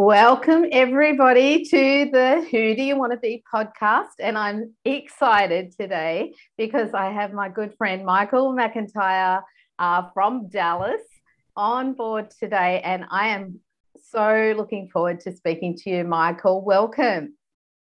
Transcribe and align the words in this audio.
Welcome, 0.00 0.66
everybody, 0.70 1.64
to 1.64 2.08
the 2.12 2.46
Who 2.52 2.76
Do 2.76 2.82
You 2.84 2.96
Want 2.96 3.10
to 3.10 3.18
Be 3.18 3.42
podcast. 3.52 4.12
And 4.20 4.38
I'm 4.38 4.72
excited 4.84 5.74
today 5.76 6.34
because 6.56 6.94
I 6.94 7.10
have 7.10 7.32
my 7.32 7.48
good 7.48 7.74
friend 7.76 8.06
Michael 8.06 8.54
McIntyre 8.54 9.42
uh, 9.80 10.08
from 10.14 10.46
Dallas 10.50 11.02
on 11.56 11.94
board 11.94 12.30
today. 12.30 12.80
And 12.84 13.06
I 13.10 13.30
am 13.30 13.58
so 14.12 14.54
looking 14.56 14.88
forward 14.88 15.18
to 15.22 15.34
speaking 15.34 15.76
to 15.78 15.90
you, 15.90 16.04
Michael. 16.04 16.64
Welcome. 16.64 17.34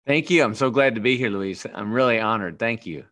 Thank 0.05 0.31
you. 0.31 0.43
I'm 0.43 0.57
so 0.57 0.69
glad 0.69 0.97
to 0.97 1.01
be 1.01 1.17
here, 1.17 1.31
Louise. 1.31 1.65
I'm 1.73 1.93
really 1.93 2.19
honored. 2.19 2.59
Thank 2.59 2.87
you. 2.87 3.05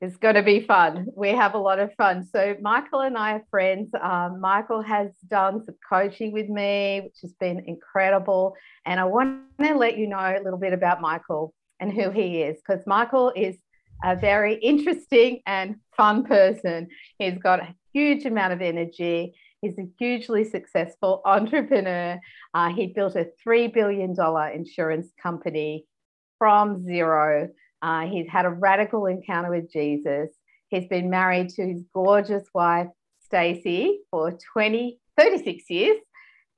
It's 0.00 0.16
going 0.16 0.36
to 0.36 0.42
be 0.42 0.60
fun. 0.60 1.08
We 1.14 1.28
have 1.30 1.52
a 1.54 1.58
lot 1.58 1.78
of 1.78 1.92
fun. 1.94 2.26
So, 2.32 2.56
Michael 2.62 3.00
and 3.00 3.18
I 3.18 3.32
are 3.34 3.44
friends. 3.50 3.90
Um, 4.00 4.40
Michael 4.40 4.80
has 4.80 5.10
done 5.28 5.62
some 5.62 5.74
coaching 5.86 6.32
with 6.32 6.48
me, 6.48 7.02
which 7.04 7.18
has 7.20 7.34
been 7.34 7.62
incredible. 7.66 8.54
And 8.86 8.98
I 8.98 9.04
want 9.04 9.42
to 9.60 9.74
let 9.74 9.98
you 9.98 10.06
know 10.06 10.18
a 10.18 10.40
little 10.42 10.58
bit 10.58 10.72
about 10.72 11.02
Michael 11.02 11.52
and 11.80 11.92
who 11.92 12.10
he 12.10 12.40
is, 12.40 12.56
because 12.56 12.86
Michael 12.86 13.30
is 13.36 13.56
a 14.02 14.16
very 14.16 14.54
interesting 14.54 15.40
and 15.46 15.76
fun 15.96 16.24
person. 16.24 16.88
He's 17.18 17.36
got 17.36 17.60
a 17.60 17.74
huge 17.92 18.24
amount 18.24 18.54
of 18.54 18.62
energy. 18.62 19.34
He's 19.60 19.78
a 19.78 19.86
hugely 19.98 20.44
successful 20.44 21.20
entrepreneur. 21.26 22.18
Uh, 22.54 22.70
he 22.72 22.86
built 22.86 23.16
a 23.16 23.26
$3 23.46 23.72
billion 23.72 24.16
insurance 24.54 25.08
company 25.22 25.84
from 26.38 26.82
zero. 26.84 27.50
Uh, 27.82 28.06
he's 28.06 28.28
had 28.28 28.44
a 28.44 28.50
radical 28.50 29.06
encounter 29.06 29.50
with 29.50 29.72
Jesus. 29.72 30.30
He's 30.68 30.86
been 30.86 31.10
married 31.10 31.48
to 31.50 31.66
his 31.66 31.82
gorgeous 31.92 32.44
wife, 32.54 32.88
Stacy, 33.24 34.00
for 34.10 34.38
20, 34.52 34.98
36 35.18 35.70
years. 35.70 35.98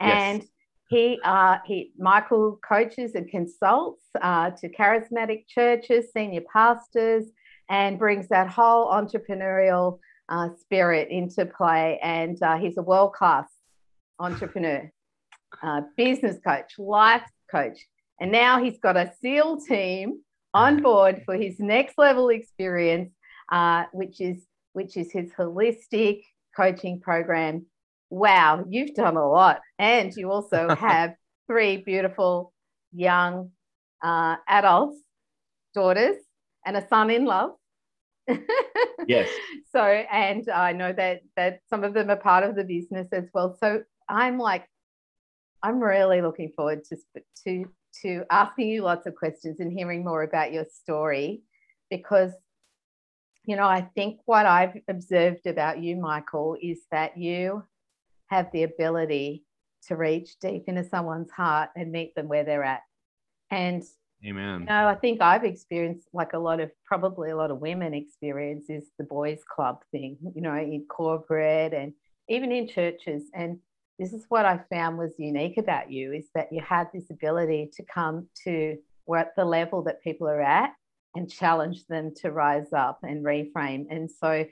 And 0.01 0.43
yes. 0.43 0.49
he, 0.89 1.21
uh, 1.25 1.59
he, 1.65 1.93
Michael 1.99 2.59
coaches 2.66 3.15
and 3.15 3.29
consults 3.30 4.02
uh, 4.21 4.51
to 4.51 4.69
charismatic 4.69 5.46
churches, 5.49 6.07
senior 6.13 6.43
pastors, 6.52 7.24
and 7.71 7.99
brings 7.99 8.29
that 8.29 8.49
whole 8.49 8.91
entrepreneurial 8.91 9.99
uh, 10.29 10.49
spirit 10.61 11.09
into 11.11 11.46
play. 11.46 11.99
And 12.02 12.43
uh, 12.43 12.59
he's 12.59 12.77
a 12.77 12.83
world 12.83 13.13
class 13.15 13.49
entrepreneur, 14.18 14.91
uh, 15.63 15.83
business 15.96 16.39
coach, 16.45 16.73
life 16.79 17.24
coach. 17.51 17.79
And 18.21 18.30
now 18.30 18.63
he's 18.63 18.79
got 18.79 18.96
a 18.96 19.13
SEAL 19.21 19.63
team 19.63 20.21
on 20.55 20.83
board 20.83 21.23
for 21.25 21.35
his 21.35 21.59
next 21.59 21.95
level 21.99 22.29
experience, 22.29 23.11
uh, 23.51 23.85
which 23.93 24.21
is 24.21 24.45
which 24.73 24.97
is 24.97 25.13
his 25.13 25.31
holistic 25.33 26.23
coaching 26.57 27.01
program. 27.01 27.67
Wow, 28.11 28.65
you've 28.69 28.95
done 28.95 29.17
a 29.17 29.29
lot, 29.29 29.61
and 29.79 30.15
you 30.15 30.30
also 30.30 30.75
have 30.79 31.15
three 31.47 31.79
beautiful 31.79 32.53
young 32.93 33.51
uh, 34.03 34.37
adults, 34.49 34.99
daughters, 35.75 36.17
and 36.67 36.77
a 36.77 36.87
son 36.89 37.11
in 37.11 37.25
love. 37.25 37.51
yes. 39.07 39.29
So, 39.73 39.83
and 39.83 40.49
I 40.49 40.73
know 40.73 40.93
that 40.93 41.21
that 41.37 41.61
some 41.69 41.85
of 41.85 41.95
them 41.95 42.11
are 42.11 42.17
part 42.17 42.45
of 42.45 42.55
the 42.55 42.65
business 42.65 43.09
as 43.13 43.25
well. 43.33 43.57
So 43.61 43.83
I'm 44.09 44.39
like, 44.39 44.67
I'm 45.63 45.80
really 45.80 46.21
looking 46.21 46.53
forward 46.55 46.85
to 46.85 46.97
to 47.45 47.65
to 48.02 48.24
asking 48.30 48.68
you 48.68 48.82
lots 48.82 49.07
of 49.07 49.15
questions 49.15 49.60
and 49.60 49.73
hearing 49.73 50.04
more 50.04 50.23
about 50.23 50.52
your 50.52 50.65
story 50.73 51.43
because 51.90 52.32
you 53.45 53.57
know 53.57 53.66
i 53.66 53.82
think 53.95 54.21
what 54.24 54.46
i've 54.46 54.76
observed 54.88 55.46
about 55.46 55.82
you 55.82 55.96
michael 55.96 56.57
is 56.62 56.80
that 56.90 57.16
you 57.18 57.62
have 58.29 58.49
the 58.52 58.62
ability 58.62 59.45
to 59.87 59.96
reach 59.96 60.38
deep 60.40 60.65
into 60.68 60.84
someone's 60.84 61.30
heart 61.30 61.71
and 61.76 61.93
meet 61.93 62.15
them 62.15 62.29
where 62.29 62.45
they're 62.45 62.62
at. 62.62 62.82
And 63.51 63.82
amen. 64.25 64.60
you 64.60 64.66
know 64.66 64.87
i 64.87 64.94
think 64.94 65.21
i've 65.21 65.44
experienced 65.44 66.09
like 66.12 66.33
a 66.33 66.38
lot 66.38 66.61
of 66.61 66.71
probably 66.87 67.31
a 67.31 67.37
lot 67.37 67.50
of 67.50 67.59
women 67.59 67.93
experience 67.93 68.71
is 68.71 68.84
the 68.97 69.05
boys 69.05 69.41
club 69.47 69.83
thing 69.91 70.17
you 70.34 70.41
know 70.41 70.55
in 70.56 70.87
corporate 70.88 71.75
and 71.75 71.93
even 72.28 72.53
in 72.53 72.69
churches. 72.69 73.25
And 73.34 73.59
this 73.99 74.13
is 74.13 74.27
what 74.29 74.45
I 74.45 74.61
found 74.71 74.99
was 74.99 75.15
unique 75.19 75.59
about 75.59 75.91
you 75.91 76.13
is 76.13 76.29
that 76.35 76.53
you 76.53 76.61
had 76.61 76.89
this 76.93 77.11
ability 77.11 77.71
to 77.75 77.85
come 77.85 78.29
to 78.45 78.77
where 79.05 79.21
at 79.21 79.37
the 79.37 79.45
level 79.45 79.83
that 79.85 80.03
people 80.03 80.29
are 80.29 80.43
at 80.43 80.73
and 81.15 81.31
challenge 81.31 81.87
them 81.87 82.13
to 82.17 82.31
rise 82.31 82.73
up 82.73 83.01
and 83.03 83.25
reframe. 83.25 83.87
And 83.91 84.11
so 84.11 84.45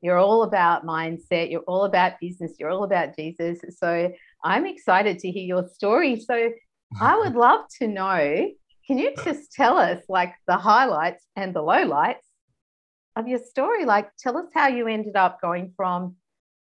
you're 0.00 0.18
all 0.18 0.42
about 0.42 0.84
mindset, 0.84 1.50
you're 1.50 1.62
all 1.62 1.84
about 1.84 2.20
business, 2.20 2.54
you're 2.58 2.70
all 2.70 2.84
about 2.84 3.16
Jesus. 3.16 3.60
So 3.78 4.12
I'm 4.44 4.66
excited 4.66 5.18
to 5.20 5.30
hear 5.30 5.44
your 5.44 5.68
story. 5.68 6.20
So 6.20 6.50
I 7.00 7.18
would 7.18 7.34
love 7.36 7.66
to 7.78 7.88
know 7.88 8.50
can 8.86 8.96
you 8.96 9.12
just 9.22 9.52
tell 9.52 9.76
us 9.76 10.02
like 10.08 10.32
the 10.46 10.56
highlights 10.56 11.22
and 11.36 11.54
the 11.54 11.62
lowlights 11.62 12.24
of 13.16 13.28
your 13.28 13.38
story? 13.38 13.84
Like 13.84 14.10
tell 14.18 14.38
us 14.38 14.46
how 14.54 14.68
you 14.68 14.86
ended 14.86 15.14
up 15.14 15.42
going 15.42 15.74
from 15.76 16.16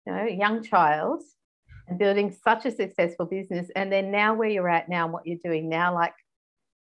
you 0.05 0.13
know, 0.13 0.27
a 0.27 0.31
young 0.31 0.63
child 0.63 1.23
and 1.87 1.99
building 1.99 2.35
such 2.43 2.65
a 2.65 2.71
successful 2.71 3.25
business. 3.25 3.69
And 3.75 3.91
then 3.91 4.11
now 4.11 4.33
where 4.33 4.49
you're 4.49 4.69
at 4.69 4.89
now 4.89 5.05
and 5.05 5.13
what 5.13 5.25
you're 5.25 5.39
doing 5.43 5.69
now, 5.69 5.93
like 5.93 6.13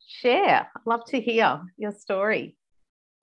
share. 0.07 0.71
I'd 0.77 0.87
love 0.87 1.05
to 1.07 1.21
hear 1.21 1.63
your 1.77 1.93
story. 1.93 2.57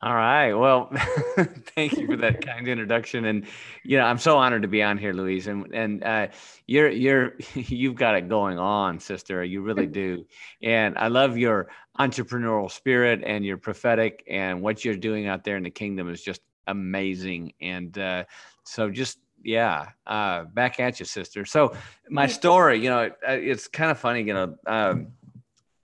All 0.03 0.13
right. 0.13 0.53
Well, 0.53 0.91
thank 1.75 1.97
you 1.97 2.05
for 2.05 2.17
that 2.17 2.41
kind 2.45 2.67
introduction, 2.67 3.25
and 3.25 3.47
you 3.83 3.97
know 3.97 4.05
I'm 4.05 4.19
so 4.19 4.37
honored 4.37 4.61
to 4.61 4.67
be 4.67 4.83
on 4.83 4.99
here, 4.99 5.11
Louise. 5.11 5.47
And 5.47 5.73
and 5.73 6.03
uh, 6.03 6.27
you're 6.67 6.89
you're 6.89 7.33
you've 7.55 7.95
got 7.95 8.13
it 8.13 8.29
going 8.29 8.59
on, 8.59 8.99
sister. 8.99 9.43
You 9.43 9.63
really 9.63 9.87
do. 9.87 10.23
And 10.61 10.95
I 10.99 11.07
love 11.07 11.35
your 11.35 11.69
entrepreneurial 11.99 12.69
spirit 12.69 13.23
and 13.25 13.43
your 13.43 13.57
prophetic 13.57 14.23
and 14.29 14.61
what 14.61 14.85
you're 14.85 14.95
doing 14.95 15.25
out 15.25 15.43
there 15.43 15.57
in 15.57 15.63
the 15.63 15.71
kingdom 15.71 16.11
is 16.11 16.21
just 16.21 16.41
amazing. 16.67 17.53
And 17.59 17.97
uh, 17.97 18.25
so 18.65 18.91
just 18.91 19.17
yeah, 19.47 19.91
uh, 20.05 20.43
back 20.43 20.77
at 20.81 20.99
you, 20.99 21.05
sister. 21.05 21.45
So 21.45 21.73
my 22.09 22.27
story, 22.27 22.83
you 22.83 22.89
know, 22.89 23.05
uh, 23.05 23.31
it's 23.31 23.69
kind 23.69 23.89
of 23.89 23.97
funny, 23.97 24.23
you 24.23 24.33
know. 24.33 24.57
Um, 24.67 25.13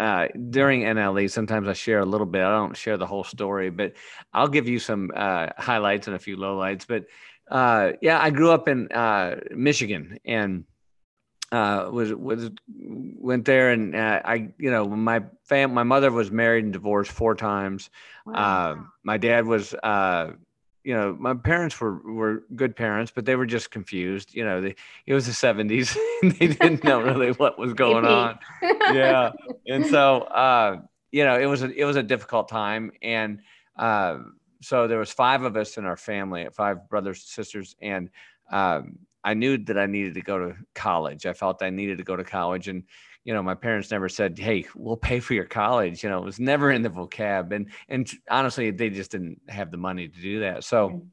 uh, 0.02 0.28
during 0.50 0.82
NLE, 0.82 1.32
sometimes 1.32 1.70
I 1.70 1.74
share 1.74 2.00
a 2.00 2.06
little 2.06 2.28
bit. 2.28 2.42
I 2.42 2.52
don't 2.52 2.76
share 2.76 2.98
the 2.98 3.06
whole 3.06 3.24
story, 3.24 3.70
but 3.70 3.94
I'll 4.34 4.50
give 4.50 4.68
you 4.68 4.80
some 4.80 5.12
uh, 5.16 5.50
highlights 5.58 6.08
and 6.08 6.16
a 6.18 6.20
few 6.20 6.36
lowlights. 6.36 6.86
But 6.86 7.06
uh, 7.50 7.94
yeah, 8.02 8.20
I 8.22 8.32
grew 8.32 8.52
up 8.52 8.68
in 8.68 8.92
uh, 8.92 9.40
Michigan 9.52 10.20
and 10.26 10.66
uh, 11.54 11.88
was 11.90 12.14
was 12.14 12.52
went 12.68 13.46
there, 13.46 13.72
and 13.72 13.96
uh, 13.96 14.22
I, 14.26 14.52
you 14.58 14.72
know, 14.72 14.90
my 14.90 15.24
fam, 15.46 15.74
my 15.74 15.84
mother 15.84 16.12
was 16.12 16.32
married 16.32 16.66
and 16.66 16.74
divorced 16.74 17.14
four 17.14 17.34
times. 17.34 17.90
Wow. 18.26 18.88
my 19.04 19.18
dad 19.18 19.46
was 19.46 19.74
you 20.84 20.94
know, 20.94 21.16
my 21.18 21.34
parents 21.34 21.80
were 21.80 22.00
were 22.00 22.44
good 22.56 22.76
parents, 22.76 23.12
but 23.14 23.26
they 23.26 23.36
were 23.36 23.46
just 23.46 23.72
confused. 23.72 24.34
You 24.34 24.44
know, 24.44 24.62
they, 24.62 24.76
it 25.06 25.14
was 25.14 25.26
the 25.26 25.32
'70s; 25.32 25.96
they 26.22 26.48
didn't 26.48 26.84
know 26.84 27.02
really 27.02 27.32
what 27.38 27.58
was 27.58 27.74
going 27.74 28.06
on. 28.06 28.38
Yeah, 28.62 29.32
and 29.68 29.86
so 29.86 30.22
uh, 30.24 30.82
you 31.12 31.24
know, 31.24 31.40
it 31.40 31.46
was 31.46 31.64
a 31.64 31.72
it 31.72 31.86
was 31.86 31.96
a 31.96 32.04
difficult 32.04 32.50
time, 32.50 32.92
and 33.02 33.40
uh, 33.78 34.18
so 34.62 34.88
there 34.88 35.00
was 35.00 35.12
five 35.12 35.44
of 35.44 35.56
us 35.56 35.78
in 35.78 35.86
our 35.86 35.98
family, 35.98 36.48
five 36.52 36.90
brothers 36.90 37.20
and 37.20 37.28
sisters, 37.28 37.76
and 37.82 38.10
um, 38.52 39.00
I 39.24 39.34
knew 39.36 39.58
that 39.58 39.78
I 39.78 39.86
needed 39.86 40.16
to 40.16 40.22
go 40.22 40.38
to 40.38 40.56
college. 40.76 41.26
I 41.26 41.34
felt 41.34 41.64
I 41.64 41.70
needed 41.70 41.98
to 42.00 42.04
go 42.04 42.18
to 42.18 42.24
college, 42.24 42.68
and 42.68 42.84
you 43.26 43.34
know, 43.34 43.42
my 43.42 43.56
parents 43.56 43.92
never 43.92 44.10
said, 44.10 44.38
"Hey, 44.38 44.66
we'll 44.76 44.98
pay 44.98 45.20
for 45.20 45.34
your 45.34 45.46
college." 45.46 46.04
You 46.04 46.10
know, 46.10 46.20
it 46.20 46.26
was 46.26 46.40
never 46.40 46.72
in 46.72 46.82
the 46.82 46.90
vocab, 46.90 47.52
and 47.52 47.70
and 47.90 48.10
honestly, 48.30 48.72
they 48.72 48.90
just 48.90 49.12
didn't 49.12 49.42
have 49.48 49.72
the 49.72 49.78
money 49.78 50.08
to 50.08 50.22
do 50.22 50.42
that. 50.42 50.64
So, 50.64 50.90
mm. 50.90 51.08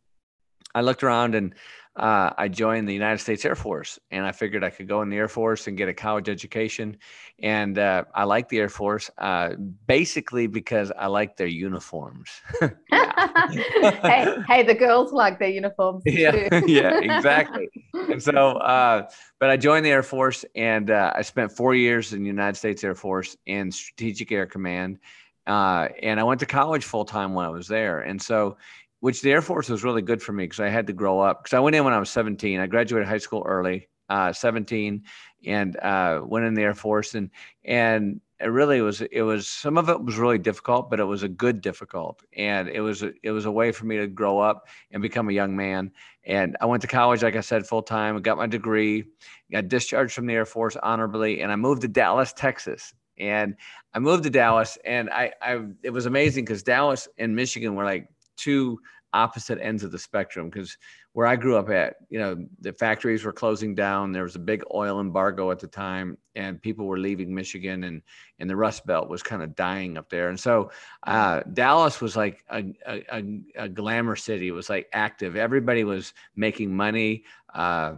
I 0.74 0.82
looked 0.82 1.02
around 1.02 1.34
and 1.34 1.54
uh, 1.96 2.30
I 2.38 2.48
joined 2.48 2.88
the 2.88 2.92
United 2.92 3.18
States 3.18 3.44
Air 3.44 3.56
Force, 3.56 3.98
and 4.10 4.24
I 4.24 4.32
figured 4.32 4.62
I 4.62 4.70
could 4.70 4.86
go 4.86 5.02
in 5.02 5.10
the 5.10 5.16
Air 5.16 5.28
Force 5.28 5.66
and 5.66 5.76
get 5.76 5.88
a 5.88 5.94
college 5.94 6.28
education. 6.28 6.96
And 7.42 7.78
uh, 7.78 8.04
I 8.14 8.24
like 8.24 8.48
the 8.48 8.58
Air 8.58 8.68
Force 8.68 9.10
uh, 9.18 9.54
basically 9.86 10.46
because 10.46 10.92
I 10.96 11.08
like 11.08 11.36
their 11.36 11.48
uniforms. 11.48 12.30
hey, 12.60 14.36
hey, 14.46 14.62
the 14.62 14.76
girls 14.78 15.12
like 15.12 15.38
their 15.40 15.48
uniforms. 15.48 16.02
Yeah, 16.06 16.60
yeah, 16.66 17.00
exactly. 17.00 17.68
and 17.94 18.22
so, 18.22 18.52
uh, 18.58 19.08
but 19.40 19.50
I 19.50 19.56
joined 19.56 19.84
the 19.84 19.90
Air 19.90 20.04
Force, 20.04 20.44
and 20.54 20.90
uh, 20.90 21.12
I 21.14 21.22
spent 21.22 21.50
four 21.50 21.74
years 21.74 22.12
in 22.12 22.20
the 22.20 22.28
United 22.28 22.56
States 22.56 22.84
Air 22.84 22.94
Force 22.94 23.36
in 23.46 23.72
Strategic 23.72 24.30
Air 24.30 24.46
Command. 24.46 25.00
Uh, 25.46 25.88
and 26.02 26.20
I 26.20 26.22
went 26.22 26.38
to 26.40 26.46
college 26.46 26.84
full 26.84 27.04
time 27.04 27.34
when 27.34 27.44
I 27.44 27.48
was 27.48 27.66
there. 27.66 28.00
And 28.00 28.20
so 28.20 28.56
which 29.00 29.22
the 29.22 29.32
Air 29.32 29.42
Force 29.42 29.68
was 29.68 29.84
really 29.84 30.02
good 30.02 30.22
for 30.22 30.32
me 30.32 30.44
because 30.44 30.60
I 30.60 30.68
had 30.68 30.86
to 30.86 30.92
grow 30.92 31.20
up. 31.20 31.42
Because 31.42 31.56
I 31.56 31.60
went 31.60 31.76
in 31.76 31.84
when 31.84 31.94
I 31.94 31.98
was 31.98 32.10
17. 32.10 32.60
I 32.60 32.66
graduated 32.66 33.08
high 33.08 33.18
school 33.18 33.42
early, 33.46 33.88
uh, 34.08 34.32
17, 34.32 35.02
and 35.46 35.76
uh, 35.78 36.22
went 36.24 36.46
in 36.46 36.54
the 36.54 36.62
Air 36.62 36.74
Force. 36.74 37.14
And 37.14 37.30
and 37.64 38.20
it 38.40 38.46
really 38.46 38.80
was 38.80 39.02
it 39.02 39.22
was 39.22 39.46
some 39.46 39.76
of 39.76 39.88
it 39.88 40.02
was 40.02 40.16
really 40.16 40.38
difficult 40.38 40.88
but 40.88 40.98
it 40.98 41.04
was 41.04 41.22
a 41.22 41.28
good 41.28 41.60
difficult 41.60 42.22
and 42.36 42.68
it 42.68 42.80
was 42.80 43.02
a, 43.02 43.12
it 43.22 43.30
was 43.30 43.44
a 43.44 43.50
way 43.50 43.70
for 43.70 43.84
me 43.84 43.98
to 43.98 44.06
grow 44.06 44.38
up 44.38 44.66
and 44.90 45.02
become 45.02 45.28
a 45.28 45.32
young 45.32 45.54
man 45.54 45.90
and 46.24 46.56
i 46.60 46.66
went 46.66 46.80
to 46.80 46.88
college 46.88 47.22
like 47.22 47.36
i 47.36 47.40
said 47.40 47.66
full 47.66 47.82
time 47.82 48.20
got 48.22 48.38
my 48.38 48.46
degree 48.46 49.04
got 49.52 49.68
discharged 49.68 50.14
from 50.14 50.26
the 50.26 50.34
air 50.34 50.46
force 50.46 50.76
honorably 50.82 51.42
and 51.42 51.52
i 51.52 51.56
moved 51.56 51.82
to 51.82 51.88
dallas 51.88 52.32
texas 52.32 52.94
and 53.18 53.54
i 53.92 53.98
moved 53.98 54.22
to 54.22 54.30
dallas 54.30 54.78
and 54.84 55.10
i, 55.10 55.30
I 55.42 55.60
it 55.82 55.90
was 55.90 56.06
amazing 56.06 56.44
because 56.44 56.62
dallas 56.62 57.08
and 57.18 57.36
michigan 57.36 57.74
were 57.74 57.84
like 57.84 58.08
two 58.40 58.78
opposite 59.12 59.58
ends 59.60 59.82
of 59.82 59.90
the 59.90 59.98
spectrum 59.98 60.48
because 60.48 60.76
where 61.12 61.26
I 61.26 61.34
grew 61.34 61.56
up 61.56 61.68
at, 61.70 61.96
you 62.08 62.18
know, 62.18 62.46
the 62.60 62.72
factories 62.72 63.24
were 63.24 63.32
closing 63.32 63.74
down. 63.74 64.12
There 64.12 64.22
was 64.22 64.36
a 64.36 64.40
big 64.40 64.62
oil 64.72 65.00
embargo 65.00 65.50
at 65.50 65.58
the 65.58 65.66
time, 65.66 66.16
and 66.36 66.62
people 66.62 66.86
were 66.86 66.98
leaving 66.98 67.34
Michigan, 67.34 67.84
and 67.84 68.02
and 68.38 68.48
the 68.48 68.56
Rust 68.56 68.86
Belt 68.86 69.08
was 69.08 69.22
kind 69.22 69.42
of 69.42 69.56
dying 69.56 69.98
up 69.98 70.08
there. 70.08 70.28
And 70.28 70.38
so 70.38 70.70
uh, 71.06 71.40
Dallas 71.52 72.00
was 72.00 72.16
like 72.16 72.44
a, 72.48 72.64
a, 72.86 73.42
a, 73.56 73.68
glamour 73.68 74.16
city. 74.16 74.48
It 74.48 74.52
was 74.52 74.70
like 74.70 74.88
active. 74.92 75.36
Everybody 75.36 75.82
was 75.84 76.14
making 76.36 76.74
money. 76.74 77.24
Uh, 77.52 77.94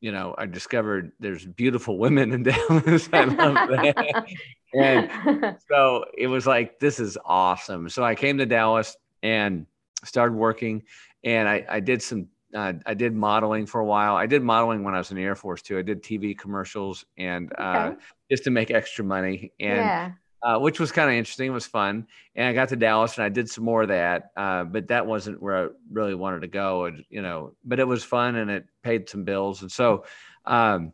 you 0.00 0.12
know, 0.12 0.34
I 0.36 0.46
discovered 0.46 1.12
there's 1.20 1.44
beautiful 1.44 1.98
women 1.98 2.32
in 2.32 2.42
Dallas. 2.44 3.08
I 3.12 3.24
love 3.24 3.68
that. 3.68 4.26
and 4.74 5.56
so 5.68 6.04
it 6.16 6.26
was 6.26 6.46
like, 6.46 6.78
this 6.78 7.00
is 7.00 7.18
awesome. 7.24 7.88
So 7.88 8.02
I 8.02 8.14
came 8.14 8.38
to 8.38 8.46
Dallas 8.46 8.96
and 9.22 9.66
started 10.04 10.34
working 10.34 10.82
and 11.24 11.48
I, 11.48 11.64
I 11.68 11.80
did 11.80 12.02
some 12.02 12.28
uh, 12.54 12.72
I 12.84 12.94
did 12.94 13.14
modeling 13.14 13.66
for 13.66 13.80
a 13.80 13.84
while. 13.84 14.16
I 14.16 14.26
did 14.26 14.42
modeling 14.42 14.82
when 14.82 14.94
I 14.94 14.98
was 14.98 15.10
in 15.10 15.16
the 15.16 15.22
Air 15.22 15.36
Force 15.36 15.62
too. 15.62 15.78
I 15.78 15.82
did 15.82 16.02
TV 16.02 16.36
commercials 16.36 17.04
and 17.16 17.52
uh, 17.56 17.92
just 18.30 18.44
to 18.44 18.50
make 18.50 18.70
extra 18.70 19.04
money, 19.04 19.52
and 19.60 19.76
yeah. 19.76 20.12
uh, 20.42 20.58
which 20.58 20.80
was 20.80 20.90
kind 20.90 21.08
of 21.08 21.14
interesting. 21.14 21.46
It 21.46 21.50
was 21.54 21.66
fun, 21.66 22.06
and 22.34 22.48
I 22.48 22.52
got 22.52 22.68
to 22.70 22.76
Dallas 22.76 23.16
and 23.16 23.24
I 23.24 23.28
did 23.28 23.48
some 23.48 23.64
more 23.64 23.82
of 23.82 23.88
that. 23.88 24.32
Uh, 24.36 24.64
but 24.64 24.88
that 24.88 25.06
wasn't 25.06 25.40
where 25.40 25.64
I 25.64 25.68
really 25.92 26.14
wanted 26.14 26.40
to 26.40 26.48
go, 26.48 26.86
and 26.86 27.04
you 27.08 27.22
know. 27.22 27.54
But 27.64 27.78
it 27.78 27.86
was 27.86 28.02
fun 28.02 28.36
and 28.36 28.50
it 28.50 28.66
paid 28.82 29.08
some 29.08 29.24
bills, 29.24 29.62
and 29.62 29.70
so. 29.70 30.04
Um, 30.46 30.92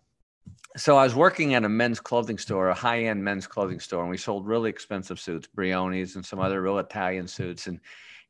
so 0.76 0.98
I 0.98 1.04
was 1.04 1.14
working 1.14 1.54
at 1.54 1.64
a 1.64 1.70
men's 1.70 2.00
clothing 2.00 2.36
store, 2.36 2.68
a 2.68 2.74
high-end 2.74 3.24
men's 3.24 3.46
clothing 3.46 3.80
store, 3.80 4.02
and 4.02 4.10
we 4.10 4.18
sold 4.18 4.46
really 4.46 4.68
expensive 4.68 5.18
suits, 5.18 5.48
Brioni's 5.56 6.16
and 6.16 6.26
some 6.26 6.38
other 6.38 6.60
real 6.60 6.78
Italian 6.78 7.26
suits, 7.26 7.66
and 7.66 7.80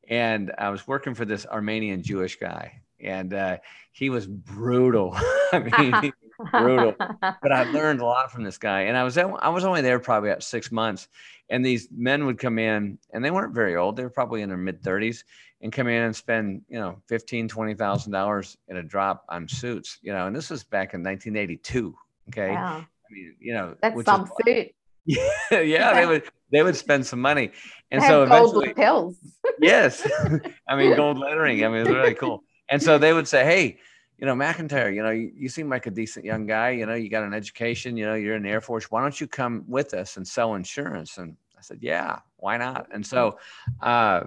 and 0.09 0.53
I 0.59 0.71
was 0.71 0.87
working 0.87 1.15
for 1.15 1.25
this 1.25 1.47
Armenian 1.47 2.03
Jewish 2.03 2.37
guy, 2.37 2.81
and 3.01 3.33
uh, 3.33 3.59
he 3.93 4.11
was 4.11 4.27
brutal. 4.27 5.13
I 5.53 6.03
mean, 6.03 6.13
brutal. 6.51 6.95
But 7.21 7.53
I 7.53 7.65
learned 7.71 8.01
a 8.01 8.05
lot 8.05 8.31
from 8.31 8.45
this 8.45 8.59
guy, 8.59 8.83
and 8.83 8.97
I 8.97 9.05
was 9.05 9.17
I 9.19 9.49
was 9.49 9.65
only 9.65 9.81
there 9.81 9.99
probably 9.99 10.31
about 10.31 10.43
six 10.43 10.71
months, 10.71 11.09
and 11.49 11.65
these 11.65 11.89
men 11.91 12.27
would 12.27 12.39
come 12.39 12.59
in, 12.59 12.99
and 13.13 13.25
they 13.25 13.31
weren't 13.31 13.55
very 13.55 13.77
old; 13.77 13.97
they 13.97 14.03
were 14.03 14.11
probably 14.11 14.43
in 14.43 14.49
their 14.49 14.59
mid 14.59 14.83
thirties, 14.83 15.25
and 15.61 15.73
come 15.73 15.89
in 15.89 16.03
and 16.03 16.15
spend 16.15 16.63
you 16.69 16.79
know 16.79 17.01
fifteen 17.07 17.49
twenty 17.49 17.75
thousand 17.75 18.13
dollars 18.13 18.57
in 18.69 18.77
a 18.77 18.83
drop 18.83 19.25
on 19.29 19.49
suits, 19.49 19.99
you 20.03 20.13
know, 20.13 20.27
and 20.27 20.37
this 20.37 20.51
was 20.51 20.65
back 20.65 20.95
in 20.95 21.03
1982. 21.03 21.95
Okay, 22.29 22.51
wow. 22.51 22.85
I 23.09 23.13
mean, 23.13 23.35
you 23.39 23.55
know, 23.55 23.77
that's 23.81 24.05
some 24.05 24.29
suit. 24.45 24.73
Yeah, 25.07 25.31
yeah, 25.61 25.95
they 25.95 26.07
would 26.07 26.25
they 26.51 26.63
would 26.63 26.77
spend 26.77 27.07
some 27.07 27.21
money, 27.21 27.53
and 27.91 28.03
so 28.03 28.25
eventually, 28.25 28.75
pills. 28.75 29.17
yes, 29.61 30.07
I 30.69 30.77
mean 30.77 30.97
gold 30.97 31.19
lettering. 31.19 31.65
I 31.65 31.69
mean 31.69 31.83
it's 31.83 31.91
really 31.91 32.15
cool. 32.15 32.43
And 32.69 32.83
so 32.83 32.99
they 32.99 33.13
would 33.13 33.29
say, 33.29 33.45
hey, 33.45 33.79
you 34.19 34.27
know, 34.27 34.35
McIntyre, 34.35 34.93
you 34.93 35.01
know, 35.01 35.11
you, 35.11 35.31
you, 35.37 35.49
seem 35.49 35.69
like 35.69 35.87
a 35.87 35.91
decent 35.91 36.25
young 36.25 36.47
guy. 36.47 36.71
You 36.71 36.85
know, 36.85 36.95
you 36.95 37.09
got 37.09 37.23
an 37.23 37.33
education. 37.33 37.97
You 37.97 38.07
know, 38.07 38.15
you're 38.15 38.35
in 38.35 38.43
the 38.43 38.49
Air 38.49 38.61
Force. 38.61 38.91
Why 38.91 39.03
don't 39.03 39.21
you 39.21 39.29
come 39.29 39.65
with 39.69 39.95
us 39.95 40.17
and 40.17 40.27
sell 40.27 40.57
insurance? 40.57 41.19
And 41.19 41.37
I 41.57 41.61
said, 41.61 41.79
yeah, 41.81 42.19
why 42.39 42.57
not? 42.57 42.89
And 42.93 43.07
so, 43.07 43.39
uh, 43.81 44.23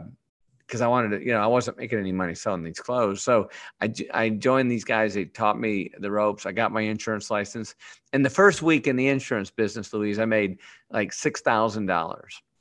because 0.69 0.81
I 0.81 0.87
wanted 0.87 1.17
to, 1.17 1.25
you 1.25 1.33
know, 1.33 1.41
I 1.41 1.47
wasn't 1.47 1.79
making 1.79 1.97
any 1.97 2.11
money 2.11 2.35
selling 2.35 2.63
these 2.63 2.79
clothes. 2.79 3.23
So 3.23 3.49
I, 3.81 3.91
I 4.13 4.29
joined 4.29 4.71
these 4.71 4.83
guys. 4.83 5.15
They 5.15 5.25
taught 5.25 5.59
me 5.59 5.89
the 5.97 6.11
ropes. 6.11 6.45
I 6.45 6.51
got 6.51 6.71
my 6.71 6.81
insurance 6.81 7.31
license. 7.31 7.73
And 8.13 8.23
the 8.23 8.29
first 8.29 8.61
week 8.61 8.85
in 8.85 8.95
the 8.95 9.07
insurance 9.07 9.49
business, 9.49 9.91
Louise, 9.91 10.19
I 10.19 10.25
made 10.25 10.59
like 10.91 11.09
$6,000. 11.09 11.89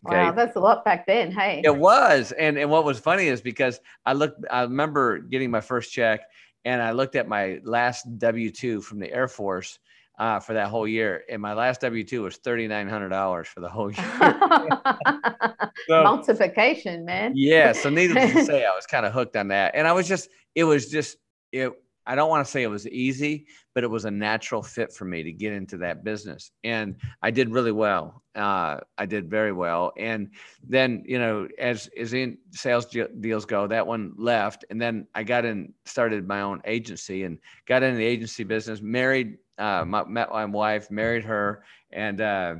Okay. 0.06 0.16
Wow, 0.16 0.32
that's 0.32 0.56
a 0.56 0.60
lot 0.60 0.86
back 0.86 1.06
then. 1.06 1.30
Hey, 1.30 1.60
it 1.64 1.76
was. 1.76 2.32
And 2.32 2.56
and 2.56 2.70
what 2.70 2.84
was 2.84 2.98
funny 2.98 3.26
is 3.26 3.42
because 3.42 3.80
I 4.06 4.14
looked, 4.14 4.42
I 4.50 4.62
remember 4.62 5.18
getting 5.18 5.50
my 5.50 5.60
first 5.60 5.92
check, 5.92 6.20
and 6.64 6.80
I 6.80 6.92
looked 6.92 7.16
at 7.16 7.26
my 7.26 7.60
last 7.64 8.06
W 8.18 8.50
two 8.50 8.80
from 8.80 9.00
the 9.00 9.12
Air 9.12 9.26
Force 9.26 9.80
uh, 10.18 10.40
for 10.40 10.54
that 10.54 10.68
whole 10.68 10.86
year, 10.86 11.22
and 11.30 11.40
my 11.40 11.54
last 11.54 11.80
W 11.80 12.04
two 12.04 12.22
was 12.22 12.36
thirty 12.36 12.66
nine 12.66 12.88
hundred 12.88 13.10
dollars 13.10 13.46
for 13.48 13.60
the 13.60 13.68
whole 13.68 13.90
year. 13.92 14.04
so, 15.88 16.02
Multiplication, 16.02 17.04
man. 17.04 17.32
Yeah. 17.34 17.72
So 17.72 17.88
needless 17.88 18.32
to 18.32 18.44
say, 18.46 18.64
I 18.64 18.74
was 18.74 18.86
kind 18.86 19.06
of 19.06 19.12
hooked 19.12 19.36
on 19.36 19.48
that, 19.48 19.74
and 19.74 19.86
I 19.86 19.92
was 19.92 20.08
just, 20.08 20.28
it 20.54 20.64
was 20.64 20.90
just 20.90 21.16
it 21.52 21.72
I 22.08 22.14
don't 22.14 22.30
want 22.30 22.44
to 22.44 22.50
say 22.50 22.62
it 22.62 22.70
was 22.70 22.88
easy, 22.88 23.46
but 23.74 23.84
it 23.84 23.90
was 23.90 24.06
a 24.06 24.10
natural 24.10 24.62
fit 24.62 24.94
for 24.94 25.04
me 25.04 25.22
to 25.22 25.30
get 25.30 25.52
into 25.52 25.76
that 25.76 26.02
business. 26.02 26.50
And 26.64 26.96
I 27.20 27.30
did 27.30 27.50
really 27.50 27.70
well. 27.70 28.22
Uh, 28.34 28.78
I 28.96 29.04
did 29.04 29.28
very 29.28 29.52
well. 29.52 29.92
And 29.98 30.30
then, 30.66 31.04
you 31.06 31.18
know, 31.18 31.46
as, 31.58 31.90
as 31.98 32.14
in 32.14 32.38
sales 32.50 32.86
deals 33.20 33.44
go, 33.44 33.66
that 33.66 33.86
one 33.86 34.14
left. 34.16 34.64
And 34.70 34.80
then 34.80 35.06
I 35.14 35.22
got 35.22 35.44
in, 35.44 35.74
started 35.84 36.26
my 36.26 36.40
own 36.40 36.62
agency 36.64 37.24
and 37.24 37.38
got 37.66 37.82
into 37.82 37.98
the 37.98 38.06
agency 38.06 38.42
business, 38.42 38.80
married, 38.80 39.36
uh, 39.58 39.84
my, 39.84 40.02
met 40.04 40.30
my 40.30 40.46
wife, 40.46 40.90
married 40.90 41.24
her, 41.24 41.62
and 41.92 42.22
uh, 42.22 42.54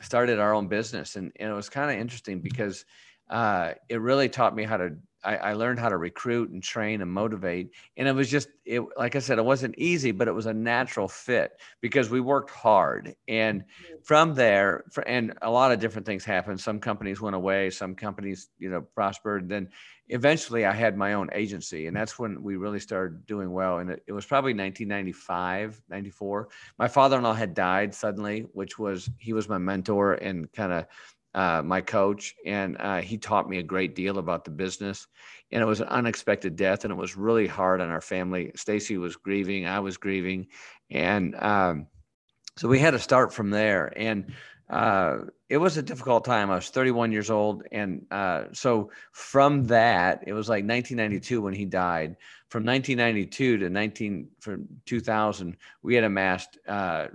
started 0.00 0.38
our 0.38 0.54
own 0.54 0.68
business. 0.68 1.16
And, 1.16 1.32
and 1.36 1.50
it 1.50 1.54
was 1.54 1.68
kind 1.68 1.90
of 1.90 2.00
interesting 2.00 2.40
because 2.40 2.86
uh, 3.28 3.72
it 3.90 4.00
really 4.00 4.30
taught 4.30 4.56
me 4.56 4.64
how 4.64 4.78
to 4.78 4.96
I, 5.26 5.36
I, 5.36 5.52
learned 5.54 5.80
how 5.80 5.88
to 5.88 5.96
recruit 5.96 6.50
and 6.50 6.62
train 6.62 7.02
and 7.02 7.10
motivate. 7.10 7.72
And 7.96 8.06
it 8.06 8.12
was 8.12 8.30
just, 8.30 8.48
it, 8.64 8.80
like 8.96 9.16
I 9.16 9.18
said, 9.18 9.38
it 9.38 9.44
wasn't 9.44 9.74
easy, 9.76 10.12
but 10.12 10.28
it 10.28 10.32
was 10.32 10.46
a 10.46 10.54
natural 10.54 11.08
fit 11.08 11.60
because 11.80 12.08
we 12.08 12.20
worked 12.20 12.50
hard. 12.50 13.14
And 13.26 13.62
mm-hmm. 13.62 13.94
from 14.04 14.34
there, 14.34 14.84
for, 14.92 15.06
and 15.08 15.34
a 15.42 15.50
lot 15.50 15.72
of 15.72 15.80
different 15.80 16.06
things 16.06 16.24
happened. 16.24 16.60
Some 16.60 16.78
companies 16.78 17.20
went 17.20 17.34
away, 17.34 17.70
some 17.70 17.96
companies, 17.96 18.48
you 18.58 18.70
know, 18.70 18.82
prospered. 18.82 19.48
Then 19.48 19.68
eventually 20.08 20.64
I 20.64 20.72
had 20.72 20.96
my 20.96 21.14
own 21.14 21.28
agency. 21.32 21.88
And 21.88 21.96
that's 21.96 22.18
when 22.18 22.40
we 22.40 22.56
really 22.56 22.80
started 22.80 23.26
doing 23.26 23.50
well. 23.50 23.78
And 23.78 23.90
it, 23.90 24.04
it 24.06 24.12
was 24.12 24.24
probably 24.24 24.52
1995, 24.52 25.82
94. 25.88 26.48
My 26.78 26.86
father 26.86 27.16
in 27.16 27.24
law 27.24 27.34
had 27.34 27.52
died 27.52 27.92
suddenly, 27.92 28.46
which 28.52 28.78
was, 28.78 29.10
he 29.18 29.32
was 29.32 29.48
my 29.48 29.58
mentor 29.58 30.14
and 30.14 30.50
kind 30.52 30.72
of, 30.72 30.86
uh, 31.36 31.62
my 31.62 31.82
coach, 31.82 32.34
and 32.46 32.76
uh, 32.80 33.02
he 33.02 33.18
taught 33.18 33.48
me 33.48 33.58
a 33.58 33.62
great 33.62 33.94
deal 33.94 34.18
about 34.18 34.44
the 34.44 34.50
business. 34.50 35.06
And 35.52 35.62
it 35.62 35.66
was 35.66 35.80
an 35.80 35.88
unexpected 35.88 36.56
death, 36.56 36.84
and 36.84 36.90
it 36.90 36.96
was 36.96 37.16
really 37.16 37.46
hard 37.46 37.80
on 37.82 37.90
our 37.90 38.00
family. 38.00 38.50
Stacy 38.56 38.96
was 38.96 39.16
grieving, 39.16 39.66
I 39.66 39.78
was 39.78 39.98
grieving, 39.98 40.48
and 40.90 41.36
um, 41.36 41.86
so 42.56 42.68
we 42.68 42.78
had 42.78 42.92
to 42.92 42.98
start 42.98 43.34
from 43.34 43.50
there. 43.50 43.92
And 43.96 44.32
uh, 44.70 45.18
it 45.50 45.58
was 45.58 45.76
a 45.76 45.82
difficult 45.82 46.24
time. 46.24 46.50
I 46.50 46.56
was 46.56 46.70
31 46.70 47.12
years 47.12 47.30
old, 47.30 47.64
and 47.70 48.06
uh, 48.10 48.44
so 48.52 48.90
from 49.12 49.66
that, 49.66 50.24
it 50.26 50.32
was 50.32 50.48
like 50.48 50.64
1992 50.64 51.42
when 51.42 51.54
he 51.54 51.66
died. 51.66 52.16
From 52.48 52.64
1992 52.64 53.58
to 53.58 53.70
19 53.70 54.28
from 54.40 54.66
2000, 54.86 55.56
we 55.82 55.94
had 55.94 56.04
amassed 56.04 56.58
uh, 56.66 57.08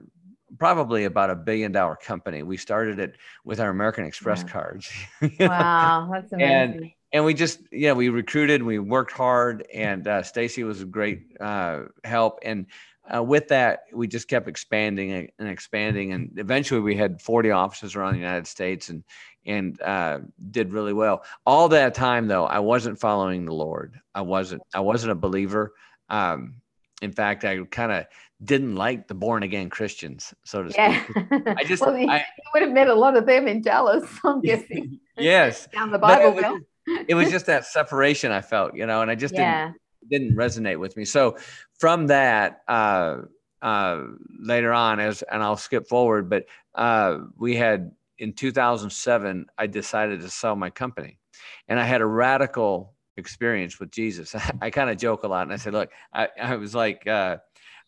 probably 0.58 1.06
about 1.06 1.30
a 1.30 1.36
billion 1.36 1.72
dollar 1.72 1.96
company. 1.96 2.44
We 2.44 2.58
started 2.58 3.00
it 3.00 3.16
with 3.44 3.60
our 3.60 3.70
American 3.70 4.06
Express 4.06 4.44
cards. 4.44 4.92
wow, 5.40 6.10
that's 6.14 6.32
amazing. 6.32 6.74
And, 6.74 6.92
and 7.14 7.26
we 7.26 7.34
just, 7.34 7.60
yeah, 7.72 7.94
we 7.94 8.10
recruited, 8.10 8.64
we 8.64 8.80
worked 8.80 9.12
hard, 9.12 9.66
and 9.74 10.08
uh, 10.08 10.24
Stacy 10.24 10.64
was 10.64 10.82
a 10.82 10.86
great 10.86 11.24
uh, 11.40 11.84
help. 12.04 12.40
And 12.44 12.68
uh, 13.14 13.24
with 13.24 13.48
that, 13.50 13.84
we 13.94 14.08
just 14.08 14.28
kept 14.28 14.48
expanding 14.48 15.30
and 15.38 15.50
expanding, 15.50 16.14
and 16.14 16.32
eventually 16.38 16.80
we 16.80 16.96
had 16.96 17.22
40 17.22 17.52
offices 17.52 17.96
around 17.96 18.14
the 18.14 18.20
United 18.20 18.48
States, 18.48 18.90
and 18.90 19.04
and 19.46 19.82
uh, 19.82 20.20
did 20.52 20.72
really 20.72 20.94
well. 20.94 21.24
All 21.46 21.68
that 21.70 21.96
time, 21.96 22.28
though, 22.28 22.46
I 22.46 22.60
wasn't 22.60 23.00
following 23.00 23.46
the 23.46 23.54
Lord. 23.54 24.00
I 24.14 24.22
wasn't. 24.22 24.62
I 24.74 24.82
wasn't 24.82 25.12
a 25.12 25.16
believer. 25.16 25.74
Um, 26.10 26.56
in 27.02 27.12
fact, 27.12 27.44
I 27.44 27.64
kind 27.66 27.92
of 27.92 28.06
didn't 28.44 28.76
like 28.76 29.08
the 29.08 29.14
born 29.14 29.44
again 29.44 29.70
Christians, 29.70 30.34
so 30.44 30.64
to 30.64 30.74
yeah. 30.74 31.04
speak. 31.04 31.18
I 31.32 31.64
just, 31.64 31.82
well, 31.82 31.96
I, 31.96 32.18
you 32.18 32.44
would 32.54 32.64
have 32.64 32.72
met 32.72 32.88
a 32.88 32.94
lot 32.94 33.16
of 33.16 33.26
them 33.26 33.48
in 33.48 33.62
Dallas, 33.62 34.10
I'm 34.26 34.42
guessing. 34.44 35.00
yes. 35.18 35.68
Down 35.74 35.92
the 35.92 36.00
Bible 36.00 36.38
it 36.38 36.44
was, 36.44 37.06
it 37.08 37.16
was 37.16 37.30
just 37.30 37.46
that 37.46 37.66
separation 37.66 38.32
I 38.32 38.42
felt, 38.42 38.76
you 38.76 38.86
know, 38.86 39.02
and 39.02 39.12
I 39.12 39.16
just 39.16 39.36
yeah. 39.36 39.72
didn't, 40.10 40.30
didn't 40.30 40.38
resonate 40.38 40.80
with 40.80 40.98
me. 40.98 41.06
So 41.06 41.38
from 41.80 42.08
that, 42.08 42.62
uh, 42.68 43.18
uh, 43.62 44.04
later 44.40 44.74
on 44.74 45.00
as, 45.00 45.22
and 45.24 45.44
I'll 45.44 45.58
skip 45.58 45.88
forward, 45.88 46.30
but, 46.30 46.46
uh, 46.74 47.20
we 47.38 47.56
had 47.56 47.92
in 48.18 48.34
2007, 48.34 49.46
I 49.58 49.68
decided 49.68 50.22
to 50.22 50.30
sell 50.30 50.56
my 50.56 50.72
company 50.72 51.20
and 51.68 51.80
I 51.80 51.84
had 51.84 52.02
a 52.02 52.06
radical 52.06 52.94
experience 53.18 53.80
with 53.80 53.92
Jesus. 53.92 54.34
I, 54.34 54.52
I 54.62 54.70
kind 54.72 54.90
of 54.90 54.98
joke 54.98 55.24
a 55.24 55.28
lot 55.28 55.44
and 55.44 55.54
I 55.54 55.58
said, 55.58 55.74
look, 55.74 55.92
I, 56.12 56.28
I 56.42 56.56
was 56.56 56.74
like, 56.74 57.06
uh, 57.06 57.38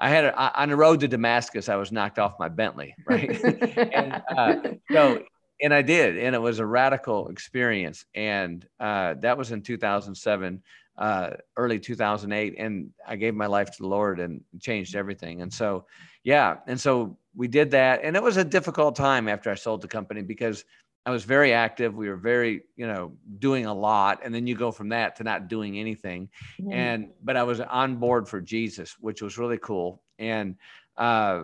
I 0.03 0.09
had 0.09 0.25
a, 0.25 0.61
on 0.61 0.67
the 0.67 0.75
road 0.75 0.99
to 0.99 1.07
Damascus, 1.07 1.69
I 1.69 1.77
was 1.77 1.93
knocked 1.93 2.19
off 2.19 2.37
my 2.37 2.49
Bentley, 2.49 2.93
right? 3.07 3.41
and 3.41 4.21
uh, 4.37 4.55
so 4.91 5.23
and 5.61 5.73
I 5.73 5.81
did, 5.81 6.17
and 6.17 6.35
it 6.35 6.39
was 6.39 6.59
a 6.59 6.65
radical 6.65 7.29
experience. 7.29 8.03
And 8.13 8.67
uh, 8.81 9.13
that 9.21 9.37
was 9.37 9.53
in 9.53 9.61
2007, 9.61 10.61
uh, 10.97 11.29
early 11.55 11.79
2008, 11.79 12.55
and 12.57 12.89
I 13.07 13.15
gave 13.15 13.33
my 13.33 13.45
life 13.45 13.71
to 13.71 13.81
the 13.81 13.87
Lord 13.87 14.19
and 14.19 14.41
changed 14.59 14.93
everything. 14.93 15.41
And 15.41 15.53
so, 15.53 15.85
yeah, 16.25 16.57
and 16.67 16.79
so 16.79 17.17
we 17.33 17.47
did 17.47 17.71
that, 17.71 18.01
and 18.03 18.17
it 18.17 18.21
was 18.21 18.35
a 18.35 18.43
difficult 18.43 18.97
time 18.97 19.29
after 19.29 19.49
I 19.49 19.55
sold 19.55 19.81
the 19.81 19.87
company 19.87 20.21
because 20.21 20.65
I 21.05 21.11
was 21.11 21.25
very 21.25 21.53
active. 21.53 21.95
We 21.95 22.07
were 22.07 22.15
very, 22.15 22.63
you 22.77 22.87
know, 22.87 23.11
doing 23.39 23.65
a 23.65 23.73
lot, 23.73 24.21
and 24.23 24.33
then 24.33 24.47
you 24.47 24.55
go 24.55 24.71
from 24.71 24.89
that 24.89 25.17
to 25.17 25.23
not 25.23 25.49
doing 25.49 25.77
anything. 25.77 26.29
And 26.71 27.09
but 27.23 27.35
I 27.35 27.43
was 27.43 27.59
on 27.59 27.97
board 27.97 28.27
for 28.27 28.39
Jesus, 28.39 28.95
which 28.99 29.21
was 29.21 29.37
really 29.37 29.57
cool. 29.57 30.01
And 30.17 30.55
uh, 30.97 31.43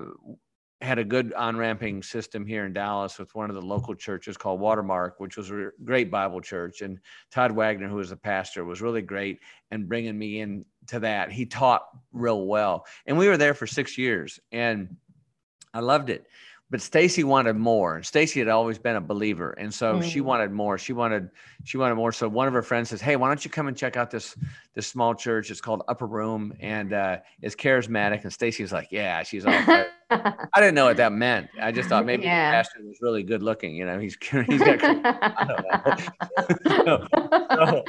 had 0.82 0.98
a 0.98 1.04
good 1.04 1.34
on 1.34 1.58
ramping 1.58 2.02
system 2.02 2.46
here 2.46 2.66
in 2.66 2.72
Dallas 2.72 3.20
with 3.20 3.36
one 3.36 3.50
of 3.50 3.56
the 3.56 3.62
local 3.62 3.94
churches 3.94 4.38
called 4.38 4.62
Watermark, 4.62 5.20
which 5.20 5.36
was 5.36 5.52
a 5.52 5.72
great 5.84 6.10
Bible 6.10 6.40
church. 6.40 6.82
And 6.82 7.00
Todd 7.32 7.52
Wagner, 7.52 7.90
who 7.90 7.98
was 7.98 8.12
the 8.12 8.16
pastor, 8.16 8.64
was 8.64 8.82
really 8.82 9.02
great 9.02 9.40
and 9.72 9.90
bringing 9.90 10.18
me 10.18 10.40
in 10.40 10.64
to 10.88 11.02
that. 11.02 11.32
He 11.34 11.46
taught 11.46 11.86
real 12.14 12.46
well. 12.46 12.86
And 13.06 13.18
we 13.18 13.28
were 13.28 13.38
there 13.38 13.54
for 13.54 13.68
six 13.68 13.98
years 13.98 14.40
and 14.54 14.96
I 15.74 15.82
loved 15.82 16.10
it 16.10 16.26
but 16.70 16.82
Stacy 16.82 17.24
wanted 17.24 17.56
more. 17.56 18.04
Stacy 18.04 18.40
had 18.40 18.48
always 18.48 18.78
been 18.78 18.96
a 18.96 19.02
believer. 19.02 19.52
And 19.52 19.74
so 19.74 19.96
mm-hmm. 19.96 20.08
she 20.08 20.22
wanted 20.22 20.52
more. 20.52 20.78
She 20.78 20.94
wanted, 20.94 21.30
she 21.64 21.78
wanted 21.78 21.96
more. 21.96 22.12
So 22.12 22.28
one 22.28 22.48
of 22.48 22.54
her 22.54 22.62
friends 22.62 22.90
says, 22.90 23.02
Hey, 23.02 23.16
why 23.16 23.28
don't 23.28 23.44
you 23.44 23.50
come 23.50 23.68
and 23.68 23.76
check 23.76 23.98
out 23.98 24.12
this, 24.12 24.36
this 24.76 24.88
small 24.88 25.16
church? 25.16 25.50
It's 25.50 25.62
called 25.62 25.84
Upper 25.88 26.06
Room 26.06 26.54
and 26.60 26.94
uh, 26.94 27.18
it's 27.42 27.56
charismatic. 27.56 28.24
And 28.24 28.32
Stacy's 28.32 28.72
like, 28.72 28.90
Yeah, 28.92 29.24
she's 29.24 29.46
all 29.46 29.54
I 30.12 30.34
didn't 30.56 30.74
know 30.74 30.86
what 30.86 30.98
that 30.98 31.12
meant. 31.12 31.50
I 31.62 31.72
just 31.72 31.88
thought 31.88 32.06
maybe 32.06 32.24
yeah. 32.24 32.50
the 32.50 32.56
pastor 32.56 32.80
was 32.84 32.98
really 33.00 33.22
good 33.22 33.44
looking. 33.44 33.76
You 33.76 33.86
know, 33.86 34.00
he's 34.00 34.18
he's 34.48 34.60
got. 34.60 34.80
I 34.84 35.46
don't 35.48 36.66
know. 36.66 37.06
so, 37.08 37.08
so, 37.56 37.84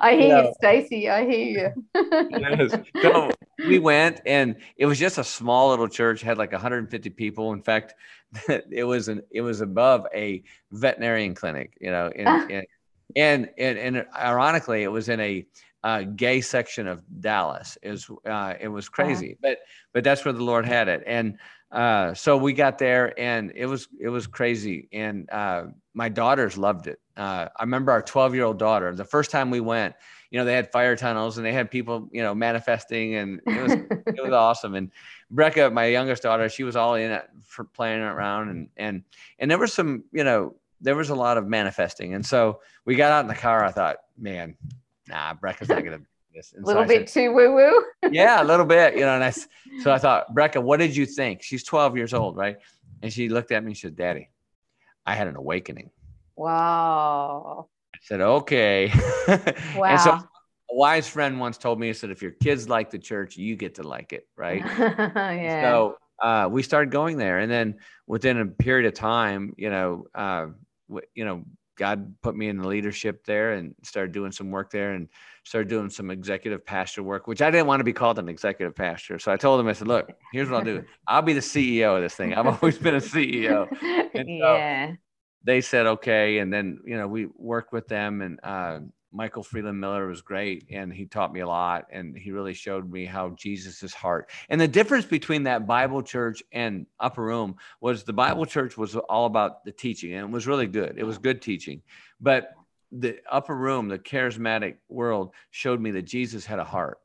I 0.00 0.12
hear 0.12 0.20
you, 0.20 0.28
know, 0.28 0.54
Stacy. 0.56 1.10
I 1.10 1.26
hear 1.26 1.74
you. 1.94 2.10
yes. 2.30 2.74
So 3.02 3.30
we 3.58 3.78
went, 3.78 4.20
and 4.26 4.56
it 4.76 4.86
was 4.86 4.98
just 4.98 5.18
a 5.18 5.24
small 5.24 5.70
little 5.70 5.88
church. 5.88 6.22
Had 6.22 6.38
like 6.38 6.52
150 6.52 7.10
people. 7.10 7.52
In 7.52 7.62
fact, 7.62 7.94
it 8.48 8.84
was 8.84 9.08
an 9.08 9.22
it 9.30 9.40
was 9.40 9.60
above 9.60 10.06
a 10.14 10.42
veterinarian 10.72 11.34
clinic. 11.34 11.76
You 11.80 11.90
know, 11.90 12.10
and 12.14 12.66
and, 13.16 13.48
and 13.58 13.78
and 13.78 14.06
ironically, 14.16 14.82
it 14.82 14.92
was 14.92 15.08
in 15.08 15.20
a 15.20 15.46
uh, 15.84 16.02
gay 16.02 16.40
section 16.40 16.86
of 16.86 17.02
Dallas. 17.20 17.78
Is 17.82 18.08
uh, 18.26 18.54
it 18.60 18.68
was 18.68 18.86
uh-huh. 18.86 18.92
crazy, 18.94 19.36
but 19.40 19.58
but 19.92 20.04
that's 20.04 20.24
where 20.24 20.34
the 20.34 20.44
Lord 20.44 20.66
had 20.66 20.88
it, 20.88 21.02
and 21.06 21.38
uh, 21.70 22.14
so 22.14 22.36
we 22.36 22.52
got 22.52 22.78
there 22.78 23.18
and 23.20 23.52
it 23.54 23.66
was 23.66 23.88
it 24.00 24.08
was 24.08 24.26
crazy 24.26 24.88
and 24.92 25.28
uh, 25.30 25.64
my 25.92 26.08
daughters 26.08 26.56
loved 26.56 26.86
it 26.86 26.98
uh, 27.16 27.46
i 27.56 27.62
remember 27.62 27.92
our 27.92 28.00
12 28.00 28.34
year 28.34 28.44
old 28.44 28.58
daughter 28.58 28.94
the 28.94 29.04
first 29.04 29.30
time 29.30 29.50
we 29.50 29.60
went 29.60 29.94
you 30.30 30.38
know 30.38 30.44
they 30.44 30.54
had 30.54 30.70
fire 30.70 30.96
tunnels 30.96 31.36
and 31.38 31.46
they 31.46 31.52
had 31.52 31.70
people 31.70 32.08
you 32.12 32.22
know 32.22 32.34
manifesting 32.34 33.14
and 33.14 33.40
it 33.46 33.62
was 33.62 33.72
it 34.06 34.22
was 34.22 34.32
awesome 34.32 34.74
and 34.74 34.90
brecca 35.32 35.72
my 35.72 35.86
youngest 35.86 36.22
daughter 36.22 36.48
she 36.48 36.64
was 36.64 36.76
all 36.76 36.94
in 36.94 37.10
it 37.10 37.28
for 37.44 37.64
playing 37.64 38.00
around 38.00 38.48
and 38.48 38.68
and 38.76 39.02
and 39.38 39.50
there 39.50 39.58
was 39.58 39.72
some 39.72 40.04
you 40.12 40.24
know 40.24 40.54
there 40.80 40.96
was 40.96 41.10
a 41.10 41.14
lot 41.14 41.38
of 41.38 41.46
manifesting 41.46 42.14
and 42.14 42.24
so 42.24 42.60
we 42.84 42.94
got 42.94 43.10
out 43.10 43.20
in 43.20 43.28
the 43.28 43.34
car 43.34 43.64
i 43.64 43.70
thought 43.70 43.96
man 44.18 44.54
nah 45.08 45.34
brecca's 45.34 45.68
not 45.68 45.84
gonna 45.84 46.00
this 46.38 46.54
a 46.56 46.64
little 46.64 46.82
so 46.82 46.88
bit 46.88 47.08
said, 47.08 47.22
too 47.22 47.32
woo 47.32 47.54
woo. 47.54 47.84
yeah, 48.10 48.42
a 48.42 48.44
little 48.44 48.64
bit, 48.64 48.94
you 48.94 49.00
know. 49.00 49.14
And 49.14 49.24
I, 49.24 49.30
so 49.82 49.90
I 49.90 49.98
thought, 49.98 50.34
Brecca, 50.34 50.62
what 50.62 50.78
did 50.78 50.96
you 50.96 51.04
think? 51.04 51.42
She's 51.42 51.64
12 51.64 51.96
years 51.96 52.14
old, 52.14 52.36
right? 52.36 52.56
And 53.02 53.12
she 53.12 53.28
looked 53.28 53.52
at 53.52 53.62
me 53.62 53.70
and 53.70 53.76
said, 53.76 53.96
Daddy, 53.96 54.30
I 55.04 55.14
had 55.14 55.26
an 55.26 55.36
awakening. 55.36 55.90
Wow. 56.36 57.68
Said, 58.02 58.20
okay. 58.20 58.92
Wow. 59.76 59.84
and 59.84 60.00
so 60.00 60.10
a 60.12 60.74
wise 60.74 61.08
friend 61.08 61.40
once 61.40 61.58
told 61.58 61.80
me, 61.80 61.88
he 61.88 61.92
said, 61.92 62.10
if 62.10 62.22
your 62.22 62.32
kids 62.32 62.68
like 62.68 62.90
the 62.90 62.98
church, 62.98 63.36
you 63.36 63.56
get 63.56 63.76
to 63.76 63.82
like 63.82 64.12
it, 64.12 64.26
right? 64.36 64.64
yeah. 64.78 65.62
So 65.62 65.98
uh, 66.22 66.48
we 66.50 66.62
started 66.62 66.90
going 66.90 67.16
there. 67.16 67.38
And 67.38 67.50
then 67.50 67.76
within 68.06 68.38
a 68.38 68.46
period 68.46 68.86
of 68.86 68.94
time, 68.94 69.54
you 69.56 69.70
know, 69.70 70.06
uh, 70.14 70.46
you 71.14 71.24
know, 71.24 71.44
God 71.76 72.14
put 72.22 72.36
me 72.36 72.48
in 72.48 72.58
the 72.58 72.66
leadership 72.66 73.24
there 73.24 73.52
and 73.52 73.74
started 73.84 74.12
doing 74.12 74.32
some 74.32 74.50
work 74.50 74.70
there 74.70 74.94
and 74.94 75.08
started 75.44 75.68
doing 75.68 75.88
some 75.88 76.10
executive 76.10 76.66
pastor 76.66 77.04
work, 77.04 77.28
which 77.28 77.40
I 77.40 77.50
didn't 77.50 77.68
want 77.68 77.80
to 77.80 77.84
be 77.84 77.92
called 77.92 78.18
an 78.18 78.28
executive 78.28 78.74
pastor. 78.74 79.18
So 79.20 79.32
I 79.32 79.36
told 79.36 79.60
him, 79.60 79.68
I 79.68 79.72
said, 79.72 79.86
look, 79.86 80.10
here's 80.32 80.50
what 80.50 80.58
I'll 80.58 80.64
do. 80.64 80.84
I'll 81.06 81.22
be 81.22 81.34
the 81.34 81.40
CEO 81.40 81.96
of 81.96 82.02
this 82.02 82.14
thing. 82.14 82.34
I've 82.34 82.46
always 82.62 82.76
been 82.76 82.96
a 82.96 83.00
CEO. 83.00 83.68
And 84.12 84.28
yeah. 84.28 84.92
They 85.48 85.60
said, 85.60 85.86
okay. 85.86 86.38
And 86.38 86.52
then, 86.52 86.80
you 86.84 86.96
know, 86.96 87.08
we 87.08 87.26
worked 87.36 87.72
with 87.72 87.88
them 87.88 88.20
and, 88.20 88.38
uh, 88.42 88.80
Michael 89.10 89.42
Freeland 89.42 89.80
Miller 89.80 90.06
was 90.06 90.20
great 90.20 90.66
and 90.70 90.92
he 90.92 91.06
taught 91.06 91.32
me 91.32 91.40
a 91.40 91.46
lot 91.46 91.86
and 91.90 92.16
he 92.16 92.30
really 92.30 92.52
showed 92.52 92.90
me 92.90 93.06
how 93.06 93.30
Jesus's 93.30 93.94
heart. 93.94 94.28
And 94.50 94.60
the 94.60 94.68
difference 94.68 95.06
between 95.06 95.44
that 95.44 95.66
Bible 95.66 96.02
church 96.02 96.42
and 96.52 96.86
Upper 97.00 97.24
Room 97.24 97.56
was 97.80 98.04
the 98.04 98.12
Bible 98.12 98.44
church 98.44 98.76
was 98.76 98.96
all 98.96 99.24
about 99.24 99.64
the 99.64 99.72
teaching 99.72 100.12
and 100.12 100.28
it 100.28 100.30
was 100.30 100.46
really 100.46 100.66
good. 100.66 100.96
It 100.98 101.04
was 101.04 101.16
good 101.16 101.40
teaching. 101.40 101.80
But 102.20 102.52
the 102.92 103.18
Upper 103.30 103.56
Room, 103.56 103.88
the 103.88 103.98
charismatic 103.98 104.76
world 104.88 105.32
showed 105.50 105.80
me 105.80 105.90
that 105.92 106.02
Jesus 106.02 106.44
had 106.44 106.58
a 106.58 106.64
heart. 106.64 106.98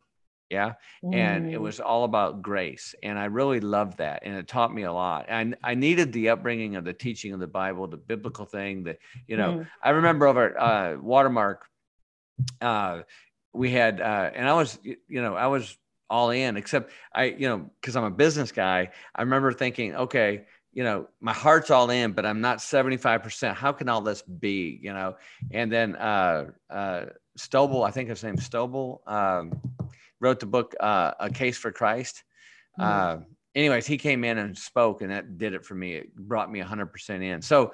Yeah. 0.54 0.74
Mm. 1.04 1.16
And 1.16 1.52
it 1.52 1.58
mm. 1.58 1.62
was 1.62 1.80
all 1.80 2.04
about 2.04 2.44
grace. 2.44 2.94
And 3.02 3.18
I 3.18 3.26
really 3.26 3.60
loved 3.60 3.98
that. 3.98 4.22
And 4.24 4.36
it 4.36 4.48
taught 4.48 4.72
me 4.72 4.84
a 4.84 4.94
lot. 4.94 5.26
And 5.28 5.56
I 5.64 5.74
needed 5.74 6.14
the 6.14 6.30
upbringing 6.30 6.76
of 6.76 6.84
the 6.86 6.94
teaching 6.94 7.34
of 7.34 7.40
the 7.40 7.48
Bible, 7.48 7.88
the 7.88 7.98
biblical 7.98 8.46
thing 8.46 8.84
that, 8.84 9.00
you 9.28 9.36
know, 9.36 9.52
mm. 9.52 9.68
I 9.82 9.90
remember 9.90 10.28
over 10.28 10.56
at 10.56 10.96
uh, 10.96 11.02
Watermark, 11.02 11.66
uh, 12.62 13.02
we 13.52 13.72
had, 13.72 14.00
uh, 14.00 14.30
and 14.36 14.48
I 14.48 14.54
was, 14.54 14.78
you 14.84 15.22
know, 15.24 15.34
I 15.36 15.48
was 15.48 15.76
all 16.08 16.30
in, 16.30 16.56
except 16.56 16.92
I, 17.16 17.24
you 17.26 17.48
know, 17.48 17.72
because 17.82 17.96
I'm 17.96 18.04
a 18.04 18.12
business 18.12 18.52
guy. 18.52 18.92
I 19.16 19.22
remember 19.24 19.54
thinking, 19.54 19.96
okay, 19.96 20.46
you 20.72 20.84
know, 20.84 21.08
my 21.20 21.34
heart's 21.34 21.72
all 21.72 21.90
in, 21.90 22.12
but 22.12 22.28
I'm 22.28 22.42
not 22.42 22.60
75%. 22.60 23.56
How 23.56 23.72
can 23.72 23.90
all 23.90 24.02
this 24.02 24.22
be, 24.22 24.80
you 24.84 24.94
know? 24.94 25.16
And 25.50 25.72
then 25.72 25.96
uh, 25.96 26.52
uh, 26.70 27.06
Stovall, 27.38 27.86
I 27.88 27.92
think 27.92 28.10
his 28.10 28.24
name's 28.24 28.48
Stovall, 28.48 29.08
um, 29.08 29.60
wrote 30.24 30.40
the 30.40 30.46
book, 30.46 30.74
uh, 30.80 31.12
A 31.20 31.30
Case 31.30 31.58
for 31.58 31.72
Christ. 31.72 32.24
Mm-hmm. 32.80 33.22
Uh, 33.22 33.26
anyways, 33.54 33.86
he 33.86 33.98
came 33.98 34.24
in 34.24 34.38
and 34.38 34.58
spoke, 34.58 35.02
and 35.02 35.12
that 35.12 35.38
did 35.38 35.54
it 35.54 35.66
for 35.66 35.76
me. 35.76 35.96
It 35.96 36.16
brought 36.16 36.52
me 36.52 36.62
100% 36.62 37.22
in. 37.22 37.42
So 37.42 37.74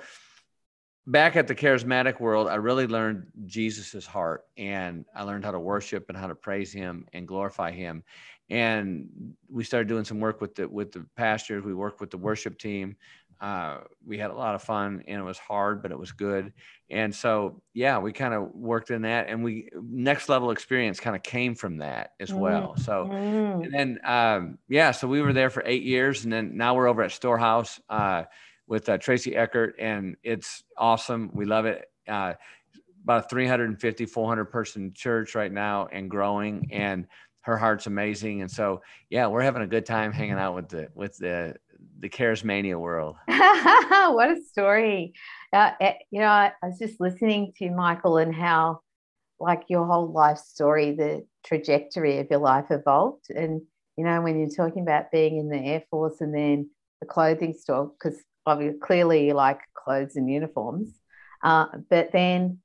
back 1.05 1.35
at 1.35 1.47
the 1.47 1.55
charismatic 1.55 2.19
world, 2.19 2.47
I 2.47 2.55
really 2.55 2.87
learned 2.87 3.27
Jesus's 3.45 4.05
heart 4.05 4.45
and 4.57 5.05
I 5.15 5.23
learned 5.23 5.45
how 5.45 5.51
to 5.51 5.59
worship 5.59 6.05
and 6.09 6.17
how 6.17 6.27
to 6.27 6.35
praise 6.35 6.73
him 6.73 7.05
and 7.13 7.27
glorify 7.27 7.71
him. 7.71 8.03
And 8.49 9.35
we 9.47 9.63
started 9.63 9.87
doing 9.87 10.05
some 10.05 10.19
work 10.19 10.41
with 10.41 10.55
the 10.55 10.67
with 10.67 10.91
the 10.91 11.05
pastors. 11.15 11.63
We 11.63 11.75
worked 11.75 12.01
with 12.01 12.09
the 12.09 12.17
worship 12.17 12.57
team. 12.57 12.95
Uh, 13.41 13.77
we 14.05 14.17
had 14.17 14.31
a 14.31 14.33
lot 14.33 14.55
of 14.55 14.61
fun 14.61 15.03
and 15.07 15.19
it 15.19 15.23
was 15.23 15.37
hard, 15.37 15.81
but 15.81 15.91
it 15.91 15.99
was 15.99 16.11
good. 16.11 16.51
And 16.89 17.13
so, 17.13 17.61
yeah, 17.73 17.99
we 17.99 18.11
kind 18.11 18.33
of 18.33 18.53
worked 18.53 18.91
in 18.91 19.03
that 19.03 19.27
and 19.29 19.43
we 19.43 19.69
next 19.81 20.27
level 20.27 20.51
experience 20.51 20.99
kind 20.99 21.15
of 21.15 21.23
came 21.23 21.55
from 21.55 21.77
that 21.77 22.13
as 22.19 22.33
well. 22.33 22.75
So, 22.77 23.09
mm-hmm. 23.11 23.63
and 23.63 23.73
then, 23.73 23.99
um, 24.03 24.57
yeah, 24.67 24.91
so 24.91 25.07
we 25.07 25.21
were 25.21 25.33
there 25.33 25.49
for 25.49 25.63
eight 25.65 25.83
years 25.83 26.23
and 26.23 26.33
then 26.33 26.57
now 26.57 26.75
we're 26.75 26.87
over 26.87 27.01
at 27.01 27.11
Storehouse. 27.11 27.79
Uh, 27.89 28.23
with 28.69 28.87
uh, 28.87 28.97
Tracy 28.99 29.35
Eckert, 29.35 29.75
and 29.79 30.15
it's 30.23 30.63
awesome. 30.77 31.31
We 31.33 31.43
love 31.43 31.65
it. 31.65 31.91
Uh, 32.07 32.35
about 33.03 33.25
a 33.25 33.27
350, 33.27 34.05
400 34.05 34.45
person 34.45 34.93
church 34.93 35.35
right 35.35 35.51
now 35.51 35.87
and 35.91 36.09
growing, 36.09 36.69
and 36.71 37.07
her 37.41 37.57
heart's 37.57 37.87
amazing. 37.87 38.41
And 38.41 38.51
so, 38.51 38.81
yeah, 39.09 39.27
we're 39.27 39.41
having 39.41 39.63
a 39.63 39.67
good 39.67 39.85
time 39.85 40.11
hanging 40.11 40.33
out 40.33 40.55
with 40.55 40.69
the 40.69 40.89
with 40.93 41.17
the 41.17 41.55
the 41.99 42.09
charismania 42.09 42.79
world. 42.79 43.15
what 43.27 44.31
a 44.31 44.41
story! 44.49 45.13
Uh, 45.53 45.71
eh, 45.81 45.93
you 46.11 46.21
know, 46.21 46.27
I, 46.27 46.51
I 46.61 46.67
was 46.67 46.79
just 46.79 46.99
listening 46.99 47.53
to 47.57 47.69
Michael 47.71 48.17
and 48.17 48.33
how, 48.33 48.81
like, 49.39 49.63
your 49.67 49.85
whole 49.85 50.11
life 50.11 50.37
story, 50.37 50.95
the 50.95 51.25
trajectory 51.45 52.19
of 52.19 52.27
your 52.29 52.39
life 52.39 52.65
evolved, 52.69 53.29
and 53.29 53.61
you 53.97 54.05
know, 54.05 54.21
when 54.21 54.39
you're 54.39 54.49
talking 54.49 54.83
about 54.83 55.11
being 55.11 55.37
in 55.37 55.49
the 55.49 55.57
Air 55.57 55.83
Force 55.89 56.21
and 56.21 56.33
then 56.33 56.69
the 57.01 57.05
clothing 57.05 57.53
store, 57.53 57.91
because 57.91 58.17
obviously 58.45 58.79
clearly 58.79 59.27
you 59.27 59.33
like 59.33 59.59
clothes 59.73 60.15
and 60.15 60.29
uniforms. 60.29 60.89
Uh, 61.43 61.65
but 61.89 62.11
then 62.13 62.59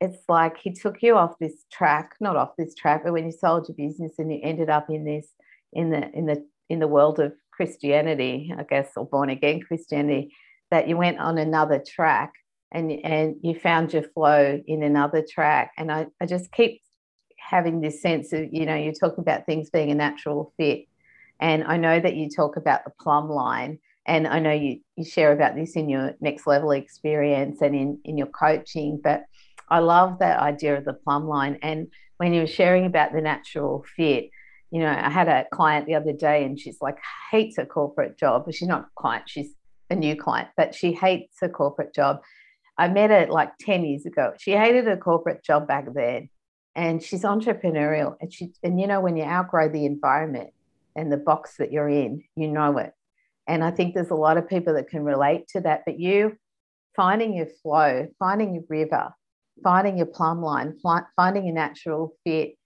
it's 0.00 0.22
like 0.28 0.58
he 0.58 0.72
took 0.72 1.02
you 1.02 1.16
off 1.16 1.38
this 1.38 1.64
track, 1.72 2.14
not 2.20 2.36
off 2.36 2.56
this 2.56 2.74
track, 2.74 3.02
but 3.04 3.12
when 3.12 3.26
you 3.26 3.32
sold 3.32 3.68
your 3.68 3.76
business 3.76 4.12
and 4.18 4.32
you 4.32 4.40
ended 4.42 4.70
up 4.70 4.90
in 4.90 5.04
this 5.04 5.28
in 5.72 5.90
the 5.90 6.10
in 6.12 6.26
the 6.26 6.46
in 6.68 6.78
the 6.78 6.88
world 6.88 7.18
of 7.18 7.32
Christianity, 7.56 8.52
I 8.56 8.62
guess, 8.62 8.90
or 8.96 9.06
born 9.06 9.30
again 9.30 9.60
Christianity, 9.60 10.32
that 10.70 10.88
you 10.88 10.96
went 10.96 11.18
on 11.18 11.38
another 11.38 11.82
track 11.86 12.32
and 12.72 12.90
and 13.04 13.36
you 13.42 13.58
found 13.58 13.92
your 13.92 14.02
flow 14.02 14.60
in 14.66 14.82
another 14.82 15.24
track. 15.28 15.72
And 15.78 15.90
I, 15.90 16.06
I 16.20 16.26
just 16.26 16.52
keep 16.52 16.82
having 17.38 17.80
this 17.80 18.02
sense 18.02 18.32
of, 18.32 18.52
you 18.52 18.66
know, 18.66 18.74
you're 18.74 18.92
talking 18.92 19.20
about 19.20 19.46
things 19.46 19.70
being 19.70 19.90
a 19.90 19.94
natural 19.94 20.52
fit. 20.56 20.86
And 21.40 21.64
I 21.64 21.76
know 21.76 21.98
that 22.00 22.16
you 22.16 22.28
talk 22.28 22.56
about 22.56 22.84
the 22.84 22.92
plumb 23.00 23.28
line 23.28 23.78
and 24.06 24.26
I 24.26 24.38
know 24.38 24.52
you 24.52 24.80
you 24.96 25.04
share 25.04 25.32
about 25.32 25.56
this 25.56 25.76
in 25.76 25.88
your 25.88 26.14
next 26.20 26.46
level 26.46 26.70
experience 26.70 27.60
and 27.60 27.74
in 27.74 28.00
in 28.04 28.16
your 28.16 28.28
coaching, 28.28 29.00
but 29.02 29.24
I 29.68 29.80
love 29.80 30.20
that 30.20 30.38
idea 30.38 30.78
of 30.78 30.84
the 30.84 30.92
plumb 30.92 31.26
line. 31.26 31.58
And 31.62 31.88
when 32.18 32.32
you 32.32 32.42
were 32.42 32.46
sharing 32.46 32.86
about 32.86 33.12
the 33.12 33.20
natural 33.20 33.84
fit, 33.96 34.30
you 34.70 34.80
know, 34.80 34.88
I 34.88 35.10
had 35.10 35.28
a 35.28 35.44
client 35.52 35.86
the 35.86 35.94
other 35.94 36.12
day 36.12 36.44
and 36.44 36.58
she's 36.58 36.78
like 36.80 36.98
hates 37.30 37.58
a 37.58 37.66
corporate 37.66 38.18
job, 38.18 38.46
she's 38.52 38.68
not 38.68 38.82
a 38.82 38.88
client, 38.96 39.24
she's 39.26 39.52
a 39.90 39.94
new 39.94 40.16
client, 40.16 40.48
but 40.56 40.74
she 40.74 40.92
hates 40.92 41.36
a 41.42 41.48
corporate 41.48 41.94
job. 41.94 42.20
I 42.78 42.88
met 42.88 43.10
her 43.10 43.26
like 43.30 43.56
10 43.60 43.84
years 43.84 44.04
ago. 44.04 44.32
She 44.38 44.52
hated 44.52 44.88
a 44.88 44.96
corporate 44.96 45.42
job 45.42 45.66
back 45.66 45.86
then. 45.94 46.28
And 46.74 47.02
she's 47.02 47.22
entrepreneurial. 47.22 48.16
And 48.20 48.32
she 48.32 48.52
and 48.62 48.78
you 48.78 48.86
know, 48.86 49.00
when 49.00 49.16
you 49.16 49.24
outgrow 49.24 49.70
the 49.70 49.86
environment 49.86 50.50
and 50.94 51.10
the 51.10 51.16
box 51.16 51.56
that 51.58 51.72
you're 51.72 51.88
in, 51.88 52.22
you 52.34 52.48
know 52.48 52.76
it. 52.78 52.92
And 53.46 53.64
I 53.64 53.70
think 53.70 53.94
there's 53.94 54.10
a 54.10 54.14
lot 54.14 54.36
of 54.36 54.48
people 54.48 54.74
that 54.74 54.88
can 54.88 55.02
relate 55.02 55.48
to 55.48 55.60
that. 55.62 55.82
But 55.86 55.98
you 55.98 56.36
finding 56.94 57.34
your 57.34 57.46
flow, 57.62 58.08
finding 58.18 58.54
your 58.54 58.64
river, 58.68 59.10
finding 59.62 59.96
your 59.96 60.06
plumb 60.06 60.42
line, 60.42 60.76
finding 61.16 61.48
a 61.48 61.52
natural 61.52 62.14
fit. 62.24 62.56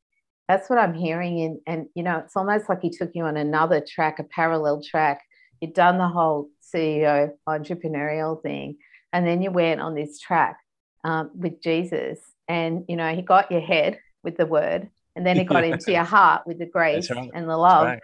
That's 0.51 0.69
what 0.69 0.81
I'm 0.81 0.95
hearing. 0.95 1.43
And, 1.43 1.61
and, 1.65 1.87
you 1.95 2.03
know, 2.03 2.19
it's 2.19 2.37
almost 2.37 2.69
like 2.69 2.81
he 2.83 2.91
took 2.91 3.13
you 3.15 3.23
on 3.23 3.37
another 3.37 3.81
track, 3.81 4.19
a 4.19 4.25
parallel 4.25 4.83
track. 4.83 5.23
You'd 5.61 5.75
done 5.75 5.97
the 5.97 6.09
whole 6.09 6.49
CEO 6.75 7.31
entrepreneurial 7.49 8.43
thing. 8.43 8.79
And 9.13 9.25
then 9.25 9.43
you 9.43 9.53
went 9.53 9.81
on 9.81 9.95
this 9.95 10.19
track 10.19 10.59
um, 11.05 11.31
with 11.37 11.63
Jesus. 11.63 12.19
And, 12.49 12.85
you 12.89 12.97
know, 12.97 13.15
he 13.15 13.23
got 13.23 13.53
your 13.53 13.61
head 13.61 14.01
with 14.25 14.39
the 14.39 14.45
word, 14.45 14.91
and 15.15 15.25
then 15.25 15.37
he 15.37 15.45
got 15.45 15.63
into 15.73 15.93
your 15.93 16.03
heart 16.03 16.49
with 16.49 16.59
the 16.59 16.67
grace 16.67 17.09
right. 17.13 17.31
and 17.33 17.49
the 17.49 17.57
love. 17.57 17.87
Right. 17.87 18.01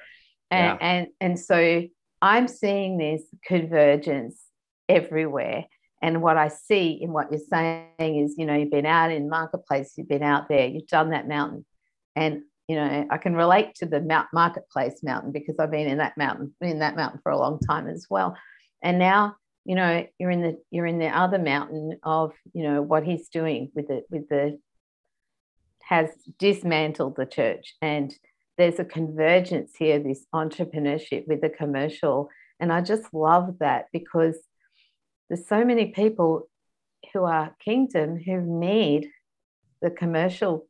And, 0.52 0.78
yeah. 0.80 0.86
and, 0.86 1.06
and 1.20 1.40
so 1.40 1.82
I'm 2.22 2.46
seeing 2.46 2.96
this 2.96 3.22
convergence 3.44 4.40
everywhere. 4.88 5.64
And 6.00 6.22
what 6.22 6.36
I 6.36 6.46
see 6.46 6.92
in 6.92 7.12
what 7.12 7.32
you're 7.32 7.40
saying 7.50 7.88
is, 7.98 8.36
you 8.38 8.46
know, 8.46 8.54
you've 8.54 8.70
been 8.70 8.86
out 8.86 9.10
in 9.10 9.28
marketplace, 9.28 9.94
you've 9.96 10.08
been 10.08 10.22
out 10.22 10.48
there, 10.48 10.68
you've 10.68 10.86
done 10.86 11.10
that 11.10 11.26
mountain. 11.26 11.64
And, 12.16 12.42
you 12.66 12.76
know, 12.76 13.06
I 13.10 13.18
can 13.18 13.36
relate 13.36 13.74
to 13.76 13.86
the 13.86 14.00
mount 14.00 14.28
marketplace 14.32 15.02
mountain 15.02 15.30
because 15.30 15.56
I've 15.58 15.70
been 15.70 15.86
in 15.86 15.98
that 15.98 16.16
mountain, 16.16 16.54
in 16.60 16.80
that 16.80 16.96
mountain 16.96 17.20
for 17.22 17.30
a 17.30 17.38
long 17.38 17.60
time 17.60 17.86
as 17.86 18.06
well. 18.10 18.36
And 18.82 18.98
now, 18.98 19.36
you 19.64 19.74
know, 19.74 20.06
you're 20.18 20.30
in 20.30 20.42
the 20.42 20.58
you're 20.70 20.86
in 20.86 20.98
the 20.98 21.08
other 21.08 21.38
mountain 21.38 21.98
of, 22.02 22.32
you 22.54 22.62
know, 22.62 22.82
what 22.82 23.04
he's 23.04 23.28
doing 23.28 23.70
with 23.74 23.88
the 23.88 24.02
with 24.10 24.28
the 24.28 24.58
has 25.82 26.08
dismantled 26.38 27.16
the 27.16 27.26
church. 27.26 27.74
And 27.80 28.12
there's 28.58 28.78
a 28.78 28.84
convergence 28.84 29.72
here, 29.78 29.98
this 29.98 30.24
entrepreneurship 30.34 31.28
with 31.28 31.40
the 31.40 31.50
commercial. 31.50 32.28
And 32.58 32.72
I 32.72 32.80
just 32.80 33.12
love 33.12 33.58
that 33.60 33.86
because 33.92 34.36
there's 35.28 35.46
so 35.46 35.64
many 35.64 35.86
people 35.86 36.48
who 37.12 37.24
are 37.24 37.54
kingdom 37.64 38.18
who 38.18 38.40
need 38.40 39.10
the 39.82 39.90
commercial 39.90 40.66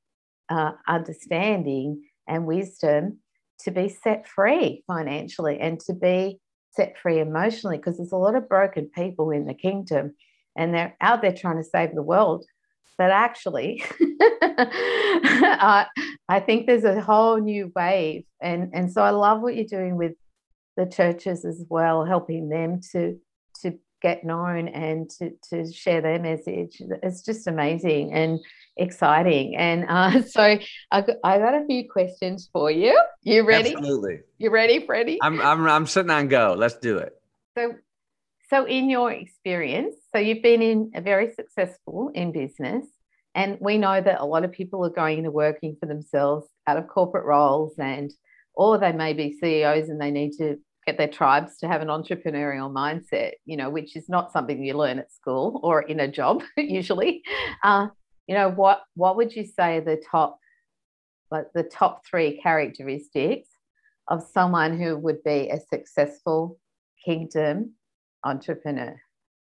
uh, 0.49 0.73
understanding 0.89 2.03
and 2.29 2.47
wisdom 2.47 3.19
to 3.61 3.71
be 3.71 3.89
set 3.89 4.29
free 4.29 4.85
financially 4.87 5.59
and 5.59 5.81
to 5.81 5.95
be 5.95 6.41
set 6.73 6.99
free 6.99 7.21
emotionally 7.21 7.79
because 7.79 7.97
there's 7.97 8.13
a 8.13 8.17
lot 8.17 8.35
of 8.35 8.49
broken 8.49 8.91
people 8.95 9.31
in 9.31 9.47
the 9.47 9.55
kingdom 9.55 10.15
and 10.57 10.75
they're 10.75 10.97
out 11.01 11.23
there 11.23 11.33
trying 11.33 11.57
to 11.57 11.65
save 11.65 11.95
the 11.95 12.03
world. 12.03 12.45
But 12.99 13.11
actually 13.11 13.85
uh, 14.43 15.85
i 16.29 16.41
think 16.41 16.67
there's 16.67 16.85
a 16.85 17.01
whole 17.01 17.37
new 17.39 17.71
wave. 17.77 18.25
And 18.41 18.71
and 18.73 18.91
so 18.91 19.03
i 19.03 19.11
love 19.11 19.43
what 19.43 19.55
you're 19.55 19.67
doing 19.67 19.97
with 19.97 20.13
the 20.79 20.87
churches 20.87 21.45
as 21.45 21.65
well 21.69 22.05
helping 22.05 22.49
them 22.49 22.81
to 22.93 23.19
to 23.63 23.79
get 24.03 24.25
known 24.25 24.69
and 24.69 25.11
to, 25.11 25.33
to 25.51 25.73
share 25.73 26.01
their 26.01 26.19
message. 26.19 26.81
It's 27.03 27.23
just 27.23 27.47
amazing. 27.47 28.13
And 28.13 28.41
exciting. 28.77 29.57
And 29.57 29.87
uh, 29.89 30.23
so 30.27 30.59
I 30.91 31.01
got, 31.01 31.17
I 31.25 31.39
got 31.39 31.55
a 31.55 31.67
few 31.67 31.89
questions 31.91 32.49
for 32.53 32.71
you. 32.71 33.01
You 33.23 33.47
ready? 33.47 33.75
Absolutely. 33.75 34.21
You 34.39 34.51
ready, 34.51 34.85
Freddie? 34.85 35.19
I'm, 35.23 35.41
I'm, 35.41 35.67
I'm 35.67 35.87
sitting 35.87 36.11
on 36.11 36.29
go. 36.29 36.55
Let's 36.57 36.77
do 36.77 36.99
it. 36.99 37.13
So, 37.57 37.75
so 38.49 38.65
in 38.65 38.91
your 38.91 39.13
experience, 39.13 39.97
so 40.15 40.21
you've 40.21 40.43
been 40.43 40.63
in 40.63 40.93
a 40.95 41.01
very 41.01 41.33
successful 41.33 42.11
in 42.15 42.33
business, 42.33 42.87
and 43.35 43.59
we 43.61 43.77
know 43.77 44.01
that 44.01 44.21
a 44.21 44.25
lot 44.25 44.45
of 44.45 44.53
people 44.53 44.85
are 44.85 44.91
going 44.91 45.19
into 45.19 45.31
working 45.31 45.77
for 45.81 45.87
themselves 45.87 46.47
out 46.67 46.77
of 46.77 46.89
corporate 46.89 47.25
roles 47.25 47.75
and 47.79 48.13
or 48.55 48.79
they 48.79 48.93
may 48.93 49.13
be 49.13 49.37
CEOs 49.39 49.91
and 49.91 50.01
they 50.01 50.11
need 50.11 50.33
to 50.39 50.57
get 50.87 50.97
their 50.97 51.09
tribes 51.09 51.59
to 51.59 51.69
have 51.69 51.83
an 51.83 51.89
entrepreneurial 51.89 52.73
mindset, 52.73 53.33
you 53.45 53.57
know, 53.57 53.69
which 53.69 53.97
is 53.97 54.09
not 54.09 54.33
something 54.33 54.65
you 54.65 54.75
learn 54.75 54.99
at 54.99 55.13
school 55.13 55.61
or 55.63 55.83
in 55.83 56.01
a 56.01 56.09
job 56.09 56.43
usually. 56.57 57.23
Uh, 57.63 57.89
you 58.27 58.35
know, 58.35 58.51
what 58.51 58.83
what 58.95 59.17
would 59.17 59.35
you 59.35 59.45
say 59.45 59.81
the 59.81 60.01
top, 60.11 60.39
like 61.31 61.47
the 61.55 61.63
top 61.63 62.05
three 62.07 62.39
characteristics 62.43 63.49
of 64.09 64.23
someone 64.23 64.79
who 64.79 64.97
would 64.97 65.23
be 65.25 65.49
a 65.49 65.61
successful 65.61 66.59
kingdom 67.05 67.73
entrepreneur? 68.25 69.01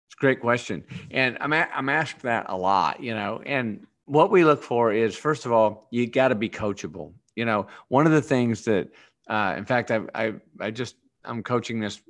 It's 0.07 0.15
a 0.15 0.21
great 0.21 0.41
question, 0.41 0.83
and 1.11 1.37
I'm 1.41 1.53
a, 1.53 1.67
I'm 1.73 1.89
asked 1.89 2.21
that 2.21 2.45
a 2.49 2.57
lot, 2.57 3.01
you 3.01 3.13
know, 3.13 3.41
and 3.45 3.85
what 4.05 4.31
we 4.31 4.43
look 4.43 4.63
for 4.63 4.91
is 4.91 5.15
first 5.15 5.45
of 5.45 5.51
all, 5.51 5.87
you 5.91 6.07
got 6.07 6.29
to 6.29 6.35
be 6.35 6.49
coachable. 6.49 7.13
You 7.35 7.45
know, 7.45 7.67
one 7.89 8.05
of 8.05 8.11
the 8.11 8.21
things 8.21 8.65
that 8.65 8.89
uh, 9.29 9.53
in 9.57 9.65
fact, 9.65 9.91
I, 9.91 10.01
I, 10.15 10.33
I 10.59 10.71
just 10.71 10.95
I'm 11.23 11.43
coaching 11.43 11.79
this 11.79 12.01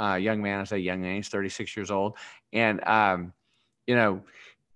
uh, 0.00 0.14
young 0.14 0.42
man. 0.42 0.60
I 0.60 0.64
say 0.64 0.78
young 0.78 1.02
man. 1.02 1.16
He's 1.16 1.28
36 1.28 1.76
years 1.76 1.90
old, 1.90 2.16
and 2.52 2.82
um, 2.86 3.32
you 3.86 3.94
know, 3.94 4.22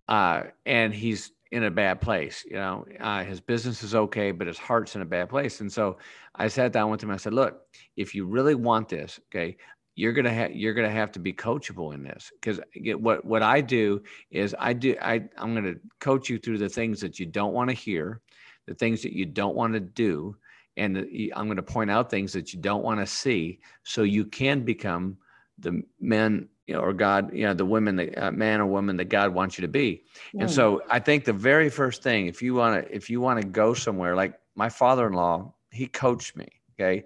uh, 0.09 0.45
and 0.65 0.95
he's 0.95 1.33
in 1.53 1.65
a 1.65 1.71
bad 1.71 2.01
place. 2.01 2.45
You 2.49 2.57
know, 2.57 2.85
uh, 3.01 3.25
his 3.25 3.41
business 3.41 3.83
is 3.83 3.95
okay, 3.95 4.31
but 4.33 4.47
his 4.47 4.59
heart's 4.59 4.97
in 4.97 5.03
a 5.03 5.07
bad 5.07 5.29
place. 5.29 5.61
And 5.61 5.73
so 5.73 5.99
I 6.35 6.49
sat 6.49 6.73
down 6.73 6.91
with 6.91 7.03
him. 7.03 7.11
I 7.11 7.17
said, 7.17 7.35
"Look, 7.35 7.61
if 7.97 8.15
you 8.15 8.27
really 8.27 8.55
want 8.55 8.89
this, 8.89 9.21
okay." 9.31 9.57
You're 9.99 10.13
gonna 10.13 10.33
have 10.33 10.55
you're 10.55 10.75
gonna 10.75 10.91
have 10.91 11.11
to 11.13 11.19
be 11.19 11.33
coachable 11.33 11.95
in 11.95 12.03
this 12.03 12.31
because 12.39 12.61
what 12.99 13.25
what 13.25 13.43
I 13.43 13.63
do 13.63 14.03
is 14.31 14.55
I 14.59 14.75
do 14.75 14.95
I 15.01 15.23
I'm 15.39 15.55
gonna 15.55 15.77
coach 16.01 16.29
you 16.29 16.39
through 16.39 16.59
the 16.59 16.69
things 16.69 17.01
that 17.01 17.19
you 17.19 17.25
don't 17.25 17.55
want 17.55 17.71
to 17.71 17.75
hear, 17.75 18.21
the 18.67 18.75
things 18.75 19.01
that 19.03 19.15
you 19.15 19.25
don't 19.25 19.57
want 19.57 19.73
to 19.73 19.81
do, 19.81 20.37
and 20.77 20.99
I'm 21.35 21.55
to 21.57 21.63
point 21.63 21.91
out 21.91 22.11
things 22.11 22.35
that 22.35 22.53
you 22.53 22.61
don't 22.61 22.83
want 22.85 23.01
to 23.01 23.07
see, 23.07 23.61
so 23.85 24.03
you 24.03 24.27
can 24.27 24.65
become 24.65 25.17
the 25.59 25.83
men 26.01 26.49
you 26.67 26.75
know, 26.75 26.81
or 26.81 26.93
God, 26.93 27.33
you 27.33 27.45
know, 27.45 27.55
the 27.55 27.65
women, 27.65 27.95
the 27.95 28.13
uh, 28.17 28.33
man 28.33 28.61
or 28.61 28.67
woman 28.67 28.97
that 28.97 29.05
God 29.05 29.33
wants 29.33 29.57
you 29.57 29.63
to 29.63 29.69
be. 29.69 30.03
And 30.37 30.51
so 30.51 30.83
I 30.91 30.99
think 30.99 31.25
the 31.25 31.33
very 31.33 31.71
first 31.71 32.03
thing, 32.03 32.27
if 32.27 32.43
you 32.43 32.55
want 32.55 32.85
to, 32.85 32.93
if 32.93 33.09
you 33.09 33.21
want 33.21 33.41
to 33.41 33.47
go 33.47 33.73
somewhere, 33.73 34.17
like 34.17 34.37
my 34.57 34.69
father-in-law, 34.69 35.55
he 35.71 35.87
coached 35.87 36.37
me. 36.37 36.49
Okay 36.75 37.05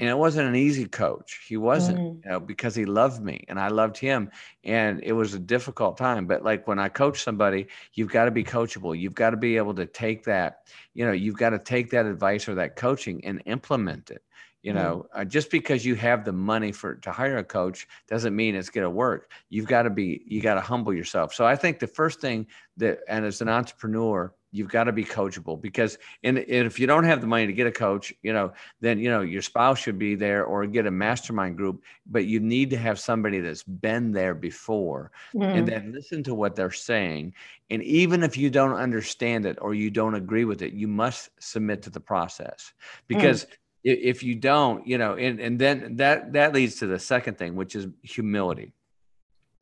and 0.00 0.08
it 0.08 0.16
wasn't 0.16 0.48
an 0.48 0.56
easy 0.56 0.86
coach. 0.86 1.44
He 1.46 1.58
wasn't, 1.58 1.98
mm. 1.98 2.24
you 2.24 2.30
know, 2.30 2.40
because 2.40 2.74
he 2.74 2.86
loved 2.86 3.22
me 3.22 3.44
and 3.48 3.60
I 3.60 3.68
loved 3.68 3.98
him, 3.98 4.30
and 4.64 4.98
it 5.02 5.12
was 5.12 5.34
a 5.34 5.38
difficult 5.38 5.98
time. 5.98 6.26
But 6.26 6.42
like 6.42 6.66
when 6.66 6.78
I 6.78 6.88
coach 6.88 7.22
somebody, 7.22 7.66
you've 7.92 8.08
got 8.08 8.24
to 8.24 8.30
be 8.30 8.42
coachable. 8.42 8.98
You've 8.98 9.14
got 9.14 9.30
to 9.30 9.36
be 9.36 9.58
able 9.58 9.74
to 9.74 9.84
take 9.84 10.24
that, 10.24 10.62
you 10.94 11.04
know, 11.04 11.12
you've 11.12 11.36
got 11.36 11.50
to 11.50 11.58
take 11.58 11.90
that 11.90 12.06
advice 12.06 12.48
or 12.48 12.54
that 12.54 12.76
coaching 12.76 13.22
and 13.26 13.42
implement 13.44 14.10
it. 14.10 14.22
You 14.62 14.72
mm. 14.72 14.76
know, 14.76 15.06
mm. 15.14 15.20
uh, 15.20 15.24
just 15.24 15.50
because 15.50 15.84
you 15.84 15.94
have 15.96 16.24
the 16.24 16.32
money 16.32 16.72
for 16.72 16.94
to 16.96 17.10
hire 17.10 17.38
a 17.38 17.44
coach 17.44 17.86
doesn't 18.08 18.34
mean 18.34 18.54
it's 18.54 18.70
going 18.70 18.84
to 18.84 18.90
work. 18.90 19.30
You've 19.48 19.66
got 19.66 19.82
to 19.82 19.90
be, 19.90 20.22
you 20.26 20.40
got 20.40 20.54
to 20.54 20.60
humble 20.60 20.92
yourself. 20.92 21.34
So 21.34 21.46
I 21.46 21.56
think 21.56 21.78
the 21.78 21.86
first 21.86 22.20
thing 22.20 22.46
that, 22.76 23.00
and 23.08 23.24
as 23.24 23.40
an 23.40 23.48
entrepreneur, 23.48 24.32
you've 24.52 24.68
got 24.68 24.84
to 24.84 24.92
be 24.92 25.04
coachable 25.04 25.60
because 25.60 25.98
in, 26.22 26.36
if 26.36 26.78
you 26.78 26.86
don't 26.86 27.04
have 27.04 27.20
the 27.20 27.26
money 27.26 27.46
to 27.46 27.52
get 27.52 27.66
a 27.66 27.72
coach 27.72 28.12
you 28.22 28.32
know 28.32 28.52
then 28.80 28.98
you 28.98 29.08
know 29.08 29.20
your 29.20 29.42
spouse 29.42 29.78
should 29.78 29.98
be 29.98 30.14
there 30.14 30.44
or 30.44 30.66
get 30.66 30.86
a 30.86 30.90
mastermind 30.90 31.56
group 31.56 31.82
but 32.06 32.24
you 32.24 32.40
need 32.40 32.70
to 32.70 32.76
have 32.76 32.98
somebody 32.98 33.40
that's 33.40 33.62
been 33.62 34.12
there 34.12 34.34
before 34.34 35.10
mm. 35.34 35.44
and 35.44 35.68
then 35.68 35.92
listen 35.92 36.22
to 36.22 36.34
what 36.34 36.56
they're 36.56 36.70
saying 36.70 37.32
and 37.70 37.82
even 37.84 38.22
if 38.22 38.36
you 38.36 38.50
don't 38.50 38.74
understand 38.74 39.46
it 39.46 39.56
or 39.60 39.74
you 39.74 39.90
don't 39.90 40.14
agree 40.14 40.44
with 40.44 40.62
it 40.62 40.72
you 40.72 40.88
must 40.88 41.30
submit 41.38 41.82
to 41.82 41.90
the 41.90 42.00
process 42.00 42.72
because 43.06 43.44
mm. 43.44 43.48
If 43.82 44.22
you 44.22 44.34
don't 44.34 44.86
you 44.86 44.98
know 44.98 45.14
and, 45.14 45.40
and 45.40 45.58
then 45.58 45.96
that 45.96 46.32
that 46.32 46.52
leads 46.52 46.76
to 46.76 46.86
the 46.86 46.98
second 46.98 47.38
thing 47.38 47.54
which 47.54 47.74
is 47.74 47.86
humility 48.02 48.72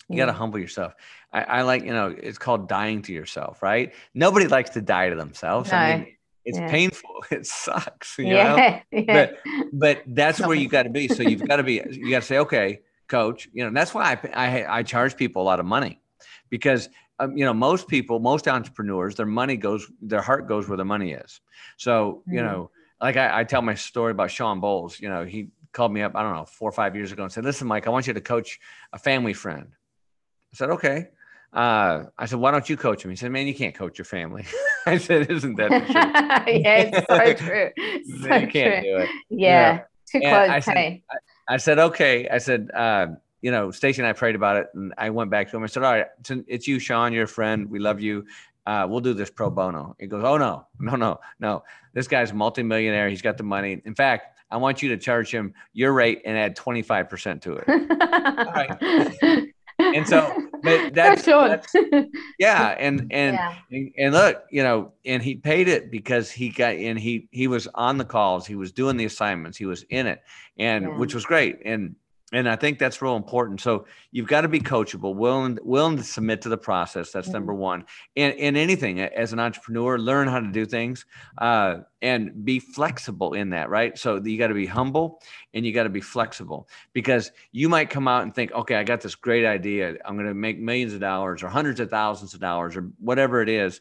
you 0.08 0.16
got 0.16 0.26
to 0.26 0.32
humble 0.32 0.58
yourself. 0.58 0.94
I, 1.32 1.42
I, 1.42 1.62
like, 1.62 1.84
you 1.84 1.92
know, 1.92 2.14
it's 2.16 2.38
called 2.38 2.68
dying 2.68 3.02
to 3.02 3.12
yourself, 3.12 3.62
right? 3.62 3.92
Nobody 4.14 4.46
likes 4.46 4.70
to 4.70 4.80
die 4.80 5.10
to 5.10 5.16
themselves. 5.16 5.70
No. 5.70 5.76
I 5.76 5.96
mean, 5.96 6.16
it's 6.44 6.58
yeah. 6.58 6.70
painful. 6.70 7.10
It 7.30 7.46
sucks. 7.46 8.16
You 8.16 8.28
yeah. 8.28 8.80
know? 8.90 8.98
yeah. 9.06 9.12
But 9.12 9.38
but 9.72 10.02
that's 10.06 10.40
where 10.40 10.56
you 10.56 10.68
got 10.76 10.84
to 10.84 10.90
be. 10.90 11.08
So 11.08 11.22
you've 11.22 11.46
got 11.46 11.56
to 11.56 11.62
be. 11.62 11.82
You 11.90 12.10
got 12.10 12.20
to 12.20 12.26
say, 12.26 12.38
okay, 12.38 12.80
coach. 13.06 13.48
You 13.52 13.64
know, 13.64 13.70
that's 13.72 13.92
why 13.92 14.18
I 14.22 14.28
I, 14.32 14.78
I 14.78 14.82
charge 14.82 15.16
people 15.16 15.42
a 15.42 15.44
lot 15.44 15.60
of 15.60 15.66
money 15.66 16.00
because 16.48 16.88
um, 17.18 17.36
you 17.36 17.44
know 17.44 17.52
most 17.52 17.88
people, 17.88 18.18
most 18.20 18.48
entrepreneurs, 18.48 19.16
their 19.16 19.26
money 19.26 19.56
goes, 19.56 19.90
their 20.00 20.22
heart 20.22 20.48
goes 20.48 20.68
where 20.68 20.78
the 20.78 20.84
money 20.84 21.12
is. 21.12 21.40
So 21.76 22.22
you 22.26 22.38
mm-hmm. 22.38 22.46
know, 22.46 22.70
like 23.00 23.16
I, 23.16 23.40
I 23.40 23.44
tell 23.44 23.62
my 23.62 23.74
story 23.74 24.12
about 24.12 24.30
Sean 24.30 24.60
Bowles. 24.60 25.00
You 25.00 25.08
know, 25.08 25.24
he 25.24 25.48
called 25.72 25.92
me 25.92 26.02
up, 26.02 26.16
I 26.16 26.22
don't 26.22 26.34
know, 26.34 26.44
four 26.44 26.68
or 26.68 26.72
five 26.72 26.96
years 26.96 27.12
ago 27.12 27.22
and 27.22 27.32
said, 27.32 27.44
listen, 27.44 27.66
Mike, 27.66 27.86
I 27.86 27.90
want 27.90 28.06
you 28.06 28.14
to 28.14 28.20
coach 28.20 28.58
a 28.92 28.98
family 28.98 29.32
friend. 29.32 29.68
I 30.52 30.56
said, 30.56 30.70
okay. 30.70 31.08
Uh, 31.52 32.04
I 32.18 32.26
said, 32.26 32.38
why 32.38 32.50
don't 32.50 32.68
you 32.68 32.76
coach 32.76 33.04
him? 33.04 33.10
He 33.10 33.16
said, 33.16 33.30
man, 33.30 33.46
you 33.46 33.54
can't 33.54 33.74
coach 33.74 33.98
your 33.98 34.04
family. 34.04 34.44
I 34.86 34.98
said, 34.98 35.30
isn't 35.30 35.56
that 35.56 35.68
true? 35.68 35.78
yeah, 36.54 36.90
it's 36.92 37.38
so 37.38 37.46
true. 37.46 37.70
So 38.22 38.36
you 38.36 38.48
can't 38.48 38.52
true. 38.52 38.82
do 38.82 38.96
it. 38.98 39.10
Yeah, 39.30 39.72
know, 39.72 39.82
too 40.10 40.20
close. 40.20 40.50
I 40.50 40.60
said- 40.60 40.76
hey. 40.76 41.02
I 41.50 41.56
said, 41.56 41.78
okay. 41.78 42.28
I 42.28 42.38
said, 42.38 42.70
uh, 42.74 43.06
you 43.40 43.50
know, 43.50 43.70
Stacy 43.70 44.02
and 44.02 44.08
I 44.08 44.12
prayed 44.12 44.34
about 44.34 44.56
it, 44.56 44.66
and 44.74 44.92
I 44.98 45.10
went 45.10 45.30
back 45.30 45.50
to 45.50 45.56
him. 45.56 45.62
I 45.62 45.66
said, 45.66 45.82
all 45.82 45.92
right, 45.92 46.06
it's, 46.20 46.30
it's 46.46 46.68
you, 46.68 46.78
Sean. 46.78 47.12
You're 47.12 47.24
a 47.24 47.28
friend. 47.28 47.70
We 47.70 47.78
love 47.78 48.00
you. 48.00 48.26
Uh, 48.68 48.86
we'll 48.86 49.00
do 49.00 49.14
this 49.14 49.30
pro 49.30 49.48
bono. 49.48 49.96
He 49.98 50.06
goes, 50.06 50.22
oh 50.24 50.36
no, 50.36 50.66
no, 50.78 50.94
no, 50.96 51.18
no. 51.40 51.62
This 51.94 52.06
guy's 52.06 52.32
a 52.32 52.34
multimillionaire. 52.34 53.08
He's 53.08 53.22
got 53.22 53.38
the 53.38 53.42
money. 53.42 53.80
In 53.86 53.94
fact, 53.94 54.38
I 54.50 54.58
want 54.58 54.82
you 54.82 54.90
to 54.90 54.98
charge 54.98 55.30
him 55.30 55.54
your 55.72 55.92
rate 55.94 56.20
and 56.26 56.36
add 56.36 56.54
25% 56.54 57.40
to 57.42 57.62
it. 57.66 59.54
And 59.80 60.06
so, 60.08 60.36
but 60.64 60.92
that's, 60.92 61.22
Sure. 61.24 61.48
that's 61.48 61.72
yeah. 62.40 62.74
And, 62.80 63.06
and, 63.12 63.34
yeah. 63.36 63.54
and, 63.70 63.92
and 63.96 64.12
look, 64.12 64.42
you 64.50 64.64
know, 64.64 64.92
and 65.06 65.22
he 65.22 65.36
paid 65.36 65.68
it 65.68 65.90
because 65.92 66.32
he 66.32 66.48
got 66.48 66.74
and 66.74 66.98
he 66.98 67.28
he 67.30 67.46
was 67.46 67.68
on 67.76 67.96
the 67.96 68.04
calls, 68.04 68.44
he 68.44 68.56
was 68.56 68.72
doing 68.72 68.96
the 68.96 69.04
assignments, 69.04 69.56
he 69.56 69.66
was 69.66 69.84
in 69.88 70.08
it, 70.08 70.20
and 70.58 70.84
Yeah. 70.84 70.98
which 70.98 71.14
was 71.14 71.24
great. 71.24 71.60
And 71.64 71.94
and 72.32 72.46
I 72.46 72.56
think 72.56 72.78
that's 72.78 73.00
real 73.00 73.16
important. 73.16 73.60
So 73.60 73.86
you've 74.12 74.26
got 74.26 74.42
to 74.42 74.48
be 74.48 74.60
coachable, 74.60 75.14
willing 75.14 75.58
willing 75.62 75.96
to 75.96 76.02
submit 76.02 76.42
to 76.42 76.50
the 76.50 76.58
process. 76.58 77.10
That's 77.10 77.28
number 77.28 77.54
one. 77.54 77.84
And 78.16 78.34
in 78.34 78.54
anything 78.54 79.00
as 79.00 79.32
an 79.32 79.38
entrepreneur, 79.38 79.98
learn 79.98 80.28
how 80.28 80.40
to 80.40 80.48
do 80.52 80.66
things 80.66 81.06
uh, 81.38 81.78
and 82.02 82.44
be 82.44 82.58
flexible 82.58 83.32
in 83.32 83.50
that. 83.50 83.70
Right. 83.70 83.96
So 83.96 84.22
you 84.22 84.36
got 84.36 84.48
to 84.48 84.54
be 84.54 84.66
humble 84.66 85.22
and 85.54 85.64
you 85.64 85.72
got 85.72 85.84
to 85.84 85.88
be 85.88 86.02
flexible 86.02 86.68
because 86.92 87.32
you 87.52 87.68
might 87.70 87.88
come 87.88 88.06
out 88.06 88.24
and 88.24 88.34
think, 88.34 88.52
okay, 88.52 88.74
I 88.74 88.84
got 88.84 89.00
this 89.00 89.14
great 89.14 89.46
idea. 89.46 89.96
I'm 90.04 90.14
going 90.14 90.28
to 90.28 90.34
make 90.34 90.58
millions 90.58 90.92
of 90.92 91.00
dollars 91.00 91.42
or 91.42 91.48
hundreds 91.48 91.80
of 91.80 91.88
thousands 91.88 92.34
of 92.34 92.40
dollars 92.40 92.76
or 92.76 92.90
whatever 93.00 93.40
it 93.40 93.48
is. 93.48 93.80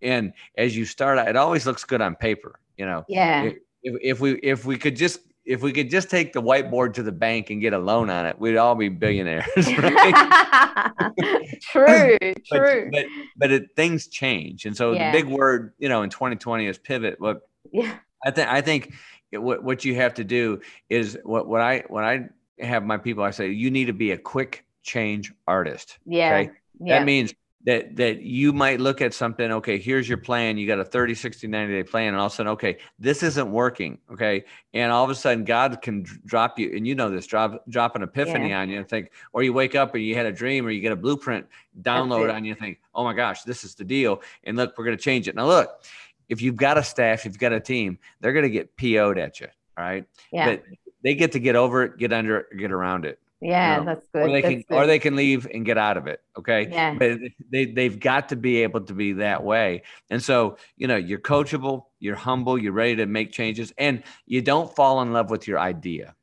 And 0.00 0.32
as 0.56 0.74
you 0.74 0.86
start 0.86 1.18
out, 1.18 1.28
it 1.28 1.36
always 1.36 1.66
looks 1.66 1.84
good 1.84 2.00
on 2.00 2.14
paper. 2.14 2.60
You 2.78 2.86
know, 2.86 3.04
Yeah. 3.08 3.50
if, 3.82 3.94
if 4.02 4.20
we 4.20 4.32
if 4.36 4.64
we 4.64 4.78
could 4.78 4.96
just 4.96 5.20
if 5.44 5.62
we 5.62 5.72
could 5.72 5.90
just 5.90 6.08
take 6.10 6.32
the 6.32 6.40
whiteboard 6.42 6.94
to 6.94 7.02
the 7.02 7.12
bank 7.12 7.50
and 7.50 7.60
get 7.60 7.72
a 7.72 7.78
loan 7.78 8.08
on 8.10 8.24
it, 8.26 8.38
we'd 8.38 8.56
all 8.56 8.74
be 8.74 8.88
billionaires. 8.88 9.44
Right? 9.66 11.58
true. 11.62 12.16
but, 12.20 12.44
True. 12.46 12.90
but 12.92 13.04
but 13.36 13.50
it, 13.50 13.76
things 13.76 14.06
change, 14.08 14.64
and 14.64 14.76
so 14.76 14.92
Yeah. 14.92 15.10
the 15.12 15.18
big 15.22 15.30
word, 15.30 15.72
you 15.78 15.88
know, 15.88 16.02
in 16.02 16.10
2020 16.10 16.66
is 16.66 16.78
pivot. 16.78 17.16
But 17.20 17.42
yeah. 17.72 17.96
I 18.24 18.30
think 18.30 18.48
I 18.48 18.60
think 18.60 18.94
it- 19.32 19.38
what 19.38 19.62
what 19.62 19.84
you 19.84 19.94
have 19.96 20.14
to 20.14 20.24
do 20.24 20.60
is 20.88 21.18
what 21.24 21.46
what 21.46 21.60
I 21.60 21.84
when 21.88 22.04
I 22.04 22.28
have 22.64 22.84
my 22.84 22.96
people, 22.98 23.24
I 23.24 23.30
say 23.30 23.50
you 23.50 23.70
need 23.70 23.86
to 23.86 23.92
be 23.92 24.12
a 24.12 24.18
quick 24.18 24.64
change 24.82 25.32
artist. 25.46 25.98
Yeah. 26.06 26.34
Okay? 26.38 26.50
Yeah. 26.80 26.98
That 26.98 27.04
means 27.04 27.34
that 27.64 27.96
that 27.96 28.20
you 28.20 28.52
might 28.52 28.78
look 28.78 29.00
at 29.00 29.14
something, 29.14 29.50
okay, 29.50 29.78
here's 29.78 30.06
your 30.06 30.18
plan. 30.18 30.58
You 30.58 30.66
got 30.66 30.78
a 30.78 30.84
30, 30.84 31.14
60, 31.14 31.46
90 31.46 31.72
day 31.72 31.82
plan, 31.82 32.08
and 32.08 32.18
all 32.18 32.26
of 32.26 32.32
a 32.32 32.34
sudden, 32.34 32.52
okay, 32.52 32.78
this 32.98 33.22
isn't 33.22 33.50
working. 33.50 33.98
Okay. 34.12 34.44
And 34.74 34.92
all 34.92 35.02
of 35.02 35.10
a 35.10 35.14
sudden 35.14 35.44
God 35.44 35.80
can 35.80 36.04
drop 36.26 36.58
you, 36.58 36.72
and 36.76 36.86
you 36.86 36.94
know 36.94 37.08
this, 37.08 37.26
drop 37.26 37.64
drop 37.68 37.96
an 37.96 38.02
epiphany 38.02 38.52
on 38.52 38.68
you 38.68 38.78
and 38.78 38.88
think, 38.88 39.10
or 39.32 39.42
you 39.42 39.52
wake 39.52 39.74
up 39.74 39.94
or 39.94 39.98
you 39.98 40.14
had 40.14 40.26
a 40.26 40.32
dream 40.32 40.66
or 40.66 40.70
you 40.70 40.80
get 40.80 40.92
a 40.92 40.96
blueprint 40.96 41.46
download 41.80 42.32
on 42.32 42.44
you 42.44 42.52
and 42.52 42.60
think, 42.60 42.80
oh 42.94 43.02
my 43.02 43.14
gosh, 43.14 43.42
this 43.42 43.64
is 43.64 43.74
the 43.74 43.84
deal. 43.84 44.20
And 44.44 44.56
look, 44.56 44.76
we're 44.76 44.84
gonna 44.84 44.96
change 44.98 45.26
it. 45.26 45.34
Now 45.34 45.46
look, 45.46 45.84
if 46.28 46.42
you've 46.42 46.56
got 46.56 46.76
a 46.76 46.82
staff, 46.82 47.20
if 47.20 47.26
you've 47.26 47.38
got 47.38 47.52
a 47.52 47.60
team, 47.60 47.98
they're 48.20 48.34
gonna 48.34 48.50
get 48.50 48.76
PO'd 48.76 49.18
at 49.18 49.40
you. 49.40 49.48
All 49.78 49.84
right. 49.84 50.04
yeah. 50.30 50.50
But 50.50 50.64
they 51.02 51.14
get 51.14 51.32
to 51.32 51.38
get 51.38 51.56
over 51.56 51.82
it, 51.82 51.98
get 51.98 52.12
under 52.12 52.38
it, 52.38 52.56
get 52.58 52.72
around 52.72 53.04
it 53.04 53.18
yeah. 53.44 53.76
know, 53.76 53.84
That's 53.84 54.06
good. 54.12 54.22
or 54.22 54.28
they 54.32 54.40
that's 54.40 54.52
can 54.54 54.64
good. 54.68 54.74
or 54.76 54.86
they 54.86 54.98
can 54.98 55.16
leave 55.16 55.46
and 55.52 55.64
get 55.64 55.78
out 55.78 55.96
of 55.96 56.06
it 56.06 56.20
okay 56.38 56.68
Yeah. 56.70 56.94
but 56.98 57.18
they 57.52 57.66
they've 57.66 57.98
got 58.00 58.30
to 58.30 58.36
be 58.36 58.62
able 58.62 58.80
to 58.82 58.94
be 58.94 59.12
that 59.14 59.44
way 59.44 59.82
and 60.10 60.22
so 60.22 60.56
you 60.76 60.86
know 60.86 60.96
you're 60.96 61.20
coachable 61.20 61.84
you're 62.00 62.16
humble 62.16 62.56
you're 62.58 62.72
ready 62.72 62.96
to 62.96 63.06
make 63.06 63.32
changes 63.32 63.72
and 63.78 64.02
you 64.26 64.40
don't 64.42 64.74
fall 64.74 65.02
in 65.02 65.12
love 65.12 65.30
with 65.30 65.46
your 65.46 65.58
idea 65.58 66.14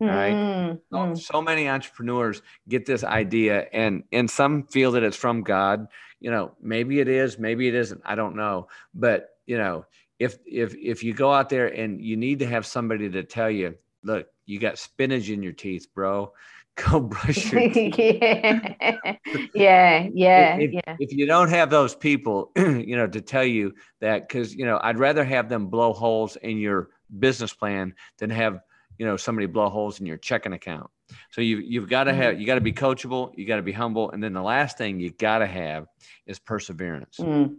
right. 0.00 0.32
Mm, 0.32 0.80
so, 0.90 0.96
mm. 0.96 1.18
so 1.18 1.42
many 1.42 1.68
entrepreneurs 1.68 2.40
get 2.68 2.86
this 2.86 3.04
idea 3.04 3.66
and 3.72 4.02
and 4.12 4.30
some 4.30 4.64
feel 4.64 4.92
that 4.92 5.02
it's 5.02 5.16
from 5.16 5.42
god 5.42 5.86
you 6.20 6.30
know 6.30 6.52
maybe 6.62 7.00
it 7.00 7.08
is 7.08 7.38
maybe 7.38 7.68
it 7.68 7.74
isn't 7.74 8.00
i 8.06 8.14
don't 8.14 8.34
know 8.34 8.66
but 8.94 9.28
you 9.46 9.58
know 9.58 9.84
if 10.18 10.38
if 10.46 10.74
if 10.76 11.02
you 11.04 11.12
go 11.12 11.32
out 11.32 11.48
there 11.50 11.66
and 11.68 12.00
you 12.00 12.16
need 12.16 12.38
to 12.38 12.46
have 12.46 12.64
somebody 12.64 13.10
to 13.10 13.22
tell 13.22 13.50
you 13.50 13.74
look 14.02 14.26
you 14.46 14.58
got 14.58 14.78
spinach 14.78 15.28
in 15.28 15.42
your 15.42 15.52
teeth 15.52 15.86
bro 15.94 16.32
go 16.90 17.00
brush 17.00 17.52
your 17.52 17.68
teeth 17.70 17.94
yeah. 19.54 19.54
yeah. 19.54 20.08
Yeah. 20.12 20.56
if, 20.56 20.72
yeah. 20.72 20.96
if 20.98 21.12
you 21.12 21.26
don't 21.26 21.50
have 21.50 21.70
those 21.70 21.94
people, 21.94 22.52
you 22.56 22.96
know, 22.96 23.06
to 23.06 23.20
tell 23.20 23.44
you 23.44 23.74
that, 24.00 24.28
because 24.28 24.54
you 24.54 24.64
know, 24.64 24.78
I'd 24.82 24.98
rather 24.98 25.24
have 25.24 25.48
them 25.48 25.66
blow 25.66 25.92
holes 25.92 26.36
in 26.36 26.58
your 26.58 26.90
business 27.18 27.52
plan 27.52 27.94
than 28.18 28.30
have 28.30 28.60
you 28.98 29.06
know 29.06 29.16
somebody 29.16 29.46
blow 29.46 29.68
holes 29.68 30.00
in 30.00 30.06
your 30.06 30.18
checking 30.18 30.52
account. 30.52 30.90
So 31.30 31.40
you 31.40 31.58
you've 31.58 31.88
got 31.88 32.04
to 32.04 32.14
have 32.14 32.40
you 32.40 32.46
got 32.46 32.56
to 32.56 32.60
be 32.60 32.72
coachable, 32.72 33.32
you 33.36 33.46
got 33.46 33.56
to 33.56 33.62
be 33.62 33.72
humble, 33.72 34.10
and 34.10 34.22
then 34.22 34.32
the 34.32 34.42
last 34.42 34.78
thing 34.78 35.00
you 35.00 35.10
got 35.10 35.38
to 35.38 35.46
have 35.46 35.86
is 36.26 36.38
perseverance 36.38 37.16
Mm, 37.18 37.56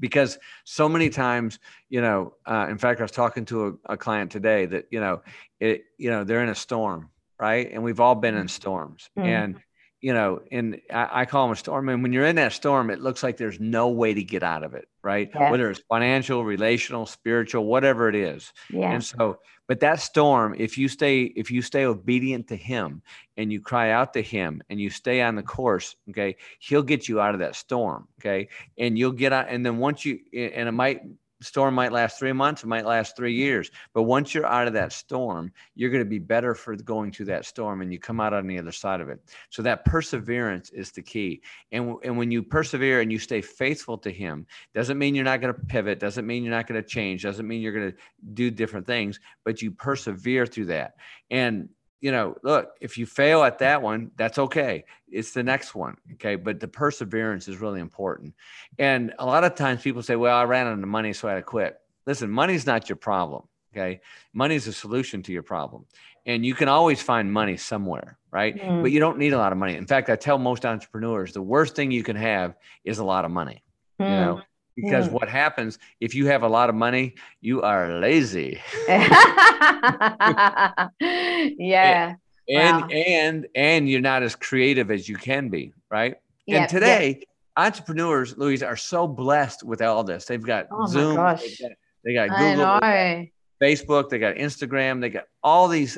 because 0.00 0.38
so 0.64 0.88
many 0.88 1.08
times 1.08 1.58
you 1.88 2.00
know 2.00 2.34
uh, 2.46 2.66
in 2.68 2.78
fact 2.78 3.00
i 3.00 3.04
was 3.04 3.10
talking 3.10 3.44
to 3.44 3.66
a, 3.86 3.92
a 3.92 3.96
client 3.96 4.30
today 4.30 4.66
that 4.66 4.86
you 4.90 5.00
know 5.00 5.22
it 5.60 5.84
you 5.98 6.10
know 6.10 6.24
they're 6.24 6.42
in 6.42 6.48
a 6.48 6.54
storm 6.54 7.10
right? 7.38 7.70
And 7.70 7.82
we've 7.82 8.00
all 8.00 8.14
been 8.14 8.36
in 8.36 8.48
storms. 8.48 9.10
Mm. 9.18 9.26
and 9.26 9.60
you 10.04 10.12
know 10.12 10.40
and 10.52 10.80
I, 10.92 11.22
I 11.22 11.24
call 11.24 11.46
them 11.46 11.52
a 11.52 11.56
storm 11.56 11.88
and 11.88 12.02
when 12.02 12.12
you're 12.12 12.26
in 12.26 12.36
that 12.36 12.52
storm 12.52 12.90
it 12.90 13.00
looks 13.00 13.22
like 13.22 13.36
there's 13.38 13.58
no 13.58 13.88
way 13.88 14.12
to 14.12 14.22
get 14.22 14.42
out 14.42 14.62
of 14.62 14.74
it 14.74 14.86
right 15.02 15.30
Yeah. 15.34 15.50
whether 15.50 15.70
it's 15.70 15.80
financial 15.88 16.44
relational 16.44 17.06
spiritual 17.06 17.64
whatever 17.64 18.08
it 18.08 18.14
is 18.14 18.52
yeah. 18.70 18.92
and 18.92 19.02
so, 19.02 19.38
but 19.66 19.80
that 19.80 20.00
storm, 20.00 20.54
if 20.58 20.76
you 20.76 20.88
stay, 20.88 21.22
if 21.22 21.50
you 21.50 21.62
stay 21.62 21.86
obedient 21.86 22.48
to 22.48 22.56
him 22.56 23.00
and 23.38 23.50
you 23.50 23.60
cry 23.62 23.92
out 23.92 24.12
to 24.12 24.20
him 24.22 24.62
and 24.68 24.78
you 24.78 24.90
stay 24.90 25.22
on 25.22 25.36
the 25.36 25.42
course, 25.42 25.96
okay, 26.10 26.36
he'll 26.58 26.82
get 26.82 27.08
you 27.08 27.18
out 27.20 27.32
of 27.32 27.40
that 27.40 27.56
storm. 27.56 28.06
Okay. 28.20 28.48
And 28.76 28.98
you'll 28.98 29.12
get 29.12 29.32
out. 29.32 29.46
And 29.48 29.64
then 29.64 29.78
once 29.78 30.04
you, 30.04 30.18
and 30.34 30.68
it 30.68 30.72
might, 30.72 31.00
storm 31.44 31.74
might 31.74 31.92
last 31.92 32.18
three 32.18 32.32
months, 32.32 32.62
it 32.62 32.66
might 32.66 32.86
last 32.86 33.16
three 33.16 33.34
years. 33.34 33.70
But 33.92 34.02
once 34.04 34.34
you're 34.34 34.46
out 34.46 34.66
of 34.66 34.72
that 34.74 34.92
storm, 34.92 35.52
you're 35.74 35.90
going 35.90 36.02
to 36.02 36.08
be 36.08 36.18
better 36.18 36.54
for 36.54 36.74
going 36.76 37.12
through 37.12 37.26
that 37.26 37.44
storm 37.44 37.82
and 37.82 37.92
you 37.92 37.98
come 37.98 38.20
out 38.20 38.32
on 38.32 38.46
the 38.46 38.58
other 38.58 38.72
side 38.72 39.00
of 39.00 39.08
it. 39.08 39.20
So 39.50 39.62
that 39.62 39.84
perseverance 39.84 40.70
is 40.70 40.90
the 40.90 41.02
key. 41.02 41.42
And, 41.72 41.96
and 42.02 42.16
when 42.16 42.30
you 42.30 42.42
persevere 42.42 43.00
and 43.00 43.12
you 43.12 43.18
stay 43.18 43.40
faithful 43.40 43.98
to 43.98 44.10
him, 44.10 44.46
doesn't 44.74 44.98
mean 44.98 45.14
you're 45.14 45.24
not 45.24 45.40
going 45.40 45.54
to 45.54 45.60
pivot, 45.60 46.00
doesn't 46.00 46.26
mean 46.26 46.44
you're 46.44 46.54
not 46.54 46.66
going 46.66 46.82
to 46.82 46.88
change, 46.88 47.22
doesn't 47.22 47.46
mean 47.46 47.60
you're 47.60 47.72
going 47.72 47.92
to 47.92 47.98
do 48.32 48.50
different 48.50 48.86
things, 48.86 49.20
but 49.44 49.62
you 49.62 49.70
persevere 49.70 50.46
through 50.46 50.66
that. 50.66 50.94
And 51.30 51.68
you 52.04 52.12
know, 52.12 52.36
look, 52.42 52.76
if 52.82 52.98
you 52.98 53.06
fail 53.06 53.42
at 53.44 53.60
that 53.60 53.80
one, 53.80 54.10
that's 54.16 54.38
okay. 54.38 54.84
It's 55.10 55.32
the 55.32 55.42
next 55.42 55.74
one. 55.74 55.96
Okay. 56.12 56.36
But 56.36 56.60
the 56.60 56.68
perseverance 56.68 57.48
is 57.48 57.62
really 57.62 57.80
important. 57.80 58.34
And 58.78 59.14
a 59.18 59.24
lot 59.24 59.42
of 59.42 59.54
times 59.54 59.80
people 59.80 60.02
say, 60.02 60.14
well, 60.14 60.36
I 60.36 60.44
ran 60.44 60.66
out 60.66 60.74
of 60.74 60.80
money, 60.86 61.14
so 61.14 61.28
I 61.28 61.30
had 61.30 61.36
to 61.38 61.42
quit. 61.42 61.80
Listen, 62.06 62.30
money's 62.30 62.66
not 62.66 62.90
your 62.90 62.96
problem. 62.96 63.44
Okay. 63.72 64.02
Money's 64.34 64.68
a 64.68 64.72
solution 64.74 65.22
to 65.22 65.32
your 65.32 65.42
problem. 65.42 65.86
And 66.26 66.44
you 66.44 66.54
can 66.54 66.68
always 66.68 67.00
find 67.00 67.32
money 67.32 67.56
somewhere, 67.56 68.18
right? 68.30 68.54
Mm. 68.54 68.82
But 68.82 68.90
you 68.90 69.00
don't 69.00 69.16
need 69.16 69.32
a 69.32 69.38
lot 69.38 69.52
of 69.52 69.56
money. 69.56 69.74
In 69.74 69.86
fact, 69.86 70.10
I 70.10 70.16
tell 70.16 70.36
most 70.36 70.66
entrepreneurs 70.66 71.32
the 71.32 71.40
worst 71.40 71.74
thing 71.74 71.90
you 71.90 72.02
can 72.02 72.16
have 72.16 72.54
is 72.84 72.98
a 72.98 73.04
lot 73.04 73.24
of 73.24 73.30
money, 73.30 73.64
you 73.98 74.04
Mm. 74.04 74.18
know, 74.18 74.42
because 74.76 75.08
Mm. 75.08 75.12
what 75.12 75.30
happens 75.30 75.78
if 76.00 76.14
you 76.14 76.26
have 76.26 76.42
a 76.42 76.48
lot 76.48 76.68
of 76.68 76.74
money, 76.74 77.14
you 77.40 77.62
are 77.62 77.98
lazy. 77.98 78.60
yeah. 81.58 82.14
and 82.48 82.82
Wow. 82.82 82.88
and 82.88 83.46
and 83.54 83.88
you're 83.88 84.00
not 84.00 84.22
as 84.22 84.34
creative 84.36 84.90
as 84.90 85.08
you 85.08 85.16
can 85.16 85.48
be 85.48 85.72
right 85.90 86.16
Yeah, 86.46 86.60
and 86.60 86.68
today 86.68 87.22
entrepreneurs 87.56 88.36
louise 88.36 88.62
are 88.62 88.76
so 88.76 89.06
blessed 89.06 89.62
with 89.64 89.80
all 89.80 90.04
this 90.04 90.26
they've 90.26 90.42
got 90.42 90.66
Oh 90.70 90.86
zoom 90.86 91.16
they've 91.16 91.58
got, 91.58 91.72
they 92.04 92.14
got 92.14 92.28
google 92.30 92.80
they 92.80 93.32
got 93.60 93.62
facebook 93.62 94.10
they 94.10 94.18
got 94.18 94.34
instagram 94.36 95.00
they 95.00 95.08
got 95.08 95.24
all 95.42 95.68
these 95.68 95.96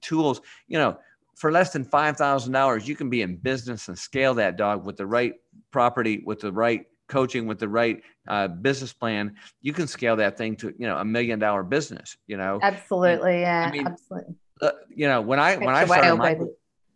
tools 0.00 0.40
you 0.66 0.78
know 0.78 0.98
for 1.36 1.50
less 1.50 1.72
than 1.72 1.84
$5000 1.84 2.86
you 2.86 2.94
can 2.94 3.10
be 3.10 3.22
in 3.22 3.36
business 3.36 3.88
and 3.88 3.98
scale 3.98 4.34
that 4.34 4.56
dog 4.56 4.84
with 4.86 4.96
the 4.96 5.06
right 5.06 5.34
property 5.70 6.22
with 6.24 6.40
the 6.40 6.52
right 6.52 6.86
coaching 7.08 7.46
with 7.46 7.58
the 7.58 7.68
right 7.68 8.02
uh, 8.28 8.48
business 8.48 8.92
plan 8.92 9.34
you 9.60 9.72
can 9.72 9.86
scale 9.86 10.16
that 10.16 10.38
thing 10.38 10.56
to 10.56 10.72
you 10.78 10.86
know 10.86 10.96
a 10.96 11.04
million 11.04 11.38
dollar 11.38 11.62
business 11.62 12.16
you 12.26 12.36
know 12.36 12.58
Absolutely. 12.62 13.40
Yeah. 13.40 13.70
mean, 13.70 13.86
absolutely. 13.86 14.34
Uh, 14.62 14.70
you 14.88 15.06
know 15.06 15.20
when 15.20 15.38
i 15.38 15.56
when 15.56 15.74
i 15.74 15.84
started 15.84 16.16
my, 16.16 16.38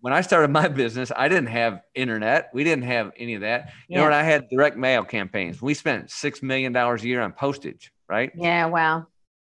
when 0.01 0.13
I 0.13 0.21
started 0.21 0.51
my 0.51 0.69
business, 0.69 1.11
I 1.15 1.29
didn't 1.29 1.49
have 1.49 1.83
internet. 1.95 2.51
We 2.53 2.65
didn't 2.65 2.85
have 2.85 3.13
any 3.17 3.35
of 3.35 3.41
that. 3.41 3.73
You 3.89 3.97
know 3.97 4.05
and? 4.05 4.15
I 4.15 4.23
had 4.23 4.49
direct 4.49 4.77
mail 4.77 5.05
campaigns. 5.05 5.61
We 5.61 5.75
spent 5.75 6.11
six 6.11 6.43
million 6.43 6.73
dollars 6.73 7.03
a 7.03 7.09
year 7.09 7.21
on 7.21 7.33
postage, 7.33 7.93
right? 8.09 8.31
Yeah. 8.35 8.67
Wow. 8.67 9.07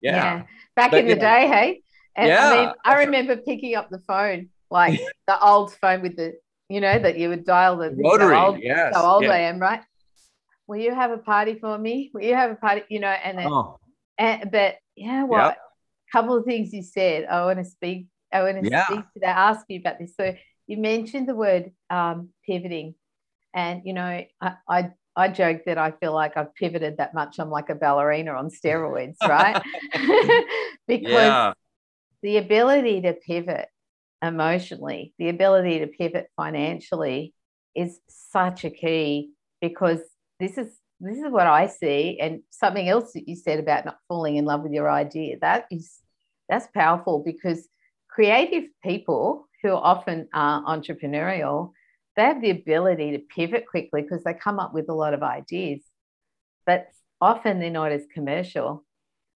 Yeah. 0.01 0.43
Back 0.75 0.91
But, 0.91 1.01
in 1.01 1.07
the 1.07 1.15
know- 1.15 1.21
day, 1.21 1.47
hey. 1.47 1.81
And 2.15 2.27
yeah. 2.27 2.49
I 2.49 2.55
mean, 2.55 2.73
I 2.83 3.03
remember 3.05 3.37
picking 3.37 3.75
up 3.75 3.89
the 3.89 3.99
phone, 3.99 4.49
like 4.69 4.99
the 5.27 5.41
old 5.41 5.73
phone 5.75 6.01
with 6.01 6.17
the, 6.17 6.33
you 6.67 6.81
know, 6.81 6.99
that 6.99 7.17
you 7.17 7.29
would 7.29 7.45
dial 7.45 7.77
the 7.77 7.91
rotary. 7.91 8.35
Old, 8.35 8.59
yes. 8.61 8.93
so 8.93 9.01
old 9.01 9.23
yeah. 9.23 9.31
I 9.31 9.37
am, 9.37 9.59
right? 9.59 9.81
Will 10.67 10.77
you 10.77 10.93
have 10.93 11.11
a 11.11 11.17
party 11.17 11.57
for 11.57 11.77
me? 11.77 12.11
Will 12.13 12.23
you 12.23 12.35
have 12.35 12.51
a 12.51 12.55
party? 12.55 12.81
You 12.89 12.99
know, 12.99 13.07
and 13.07 13.37
then, 13.37 13.47
oh. 13.47 13.79
and, 14.17 14.51
but 14.51 14.75
yeah, 14.95 15.23
what? 15.23 15.37
Yep. 15.37 15.57
Couple 16.11 16.35
of 16.35 16.45
things 16.45 16.73
you 16.73 16.83
said. 16.83 17.25
I 17.25 17.45
want 17.45 17.59
to 17.59 17.65
speak. 17.65 18.07
I 18.33 18.43
want 18.43 18.63
to 18.63 18.69
yeah. 18.69 18.85
speak 18.85 18.99
to 18.99 19.19
that. 19.21 19.37
Ask 19.37 19.65
you 19.69 19.79
about 19.79 19.99
this. 19.99 20.13
So 20.15 20.35
you 20.67 20.77
mentioned 20.77 21.27
the 21.27 21.35
word 21.35 21.71
um, 21.89 22.29
pivoting, 22.45 22.95
and 23.53 23.81
you 23.85 23.93
know, 23.93 24.23
I, 24.41 24.55
I 24.67 24.91
I 25.15 25.27
joke 25.27 25.63
that 25.65 25.77
I 25.77 25.91
feel 25.91 26.13
like 26.13 26.37
I've 26.37 26.55
pivoted 26.55 26.97
that 26.97 27.13
much. 27.13 27.39
I'm 27.39 27.49
like 27.49 27.69
a 27.69 27.75
ballerina 27.75 28.31
on 28.31 28.49
steroids, 28.49 29.17
right? 29.27 29.61
because 30.87 31.11
yeah. 31.11 31.53
the 32.21 32.37
ability 32.37 33.01
to 33.01 33.13
pivot 33.13 33.67
emotionally, 34.21 35.13
the 35.17 35.29
ability 35.29 35.79
to 35.79 35.87
pivot 35.87 36.27
financially 36.37 37.33
is 37.75 37.99
such 38.07 38.63
a 38.63 38.69
key 38.69 39.31
because 39.61 39.99
this 40.39 40.57
is 40.57 40.67
this 41.01 41.17
is 41.17 41.31
what 41.31 41.47
I 41.47 41.67
see. 41.67 42.19
And 42.21 42.41
something 42.51 42.87
else 42.87 43.13
that 43.13 43.27
you 43.27 43.35
said 43.35 43.59
about 43.59 43.85
not 43.85 43.97
falling 44.07 44.37
in 44.37 44.45
love 44.45 44.61
with 44.61 44.71
your 44.71 44.89
idea, 44.89 45.37
that 45.41 45.65
is 45.71 45.97
that's 46.51 46.67
powerful 46.75 47.23
because 47.25 47.67
creative 48.07 48.65
people 48.83 49.47
who 49.63 49.69
often 49.69 50.27
are 50.33 50.63
entrepreneurial 50.65 51.71
they 52.15 52.23
have 52.23 52.41
the 52.41 52.49
ability 52.49 53.11
to 53.11 53.19
pivot 53.19 53.65
quickly 53.67 54.01
because 54.01 54.23
they 54.23 54.33
come 54.33 54.59
up 54.59 54.73
with 54.73 54.89
a 54.89 54.93
lot 54.93 55.13
of 55.13 55.23
ideas, 55.23 55.81
but 56.65 56.87
often 57.19 57.59
they're 57.59 57.69
not 57.69 57.91
as 57.91 58.05
commercial 58.13 58.85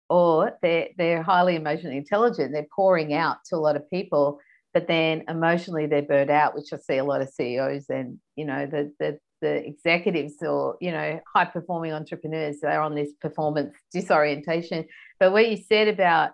or 0.09 0.57
they're, 0.61 0.89
they're 0.97 1.23
highly 1.23 1.55
emotionally 1.55 1.97
intelligent. 1.97 2.51
They're 2.51 2.65
pouring 2.75 3.13
out 3.13 3.37
to 3.45 3.55
a 3.55 3.57
lot 3.57 3.75
of 3.75 3.89
people, 3.89 4.39
but 4.73 4.87
then 4.87 5.23
emotionally 5.27 5.85
they're 5.85 6.01
burnt 6.01 6.31
out, 6.31 6.55
which 6.55 6.73
I 6.73 6.77
see 6.77 6.97
a 6.97 7.03
lot 7.03 7.21
of 7.21 7.29
CEOs 7.29 7.89
and, 7.89 8.19
you 8.35 8.45
know, 8.45 8.65
the, 8.65 8.91
the, 8.99 9.19
the 9.41 9.65
executives 9.67 10.35
or, 10.41 10.77
you 10.81 10.91
know, 10.91 11.19
high 11.33 11.45
performing 11.45 11.93
entrepreneurs, 11.93 12.57
they're 12.61 12.81
on 12.81 12.95
this 12.95 13.13
performance 13.21 13.75
disorientation. 13.91 14.85
But 15.19 15.31
what 15.31 15.49
you 15.49 15.57
said 15.57 15.87
about, 15.87 16.31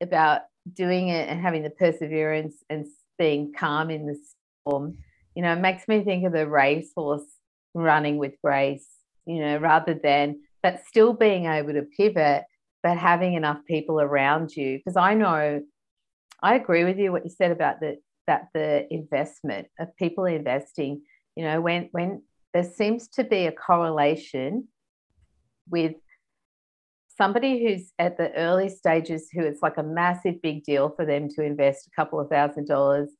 about 0.00 0.42
doing 0.72 1.08
it 1.08 1.28
and 1.28 1.40
having 1.40 1.62
the 1.62 1.70
perseverance 1.70 2.56
and 2.68 2.86
being 3.18 3.52
calm 3.56 3.90
in 3.90 4.06
the 4.06 4.16
storm, 4.66 4.98
you 5.34 5.42
know, 5.42 5.52
it 5.52 5.60
makes 5.60 5.88
me 5.88 6.02
think 6.02 6.24
of 6.24 6.32
the 6.32 6.48
racehorse 6.48 7.26
running 7.74 8.18
with 8.18 8.34
grace, 8.42 8.88
you 9.26 9.40
know, 9.40 9.56
rather 9.58 9.94
than 9.94 10.40
but 10.62 10.82
still 10.86 11.12
being 11.12 11.46
able 11.46 11.72
to 11.72 11.82
pivot, 11.96 12.44
but 12.82 12.98
having 12.98 13.34
enough 13.34 13.58
people 13.66 14.00
around 14.00 14.54
you. 14.56 14.78
Because 14.78 14.96
I 14.96 15.14
know 15.14 15.62
I 16.42 16.54
agree 16.54 16.84
with 16.84 16.98
you 16.98 17.12
what 17.12 17.24
you 17.24 17.30
said 17.30 17.50
about 17.50 17.80
the 17.80 17.98
that 18.26 18.48
the 18.52 18.86
investment 18.92 19.68
of 19.80 19.96
people 19.96 20.26
investing, 20.26 21.02
you 21.34 21.44
know, 21.44 21.60
when 21.60 21.88
when 21.92 22.22
there 22.54 22.64
seems 22.64 23.08
to 23.08 23.24
be 23.24 23.46
a 23.46 23.52
correlation 23.52 24.68
with 25.70 25.94
somebody 27.18 27.62
who's 27.62 27.92
at 27.98 28.16
the 28.16 28.32
early 28.34 28.68
stages 28.68 29.28
who 29.32 29.42
it's 29.42 29.62
like 29.62 29.76
a 29.76 29.82
massive 29.82 30.40
big 30.40 30.64
deal 30.64 30.90
for 30.96 31.04
them 31.04 31.28
to 31.28 31.42
invest 31.42 31.86
a 31.86 31.90
couple 32.00 32.20
of 32.20 32.28
thousand 32.30 32.66
dollars 32.66 33.10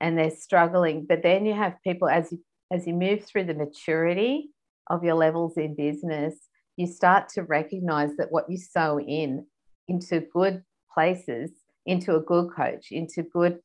and 0.00 0.18
they're 0.18 0.30
struggling. 0.30 1.06
But 1.08 1.22
then 1.22 1.46
you 1.46 1.54
have 1.54 1.74
people 1.84 2.08
as 2.08 2.32
you 2.32 2.42
as 2.72 2.86
you 2.86 2.94
move 2.94 3.24
through 3.24 3.44
the 3.44 3.54
maturity 3.54 4.50
of 4.88 5.04
your 5.04 5.14
levels 5.14 5.56
in 5.56 5.76
business, 5.76 6.34
you 6.76 6.86
start 6.86 7.28
to 7.28 7.42
recognize 7.42 8.16
that 8.16 8.32
what 8.32 8.50
you 8.50 8.56
sow 8.56 8.98
in 8.98 9.46
into 9.86 10.20
good 10.32 10.62
places, 10.92 11.50
into 11.86 12.16
a 12.16 12.20
good 12.20 12.48
coach, 12.56 12.88
into 12.90 13.22
good 13.22 13.58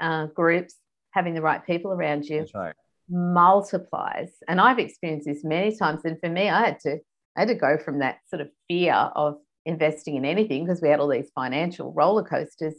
uh, 0.00 0.26
groups, 0.26 0.76
having 1.12 1.34
the 1.34 1.42
right 1.42 1.64
people 1.64 1.92
around 1.92 2.24
you, 2.26 2.46
right. 2.54 2.74
multiplies. 3.08 4.32
And 4.46 4.60
I've 4.60 4.78
experienced 4.78 5.26
this 5.26 5.44
many 5.44 5.76
times. 5.76 6.02
And 6.04 6.18
for 6.20 6.28
me, 6.28 6.48
I 6.48 6.66
had 6.66 6.80
to 6.80 6.98
I 7.36 7.40
had 7.40 7.48
to 7.48 7.54
go 7.54 7.78
from 7.78 8.00
that 8.00 8.18
sort 8.28 8.42
of 8.42 8.48
fear 8.68 8.94
of 8.94 9.36
investing 9.64 10.16
in 10.16 10.24
anything 10.24 10.64
because 10.64 10.82
we 10.82 10.88
had 10.88 11.00
all 11.00 11.08
these 11.08 11.30
financial 11.34 11.92
roller 11.92 12.24
coasters 12.24 12.74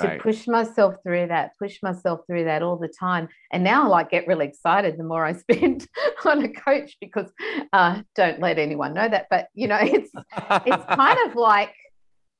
to 0.00 0.06
right. 0.06 0.20
push 0.20 0.46
myself 0.46 0.94
through 1.02 1.26
that, 1.28 1.52
push 1.58 1.78
myself 1.82 2.20
through 2.26 2.44
that 2.44 2.62
all 2.62 2.76
the 2.76 2.92
time. 3.00 3.28
And 3.52 3.64
now 3.64 3.84
I 3.84 3.88
like 3.88 4.10
get 4.10 4.26
really 4.26 4.46
excited 4.46 4.96
the 4.96 5.04
more 5.04 5.24
I 5.24 5.32
spend 5.50 5.86
on 6.24 6.44
a 6.44 6.48
coach 6.48 6.96
because 7.00 7.30
uh, 7.72 8.02
don't 8.14 8.40
let 8.40 8.58
anyone 8.58 8.94
know 8.94 9.08
that. 9.08 9.26
But 9.30 9.48
you 9.54 9.68
know, 9.68 9.78
it's 9.80 10.10
it's 10.14 10.84
kind 10.94 11.18
of 11.28 11.34
like 11.34 11.74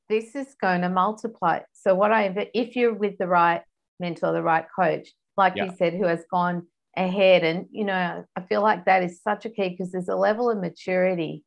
this 0.07 0.35
is 0.35 0.55
going 0.61 0.81
to 0.81 0.89
multiply. 0.89 1.59
So 1.73 1.95
what 1.95 2.11
I 2.11 2.49
if 2.53 2.75
you're 2.75 2.93
with 2.93 3.17
the 3.17 3.27
right 3.27 3.61
mentor, 3.99 4.31
the 4.31 4.41
right 4.41 4.65
coach, 4.77 5.09
like 5.35 5.53
yeah. 5.55 5.65
you 5.65 5.73
said, 5.77 5.93
who 5.93 6.05
has 6.05 6.23
gone 6.31 6.65
ahead, 6.95 7.43
and 7.43 7.65
you 7.71 7.83
know, 7.85 8.25
I 8.35 8.41
feel 8.41 8.61
like 8.61 8.85
that 8.85 9.03
is 9.03 9.21
such 9.21 9.45
a 9.45 9.49
key 9.49 9.69
because 9.69 9.91
there's 9.91 10.09
a 10.09 10.15
level 10.15 10.49
of 10.49 10.59
maturity 10.59 11.43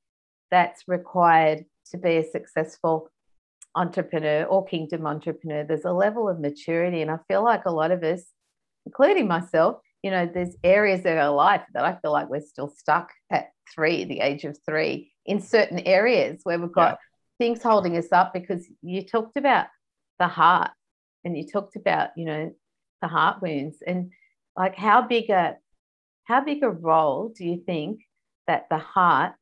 that's 0.53 0.87
required 0.87 1.65
to 1.91 1.99
be 1.99 2.19
a 2.19 2.31
successful 2.31 3.11
entrepreneur 3.75 4.45
or 4.45 4.65
kingdom 4.65 5.07
entrepreneur, 5.07 5.65
there's 5.65 5.87
a 5.87 5.93
level 5.93 6.29
of 6.29 6.39
maturity. 6.39 7.03
And 7.03 7.11
I 7.11 7.19
feel 7.27 7.43
like 7.43 7.65
a 7.65 7.73
lot 7.73 7.91
of 7.91 8.05
us, 8.05 8.23
including 8.87 9.27
myself, 9.27 9.81
you 10.03 10.11
know, 10.11 10.31
there's 10.33 10.57
areas 10.63 11.01
of 11.01 11.17
our 11.17 11.31
life 11.31 11.63
that 11.75 11.85
I 11.85 11.97
feel 11.97 12.13
like 12.13 12.29
we're 12.29 12.41
still 12.41 12.69
stuck 12.69 13.11
at 13.31 13.51
three, 13.75 14.05
the 14.05 14.21
age 14.21 14.45
of 14.45 14.59
three, 14.67 15.13
in 15.25 15.41
certain 15.41 15.81
areas 15.81 16.41
where 16.45 16.59
we've 16.59 16.71
got 16.71 16.99
yeah. 17.41 17.47
things 17.47 17.63
holding 17.63 17.97
us 17.97 18.13
up 18.13 18.35
because 18.35 18.67
you 18.83 19.03
talked 19.03 19.37
about 19.37 19.67
the 20.19 20.29
heart 20.29 20.71
and 21.25 21.37
you 21.37 21.47
talked 21.47 21.77
about, 21.77 22.11
you 22.17 22.27
know, 22.27 22.53
the 23.01 23.09
heart 23.09 23.41
wounds 23.41 23.79
and 23.87 24.13
like 24.57 24.77
how 24.77 25.03
big 25.03 25.31
a 25.31 25.57
how 26.25 26.45
big 26.45 26.63
a 26.63 26.71
role 26.71 27.33
do 27.37 27.45
you 27.45 27.63
think 27.67 28.01
that 28.47 28.67
the 28.71 28.79
heart 28.79 29.33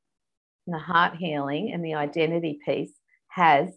and 0.70 0.74
the 0.74 0.84
heart 0.84 1.16
healing 1.16 1.72
and 1.72 1.84
the 1.84 1.94
identity 1.94 2.60
piece 2.64 2.92
has 3.28 3.70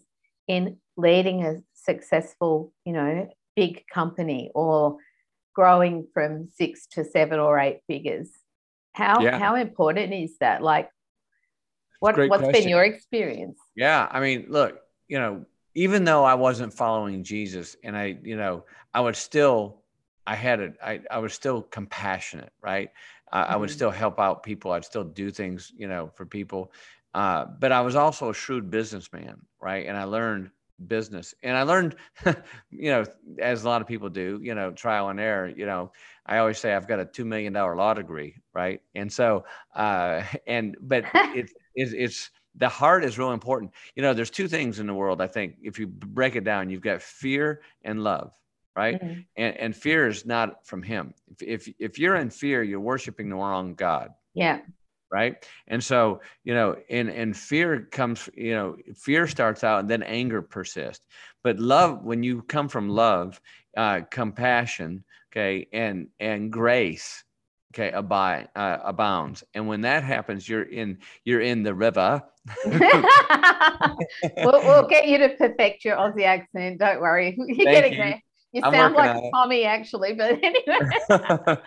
in 0.46 0.76
leading 0.96 1.44
a 1.44 1.56
successful, 1.72 2.72
you 2.84 2.92
know, 2.92 3.28
big 3.56 3.84
company 3.92 4.50
or 4.54 4.98
growing 5.54 6.06
from 6.14 6.48
six 6.54 6.86
to 6.92 7.04
seven 7.04 7.40
or 7.40 7.58
eight 7.58 7.80
figures? 7.88 8.28
How 8.92 9.20
yeah. 9.20 9.38
how 9.38 9.56
important 9.56 10.12
is 10.12 10.38
that? 10.38 10.62
Like 10.62 10.88
what 11.98 12.16
what's 12.16 12.42
question. 12.42 12.52
been 12.52 12.68
your 12.68 12.84
experience? 12.84 13.58
Yeah, 13.74 14.06
I 14.08 14.20
mean, 14.20 14.46
look, 14.48 14.78
you 15.08 15.18
know, 15.18 15.46
even 15.74 16.04
though 16.04 16.24
I 16.24 16.34
wasn't 16.34 16.72
following 16.72 17.24
Jesus 17.24 17.76
and 17.82 17.96
I, 17.96 18.16
you 18.22 18.36
know, 18.36 18.64
I 18.92 19.00
was 19.00 19.18
still 19.18 19.82
I 20.26 20.36
had 20.36 20.60
it, 20.60 20.74
I, 20.82 21.00
I 21.10 21.18
was 21.18 21.34
still 21.34 21.60
compassionate, 21.60 22.52
right? 22.62 22.90
Mm-hmm. 23.42 23.52
I 23.52 23.56
would 23.56 23.68
mm-hmm. 23.68 23.74
still 23.74 23.90
help 23.90 24.20
out 24.20 24.42
people. 24.42 24.72
I'd 24.72 24.84
still 24.84 25.04
do 25.04 25.30
things, 25.30 25.72
you 25.76 25.88
know, 25.88 26.10
for 26.14 26.26
people. 26.26 26.72
Uh, 27.14 27.46
but 27.58 27.72
I 27.72 27.80
was 27.80 27.94
also 27.94 28.30
a 28.30 28.34
shrewd 28.34 28.70
businessman, 28.70 29.36
right? 29.60 29.86
And 29.86 29.96
I 29.96 30.04
learned 30.04 30.50
business 30.88 31.34
and 31.42 31.56
I 31.56 31.62
learned, 31.62 31.96
you 32.70 32.90
know, 32.90 33.04
as 33.38 33.64
a 33.64 33.68
lot 33.68 33.80
of 33.80 33.86
people 33.86 34.08
do, 34.08 34.40
you 34.42 34.54
know, 34.54 34.72
trial 34.72 35.08
and 35.08 35.20
error, 35.20 35.48
you 35.48 35.66
know, 35.66 35.92
I 36.26 36.38
always 36.38 36.58
say 36.58 36.74
I've 36.74 36.88
got 36.88 37.00
a 37.00 37.04
$2 37.04 37.24
million 37.24 37.52
law 37.52 37.94
degree. 37.94 38.36
Right. 38.52 38.80
And 38.94 39.12
so, 39.12 39.44
uh, 39.74 40.22
and, 40.46 40.76
but 40.80 41.04
it's, 41.14 41.52
it's, 41.74 41.92
it's, 41.92 42.30
the 42.56 42.68
heart 42.68 43.04
is 43.04 43.18
real 43.18 43.32
important. 43.32 43.72
You 43.96 44.02
know, 44.02 44.14
there's 44.14 44.30
two 44.30 44.46
things 44.46 44.78
in 44.78 44.86
the 44.86 44.94
world. 44.94 45.20
I 45.20 45.26
think 45.26 45.56
if 45.60 45.76
you 45.78 45.88
break 45.88 46.36
it 46.36 46.44
down, 46.44 46.70
you've 46.70 46.82
got 46.82 47.02
fear 47.02 47.62
and 47.82 48.04
love 48.04 48.32
right? 48.76 49.00
Mm-hmm. 49.00 49.20
and, 49.36 49.56
and 49.56 49.76
fear 49.76 50.08
is 50.08 50.26
not 50.26 50.66
from 50.66 50.82
him. 50.82 51.14
If, 51.38 51.68
if 51.68 51.74
if 51.78 51.98
you're 51.98 52.16
in 52.16 52.30
fear 52.30 52.62
you're 52.62 52.80
worshiping 52.80 53.28
the 53.28 53.36
wrong 53.36 53.74
god 53.74 54.10
yeah. 54.34 54.60
right? 55.12 55.46
And 55.68 55.82
so 55.82 56.20
you 56.44 56.54
know 56.54 56.76
and 56.90 57.08
and 57.08 57.36
fear 57.36 57.88
comes 57.90 58.28
you 58.34 58.54
know 58.54 58.76
fear 58.96 59.26
starts 59.26 59.64
out 59.64 59.80
and 59.80 59.90
then 59.90 60.02
anger 60.02 60.42
persists. 60.42 61.06
But 61.42 61.58
love 61.58 62.02
when 62.02 62.22
you 62.22 62.42
come 62.42 62.68
from 62.68 62.88
love 62.88 63.40
uh 63.76 64.00
compassion 64.10 65.04
okay 65.32 65.66
and 65.72 66.08
and 66.20 66.52
grace 66.52 67.24
okay 67.72 67.90
abide 67.92 68.48
uh, 68.56 68.78
abounds. 68.84 69.44
And 69.54 69.68
when 69.68 69.82
that 69.82 70.04
happens 70.04 70.48
you're 70.48 70.62
in 70.62 70.98
you're 71.24 71.40
in 71.40 71.62
the 71.62 71.74
river. 71.74 72.22
We'll, 74.36 74.60
we'll, 74.62 74.86
get 74.86 75.08
you 75.08 75.18
to 75.18 75.30
perfect 75.30 75.84
your 75.84 75.96
aussie 75.96 76.24
accent. 76.24 76.78
Don't 76.78 77.00
worry. 77.00 77.34
You're 77.38 77.46
Thank 77.46 77.70
getting 77.70 77.92
you. 77.92 77.98
there 77.98 78.22
you 78.54 78.60
sound 78.62 78.94
like 78.94 79.20
Tommy, 79.32 79.64
actually, 79.64 80.14
but 80.14 80.38
anyway. 80.42 80.90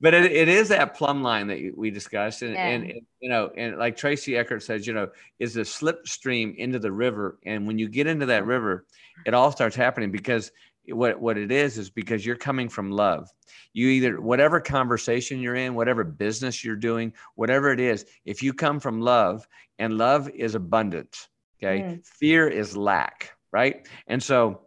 but 0.00 0.14
it, 0.14 0.30
it 0.30 0.48
is 0.48 0.68
that 0.68 0.94
plumb 0.94 1.24
line 1.24 1.48
that 1.48 1.72
we 1.76 1.90
discussed, 1.90 2.42
and, 2.42 2.54
yeah. 2.54 2.68
and, 2.68 2.84
and, 2.84 3.00
you 3.18 3.28
know, 3.28 3.50
and 3.56 3.76
like 3.78 3.96
Tracy 3.96 4.36
Eckert 4.36 4.62
says, 4.62 4.86
you 4.86 4.92
know, 4.92 5.08
is 5.40 5.56
a 5.56 5.62
slipstream 5.62 6.54
into 6.54 6.78
the 6.78 6.92
river, 6.92 7.40
and 7.44 7.66
when 7.66 7.78
you 7.78 7.88
get 7.88 8.06
into 8.06 8.26
that 8.26 8.46
river, 8.46 8.86
it 9.26 9.34
all 9.34 9.50
starts 9.50 9.74
happening 9.74 10.12
because 10.12 10.52
what 10.86 11.20
what 11.20 11.36
it 11.36 11.50
is 11.50 11.78
is 11.78 11.90
because 11.90 12.24
you're 12.24 12.36
coming 12.36 12.68
from 12.68 12.92
love. 12.92 13.28
You 13.72 13.88
either 13.88 14.20
whatever 14.20 14.60
conversation 14.60 15.40
you're 15.40 15.56
in, 15.56 15.74
whatever 15.74 16.04
business 16.04 16.64
you're 16.64 16.76
doing, 16.76 17.12
whatever 17.34 17.72
it 17.72 17.80
is, 17.80 18.06
if 18.24 18.40
you 18.40 18.54
come 18.54 18.78
from 18.78 19.00
love, 19.00 19.48
and 19.80 19.98
love 19.98 20.30
is 20.30 20.54
abundance, 20.54 21.28
okay, 21.60 21.82
mm. 21.82 22.06
fear 22.06 22.46
is 22.46 22.76
lack, 22.76 23.32
right, 23.50 23.88
and 24.06 24.22
so 24.22 24.60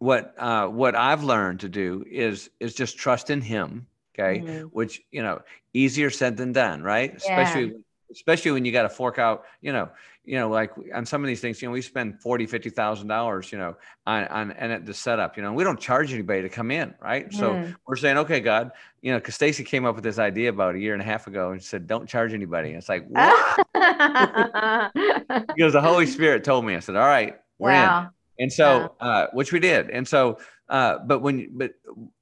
what 0.00 0.34
uh, 0.38 0.66
what 0.66 0.96
I've 0.96 1.22
learned 1.22 1.60
to 1.60 1.68
do 1.68 2.04
is 2.10 2.50
is 2.58 2.74
just 2.74 2.98
trust 2.98 3.30
in 3.30 3.40
Him. 3.40 3.86
Okay, 4.18 4.40
mm-hmm. 4.40 4.66
which 4.68 5.02
you 5.12 5.22
know 5.22 5.42
easier 5.72 6.10
said 6.10 6.36
than 6.36 6.52
done, 6.52 6.82
right? 6.82 7.12
Yeah. 7.24 7.40
Especially 7.40 7.74
especially 8.10 8.50
when 8.50 8.64
you 8.64 8.72
got 8.72 8.82
to 8.82 8.88
fork 8.88 9.18
out, 9.18 9.44
you 9.60 9.72
know, 9.72 9.88
you 10.24 10.36
know, 10.36 10.48
like 10.48 10.72
on 10.94 11.06
some 11.06 11.22
of 11.22 11.28
these 11.28 11.40
things, 11.40 11.62
you 11.62 11.68
know, 11.68 11.72
we 11.72 11.82
spend 11.82 12.20
forty, 12.20 12.46
fifty 12.46 12.70
thousand 12.70 13.08
dollars, 13.08 13.52
you 13.52 13.58
know, 13.58 13.76
on 14.06 14.24
on 14.28 14.52
and 14.52 14.72
at 14.72 14.86
the 14.86 14.94
setup, 14.94 15.36
you 15.36 15.42
know, 15.42 15.52
we 15.52 15.64
don't 15.64 15.78
charge 15.78 16.12
anybody 16.12 16.42
to 16.42 16.48
come 16.48 16.70
in, 16.70 16.94
right? 17.00 17.28
Mm. 17.28 17.34
So 17.34 17.72
we're 17.86 17.96
saying, 17.96 18.18
okay, 18.18 18.40
God, 18.40 18.70
you 19.02 19.12
know, 19.12 19.18
because 19.18 19.34
Stacy 19.34 19.64
came 19.64 19.84
up 19.84 19.94
with 19.94 20.04
this 20.04 20.18
idea 20.18 20.48
about 20.48 20.76
a 20.76 20.78
year 20.78 20.94
and 20.94 21.02
a 21.02 21.04
half 21.04 21.26
ago 21.26 21.50
and 21.50 21.62
said, 21.62 21.86
don't 21.86 22.08
charge 22.08 22.32
anybody. 22.32 22.70
And 22.70 22.78
it's 22.78 22.88
like, 22.88 23.06
what? 23.06 23.66
because 25.54 25.72
the 25.74 25.82
Holy 25.82 26.06
Spirit 26.06 26.42
told 26.42 26.64
me. 26.64 26.74
I 26.74 26.80
said, 26.80 26.96
all 26.96 27.06
right, 27.06 27.38
we're 27.58 27.70
wow. 27.70 28.02
in. 28.02 28.08
And 28.40 28.52
so, 28.52 28.94
uh, 29.00 29.26
which 29.34 29.52
we 29.52 29.60
did. 29.60 29.90
And 29.90 30.08
so, 30.08 30.38
uh, 30.70 30.98
but 31.06 31.18
when, 31.18 31.50
but 31.52 31.72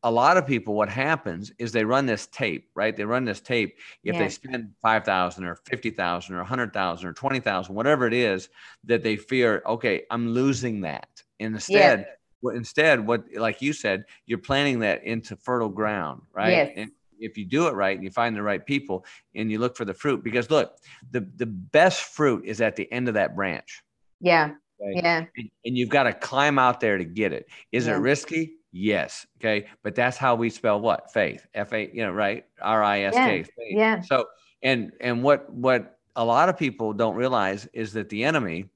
a 0.02 0.10
lot 0.10 0.36
of 0.36 0.46
people, 0.46 0.74
what 0.74 0.88
happens 0.88 1.52
is 1.58 1.70
they 1.70 1.84
run 1.84 2.06
this 2.06 2.26
tape, 2.26 2.68
right? 2.74 2.96
They 2.96 3.04
run 3.04 3.24
this 3.24 3.40
tape. 3.40 3.78
If 4.02 4.14
yeah. 4.14 4.22
they 4.22 4.28
spend 4.28 4.72
5,000 4.82 5.44
or 5.44 5.54
50,000 5.54 6.34
or 6.34 6.38
100,000 6.38 7.08
or 7.08 7.12
20,000, 7.12 7.74
whatever 7.74 8.06
it 8.06 8.14
is 8.14 8.48
that 8.84 9.02
they 9.04 9.16
fear, 9.16 9.62
okay, 9.64 10.02
I'm 10.10 10.30
losing 10.30 10.80
that. 10.80 11.08
Instead, 11.38 12.00
yeah. 12.00 12.14
Instead, 12.54 13.04
what 13.04 13.24
like 13.34 13.60
you 13.60 13.72
said, 13.72 14.04
you're 14.26 14.38
planting 14.38 14.78
that 14.80 15.02
into 15.02 15.34
fertile 15.36 15.68
ground, 15.68 16.22
right? 16.32 16.50
Yes. 16.50 16.72
And 16.76 16.90
if 17.18 17.36
you 17.36 17.44
do 17.44 17.66
it 17.66 17.74
right 17.74 17.96
and 17.96 18.04
you 18.04 18.10
find 18.12 18.36
the 18.36 18.42
right 18.42 18.64
people 18.64 19.04
and 19.34 19.50
you 19.50 19.58
look 19.58 19.76
for 19.76 19.84
the 19.84 19.92
fruit, 19.92 20.22
because 20.22 20.48
look, 20.48 20.76
the 21.10 21.28
the 21.36 21.46
best 21.46 22.02
fruit 22.02 22.44
is 22.44 22.60
at 22.60 22.76
the 22.76 22.90
end 22.92 23.08
of 23.08 23.14
that 23.14 23.34
branch. 23.34 23.82
Yeah. 24.20 24.52
Okay? 24.80 25.00
Yeah. 25.02 25.24
And, 25.36 25.50
and, 25.64 25.76
you've 25.76 25.88
got 25.88 26.04
to 26.04 26.12
climb 26.12 26.58
out 26.58 26.80
there 26.80 26.98
to 26.98 27.04
get 27.04 27.32
it. 27.32 27.48
Is 27.72 27.86
yeah. 27.86 27.96
it 27.96 27.98
risky? 27.98 28.54
Yes. 28.72 29.26
Okay. 29.38 29.66
But 29.82 29.94
that's 29.94 30.16
how 30.16 30.34
we 30.34 30.50
spell 30.50 30.80
what? 30.80 31.12
Faith. 31.12 31.46
F 31.54 31.72
A, 31.72 31.90
you 31.92 32.04
know, 32.04 32.12
right? 32.12 32.44
R 32.60 32.82
I 32.82 33.00
S 33.02 33.14
K. 33.14 33.44
Yeah. 33.58 33.78
yeah. 33.78 34.00
So 34.02 34.26
and 34.62 34.92
and 35.00 35.22
what 35.22 35.50
what 35.52 35.98
a 36.16 36.24
lot 36.24 36.48
of 36.48 36.56
people 36.56 36.92
don't 36.92 37.14
realize 37.14 37.66
is 37.72 37.92
that 37.94 38.08
the 38.08 38.24
enemy, 38.24 38.66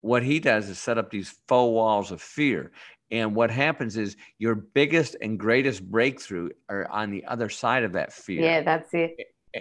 what 0.00 0.22
he 0.22 0.38
does 0.38 0.68
is 0.68 0.78
set 0.78 0.98
up 0.98 1.10
these 1.10 1.34
faux 1.48 1.72
walls 1.72 2.12
of 2.12 2.20
fear. 2.20 2.70
And 3.10 3.34
what 3.34 3.50
happens 3.50 3.96
is 3.96 4.16
your 4.38 4.54
biggest 4.54 5.16
and 5.20 5.38
greatest 5.38 5.82
breakthrough 5.90 6.50
are 6.68 6.88
on 6.90 7.10
the 7.10 7.24
other 7.24 7.48
side 7.48 7.82
of 7.82 7.92
that 7.94 8.12
fear. 8.12 8.40
Yeah, 8.42 8.62
that's 8.62 8.94
it 8.94 9.16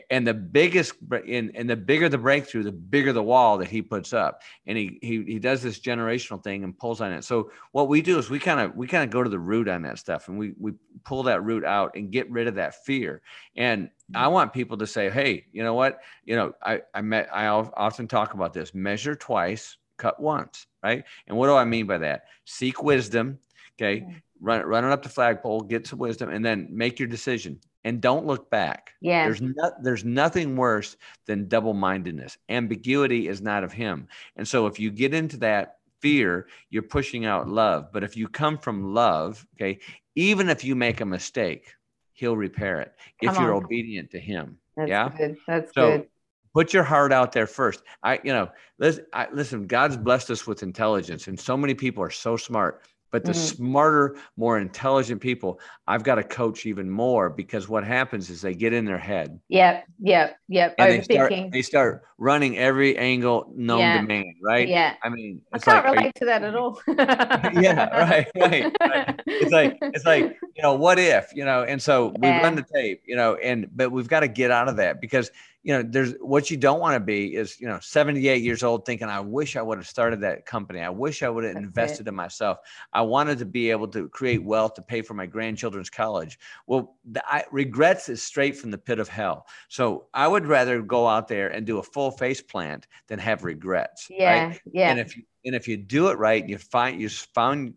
and 0.09 0.27
the 0.27 0.33
biggest 0.33 0.93
and, 1.11 1.51
and 1.55 1.69
the 1.69 1.75
bigger 1.75 2.09
the 2.09 2.17
breakthrough 2.17 2.63
the 2.63 2.71
bigger 2.71 3.11
the 3.11 3.23
wall 3.23 3.57
that 3.57 3.69
he 3.69 3.81
puts 3.81 4.13
up. 4.13 4.41
And 4.67 4.77
he, 4.77 4.99
he 5.01 5.23
he 5.23 5.39
does 5.39 5.63
this 5.63 5.79
generational 5.79 6.43
thing 6.43 6.63
and 6.63 6.77
pulls 6.77 7.01
on 7.01 7.11
it. 7.11 7.23
So 7.23 7.51
what 7.71 7.87
we 7.87 8.01
do 8.01 8.19
is 8.19 8.29
we 8.29 8.39
kind 8.39 8.59
of 8.59 8.75
we 8.75 8.87
kind 8.87 9.03
of 9.03 9.09
go 9.09 9.23
to 9.23 9.29
the 9.29 9.39
root 9.39 9.67
on 9.67 9.81
that 9.83 9.97
stuff 9.97 10.27
and 10.27 10.37
we 10.37 10.53
we 10.59 10.73
pull 11.05 11.23
that 11.23 11.43
root 11.43 11.65
out 11.65 11.95
and 11.95 12.11
get 12.11 12.29
rid 12.29 12.47
of 12.47 12.55
that 12.55 12.85
fear. 12.85 13.21
And 13.55 13.89
i 14.13 14.23
mm-hmm. 14.23 14.33
want 14.33 14.53
people 14.53 14.77
to 14.77 14.87
say 14.87 15.09
hey 15.09 15.45
you 15.51 15.63
know 15.63 15.73
what? 15.73 16.01
You 16.23 16.35
know 16.35 16.53
i 16.61 16.81
i 16.93 17.01
met 17.01 17.29
i 17.33 17.47
often 17.47 18.07
talk 18.07 18.33
about 18.33 18.53
this 18.53 18.73
measure 18.73 19.15
twice 19.15 19.77
cut 19.97 20.19
once 20.19 20.67
right? 20.83 21.03
And 21.27 21.37
what 21.37 21.47
do 21.47 21.55
i 21.55 21.65
mean 21.65 21.87
by 21.87 21.97
that? 21.99 22.25
Seek 22.45 22.83
wisdom 22.83 23.39
okay? 23.79 24.05
Run 24.41 24.65
run 24.65 24.85
it 24.85 24.91
up 24.91 25.03
the 25.03 25.09
flagpole 25.09 25.61
get 25.61 25.87
some 25.87 25.99
wisdom 25.99 26.29
and 26.29 26.45
then 26.45 26.67
make 26.69 26.99
your 26.99 27.07
decision 27.07 27.59
and 27.83 28.01
don't 28.01 28.25
look 28.25 28.49
back. 28.49 28.93
Yeah. 29.01 29.25
There's 29.25 29.41
not 29.41 29.83
there's 29.83 30.05
nothing 30.05 30.55
worse 30.55 30.97
than 31.25 31.47
double-mindedness. 31.47 32.37
Ambiguity 32.49 33.27
is 33.27 33.41
not 33.41 33.63
of 33.63 33.71
him. 33.71 34.07
And 34.35 34.47
so 34.47 34.67
if 34.67 34.79
you 34.79 34.91
get 34.91 35.13
into 35.13 35.37
that 35.37 35.77
fear, 36.01 36.47
you're 36.69 36.83
pushing 36.83 37.25
out 37.25 37.47
love. 37.47 37.91
But 37.91 38.03
if 38.03 38.15
you 38.17 38.27
come 38.27 38.57
from 38.57 38.93
love, 38.93 39.45
okay, 39.55 39.79
even 40.15 40.49
if 40.49 40.63
you 40.63 40.75
make 40.75 41.01
a 41.01 41.05
mistake, 41.05 41.73
he'll 42.13 42.37
repair 42.37 42.81
it 42.81 42.93
come 43.23 43.33
if 43.33 43.39
you're 43.39 43.53
obedient 43.53 44.11
to 44.11 44.19
him. 44.19 44.57
That's 44.75 44.89
yeah. 44.89 45.09
Good. 45.09 45.37
That's 45.47 45.73
so, 45.73 45.91
good. 45.97 46.07
Put 46.53 46.73
your 46.73 46.83
heart 46.83 47.13
out 47.13 47.31
there 47.31 47.47
first. 47.47 47.83
I, 48.01 48.19
you 48.23 48.33
know, 48.33 48.49
listen, 48.79 49.05
I, 49.13 49.27
listen. 49.31 49.67
God's 49.67 49.97
blessed 49.97 50.31
us 50.31 50.47
with 50.47 50.63
intelligence, 50.63 51.27
and 51.27 51.39
so 51.39 51.55
many 51.55 51.75
people 51.75 52.03
are 52.03 52.09
so 52.09 52.37
smart 52.37 52.81
but 53.11 53.25
the 53.25 53.31
mm-hmm. 53.31 53.63
smarter, 53.63 54.17
more 54.37 54.59
intelligent 54.59 55.21
people, 55.21 55.59
I've 55.87 56.03
got 56.03 56.15
to 56.15 56.23
coach 56.23 56.65
even 56.65 56.89
more 56.89 57.29
because 57.29 57.67
what 57.67 57.83
happens 57.83 58.29
is 58.29 58.41
they 58.41 58.53
get 58.53 58.73
in 58.73 58.85
their 58.85 58.97
head. 58.97 59.39
Yep, 59.49 59.85
yep, 59.99 60.37
yep. 60.47 60.75
And 60.77 60.91
they 60.91 61.01
start, 61.01 61.33
they 61.51 61.61
start 61.61 62.03
running 62.17 62.57
every 62.57 62.97
angle 62.97 63.51
known 63.55 63.79
yeah. 63.79 64.01
to 64.01 64.07
man, 64.07 64.35
right? 64.43 64.67
Yeah. 64.67 64.95
I 65.03 65.09
mean, 65.09 65.41
I 65.53 65.59
can't 65.59 65.85
like, 65.85 65.95
relate 65.95 66.05
you, 66.05 66.11
to 66.19 66.25
that 66.25 66.43
at 66.43 66.55
all. 66.55 66.81
yeah, 66.87 67.89
right, 67.97 68.27
right, 68.35 68.75
right. 68.81 69.21
It's 69.25 69.51
like 69.51 69.77
it's 69.81 70.05
like 70.05 70.37
you 70.55 70.63
know, 70.63 70.75
what 70.75 70.99
if 70.99 71.31
you 71.33 71.45
know? 71.45 71.63
And 71.63 71.81
so 71.81 72.13
yeah. 72.21 72.37
we 72.37 72.43
run 72.43 72.55
the 72.55 72.65
tape, 72.73 73.01
you 73.05 73.15
know, 73.15 73.35
and 73.35 73.67
but 73.75 73.91
we've 73.91 74.07
got 74.07 74.19
to 74.19 74.27
get 74.27 74.51
out 74.51 74.67
of 74.67 74.75
that 74.77 75.01
because 75.01 75.31
you 75.61 75.73
know, 75.73 75.83
there's 75.83 76.13
what 76.21 76.49
you 76.49 76.55
don't 76.55 76.79
want 76.79 76.95
to 76.95 76.99
be 77.01 77.35
is, 77.35 77.59
you 77.59 77.67
know, 77.67 77.79
78 77.81 78.41
years 78.41 78.63
old 78.63 78.85
thinking, 78.85 79.09
I 79.09 79.19
wish 79.19 79.57
I 79.57 79.61
would 79.61 79.77
have 79.77 79.87
started 79.87 80.21
that 80.21 80.45
company. 80.45 80.79
I 80.79 80.89
wish 80.89 81.21
I 81.21 81.29
would 81.29 81.43
have 81.43 81.53
That's 81.53 81.65
invested 81.65 82.07
it. 82.07 82.09
in 82.09 82.15
myself. 82.15 82.59
I 82.93 83.01
wanted 83.01 83.39
to 83.39 83.45
be 83.45 83.69
able 83.69 83.89
to 83.89 84.07
create 84.07 84.41
wealth 84.41 84.75
to 84.75 84.81
pay 84.81 85.01
for 85.01 85.15
my 85.15 85.25
grandchildren's 85.25 85.89
college. 85.89 86.39
Well, 86.65 86.95
the, 87.11 87.21
I, 87.27 87.43
regrets 87.51 88.07
is 88.07 88.23
straight 88.23 88.55
from 88.55 88.71
the 88.71 88.77
pit 88.77 88.99
of 88.99 89.09
hell. 89.09 89.47
So 89.67 90.07
I 90.13 90.27
would 90.27 90.45
rather 90.45 90.81
go 90.81 91.07
out 91.07 91.27
there 91.27 91.49
and 91.49 91.65
do 91.65 91.79
a 91.79 91.83
full 91.83 92.11
face 92.11 92.41
plant 92.41 92.87
than 93.07 93.19
have 93.19 93.43
regrets. 93.43 94.07
Yeah. 94.09 94.47
Right? 94.47 94.61
Yeah. 94.71 94.91
And 94.91 94.99
if 94.99 95.17
you, 95.17 95.23
and 95.45 95.55
if 95.55 95.67
you 95.67 95.75
do 95.75 96.07
it 96.07 96.17
right, 96.17 96.47
you 96.47 96.57
find 96.57 97.01
you 97.01 97.09
found 97.09 97.73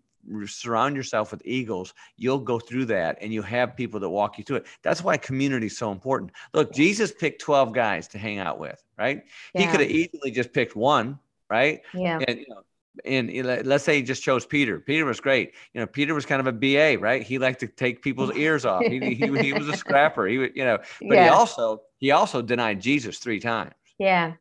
surround 0.47 0.97
yourself 0.97 1.31
with 1.31 1.43
eagles, 1.45 1.95
you'll 2.17 2.39
go 2.39 2.59
through 2.59 2.87
that 2.87 3.19
and 3.21 3.33
you 3.33 3.43
have 3.43 3.77
people 3.77 4.01
that 4.01 4.09
walk 4.09 4.39
you 4.39 4.45
through 4.45 4.57
it. 4.57 4.67
That's 4.83 5.03
why 5.03 5.17
community 5.17 5.67
is 5.67 5.77
so 5.77 5.91
important. 5.93 6.33
Look, 6.55 6.73
Jesus 6.73 7.13
picked 7.13 7.41
12 7.41 7.73
guys 7.73 8.09
to 8.09 8.19
hang 8.19 8.39
out 8.39 8.59
with, 8.59 8.83
right? 8.99 9.23
Yeah. 9.55 9.61
He 9.63 9.67
could 9.69 9.81
have 9.81 9.91
easily 9.91 10.31
just 10.31 10.53
picked 10.53 10.77
one, 10.77 11.19
right? 11.51 11.81
Yeah. 11.93 12.21
And, 12.27 12.39
you 12.39 12.47
know, 12.49 12.63
and 13.05 13.67
let's 13.67 13.85
say 13.85 13.97
he 13.97 14.03
just 14.03 14.23
chose 14.23 14.45
Peter. 14.45 14.79
Peter 14.79 15.05
was 15.05 15.21
great. 15.21 15.55
You 15.73 15.81
know, 15.81 15.87
Peter 15.87 16.15
was 16.15 16.27
kind 16.27 16.41
of 16.41 16.47
a 16.47 16.53
BA, 16.53 17.01
right? 17.01 17.23
He 17.23 17.39
liked 17.39 17.61
to 17.61 17.67
take 17.67 18.03
people's 18.03 18.33
ears 18.37 18.65
off. 18.65 18.85
He, 18.85 18.99
he, 19.01 19.15
he 19.15 19.53
was 19.53 19.69
a 19.69 19.77
scrapper. 19.77 20.27
He, 20.27 20.39
would, 20.39 20.53
you 20.55 20.65
know, 20.65 20.79
but 21.01 21.15
yeah. 21.15 21.25
he 21.25 21.31
also 21.31 21.83
he 21.99 22.11
also 22.11 22.43
denied 22.43 22.81
Jesus 22.81 23.19
three 23.19 23.41
times. 23.41 23.73
Yeah. 23.99 24.35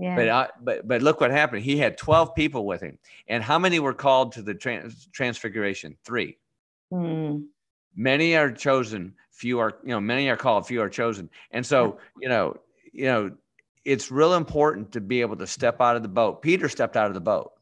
Yeah. 0.00 0.16
But 0.16 0.28
I, 0.30 0.48
but 0.62 0.88
but 0.88 1.02
look 1.02 1.20
what 1.20 1.30
happened. 1.30 1.62
He 1.62 1.76
had 1.76 1.98
12 1.98 2.34
people 2.34 2.64
with 2.64 2.80
him. 2.80 2.98
And 3.28 3.42
how 3.42 3.58
many 3.58 3.80
were 3.80 3.92
called 3.92 4.32
to 4.32 4.42
the 4.42 4.54
trans, 4.54 5.06
transfiguration? 5.12 5.94
3. 6.04 6.38
Mm. 6.90 7.44
Many 7.94 8.34
are 8.34 8.50
chosen, 8.50 9.12
few 9.30 9.58
are, 9.58 9.78
you 9.82 9.90
know, 9.90 10.00
many 10.00 10.30
are 10.30 10.38
called, 10.38 10.66
few 10.66 10.80
are 10.80 10.88
chosen. 10.88 11.28
And 11.50 11.66
so, 11.66 11.98
you 12.18 12.30
know, 12.30 12.56
you 12.92 13.04
know, 13.04 13.32
it's 13.84 14.10
real 14.10 14.34
important 14.34 14.92
to 14.92 15.02
be 15.02 15.20
able 15.20 15.36
to 15.36 15.46
step 15.46 15.82
out 15.82 15.96
of 15.96 16.02
the 16.02 16.08
boat. 16.08 16.40
Peter 16.40 16.70
stepped 16.70 16.96
out 16.96 17.08
of 17.08 17.14
the 17.14 17.20
boat. 17.20 17.52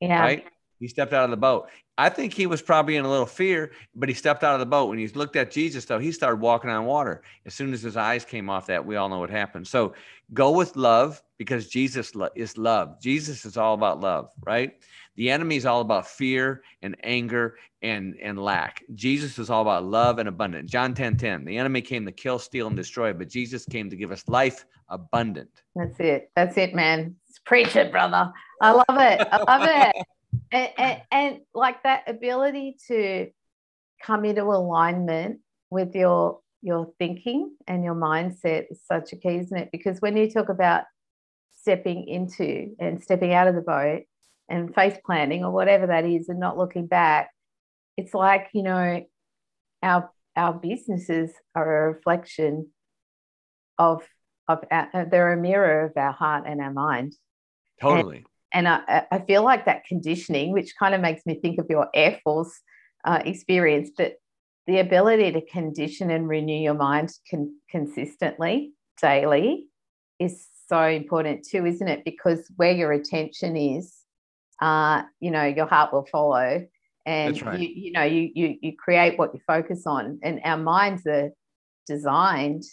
Yeah. 0.00 0.20
Right? 0.20 0.44
He 0.78 0.88
stepped 0.88 1.14
out 1.14 1.24
of 1.24 1.30
the 1.30 1.38
boat. 1.38 1.70
I 1.96 2.10
think 2.10 2.34
he 2.34 2.46
was 2.46 2.60
probably 2.60 2.96
in 2.96 3.06
a 3.06 3.10
little 3.10 3.24
fear, 3.24 3.72
but 3.94 4.10
he 4.10 4.14
stepped 4.14 4.44
out 4.44 4.52
of 4.52 4.60
the 4.60 4.66
boat. 4.66 4.90
When 4.90 4.98
he 4.98 5.08
looked 5.08 5.36
at 5.36 5.50
Jesus, 5.50 5.86
though, 5.86 5.98
he 5.98 6.12
started 6.12 6.40
walking 6.40 6.68
on 6.68 6.84
water. 6.84 7.22
As 7.46 7.54
soon 7.54 7.72
as 7.72 7.80
his 7.80 7.96
eyes 7.96 8.26
came 8.26 8.50
off 8.50 8.66
that, 8.66 8.84
we 8.84 8.96
all 8.96 9.08
know 9.08 9.20
what 9.20 9.30
happened. 9.30 9.66
So 9.66 9.94
go 10.34 10.50
with 10.50 10.76
love 10.76 11.22
because 11.38 11.68
Jesus 11.68 12.12
is 12.34 12.56
love. 12.58 13.00
Jesus 13.00 13.44
is 13.44 13.56
all 13.56 13.74
about 13.74 14.00
love, 14.00 14.30
right? 14.44 14.72
The 15.16 15.30
enemy 15.30 15.56
is 15.56 15.66
all 15.66 15.80
about 15.80 16.06
fear 16.06 16.62
and 16.82 16.96
anger 17.02 17.56
and, 17.82 18.16
and 18.22 18.38
lack. 18.38 18.82
Jesus 18.94 19.38
is 19.38 19.50
all 19.50 19.62
about 19.62 19.84
love 19.84 20.18
and 20.18 20.28
abundant. 20.28 20.68
John 20.68 20.94
10 20.94 21.16
10. 21.16 21.44
The 21.44 21.56
enemy 21.56 21.82
came 21.82 22.04
to 22.06 22.12
kill, 22.12 22.38
steal, 22.38 22.66
and 22.66 22.76
destroy, 22.76 23.12
but 23.12 23.28
Jesus 23.28 23.64
came 23.64 23.90
to 23.90 23.96
give 23.96 24.12
us 24.12 24.24
life 24.28 24.64
abundant. 24.88 25.50
That's 25.74 25.98
it. 26.00 26.30
That's 26.36 26.56
it, 26.56 26.74
man. 26.74 27.16
Preach 27.44 27.76
it, 27.76 27.90
brother. 27.90 28.32
I 28.60 28.72
love 28.72 28.84
it. 28.88 29.28
I 29.30 29.42
love 29.46 29.62
it 29.62 30.06
and, 30.52 30.70
and, 30.78 31.02
and 31.10 31.40
like 31.54 31.82
that 31.82 32.08
ability 32.08 32.76
to 32.88 33.30
come 34.02 34.24
into 34.24 34.42
alignment 34.42 35.40
with 35.70 35.94
your 35.94 36.40
your 36.62 36.92
thinking 36.98 37.54
and 37.68 37.84
your 37.84 37.94
mindset 37.94 38.64
is 38.70 38.80
such 38.84 39.12
a 39.12 39.16
key, 39.16 39.36
isn't 39.36 39.56
it? 39.56 39.68
Because 39.70 40.00
when 40.00 40.16
you 40.16 40.28
talk 40.28 40.48
about 40.48 40.84
stepping 41.66 42.06
into 42.06 42.76
and 42.78 43.02
stepping 43.02 43.34
out 43.34 43.48
of 43.48 43.56
the 43.56 43.60
boat 43.60 44.02
and 44.48 44.72
face 44.72 44.96
planting 45.04 45.42
or 45.42 45.50
whatever 45.50 45.88
that 45.88 46.04
is 46.04 46.28
and 46.28 46.38
not 46.38 46.56
looking 46.56 46.86
back, 46.86 47.30
it's 47.96 48.14
like, 48.14 48.46
you 48.54 48.62
know, 48.62 49.04
our 49.82 50.10
our 50.36 50.52
businesses 50.52 51.32
are 51.56 51.88
a 51.88 51.92
reflection 51.94 52.68
of 53.78 54.04
of 54.46 54.60
our, 54.70 55.08
they're 55.10 55.32
a 55.32 55.36
mirror 55.36 55.86
of 55.86 55.92
our 55.96 56.12
heart 56.12 56.44
and 56.46 56.60
our 56.60 56.72
mind. 56.72 57.16
Totally. 57.80 58.24
And, 58.52 58.68
and 58.68 58.82
I, 58.86 59.06
I 59.10 59.18
feel 59.18 59.42
like 59.42 59.64
that 59.64 59.86
conditioning, 59.86 60.52
which 60.52 60.74
kind 60.78 60.94
of 60.94 61.00
makes 61.00 61.26
me 61.26 61.40
think 61.40 61.58
of 61.58 61.66
your 61.68 61.88
Air 61.92 62.20
Force 62.22 62.60
uh, 63.04 63.22
experience, 63.24 63.90
but 63.98 64.14
the 64.68 64.78
ability 64.78 65.32
to 65.32 65.40
condition 65.40 66.12
and 66.12 66.28
renew 66.28 66.60
your 66.60 66.74
mind 66.74 67.10
con- 67.28 67.56
consistently, 67.68 68.72
daily, 69.02 69.66
is 70.20 70.46
so 70.68 70.82
important 70.82 71.46
too, 71.46 71.66
isn't 71.66 71.88
it? 71.88 72.04
Because 72.04 72.50
where 72.56 72.72
your 72.72 72.92
attention 72.92 73.56
is, 73.56 73.94
uh, 74.60 75.02
you 75.20 75.30
know, 75.30 75.44
your 75.44 75.66
heart 75.66 75.92
will 75.92 76.06
follow. 76.06 76.66
and 77.06 77.40
right. 77.42 77.60
you, 77.60 77.68
you 77.68 77.92
know 77.92 78.02
you, 78.02 78.30
you 78.34 78.56
you 78.60 78.72
create 78.76 79.16
what 79.18 79.32
you 79.32 79.40
focus 79.46 79.86
on 79.86 80.18
and 80.22 80.40
our 80.44 80.56
minds 80.58 81.06
are 81.06 81.30
designed 81.86 82.64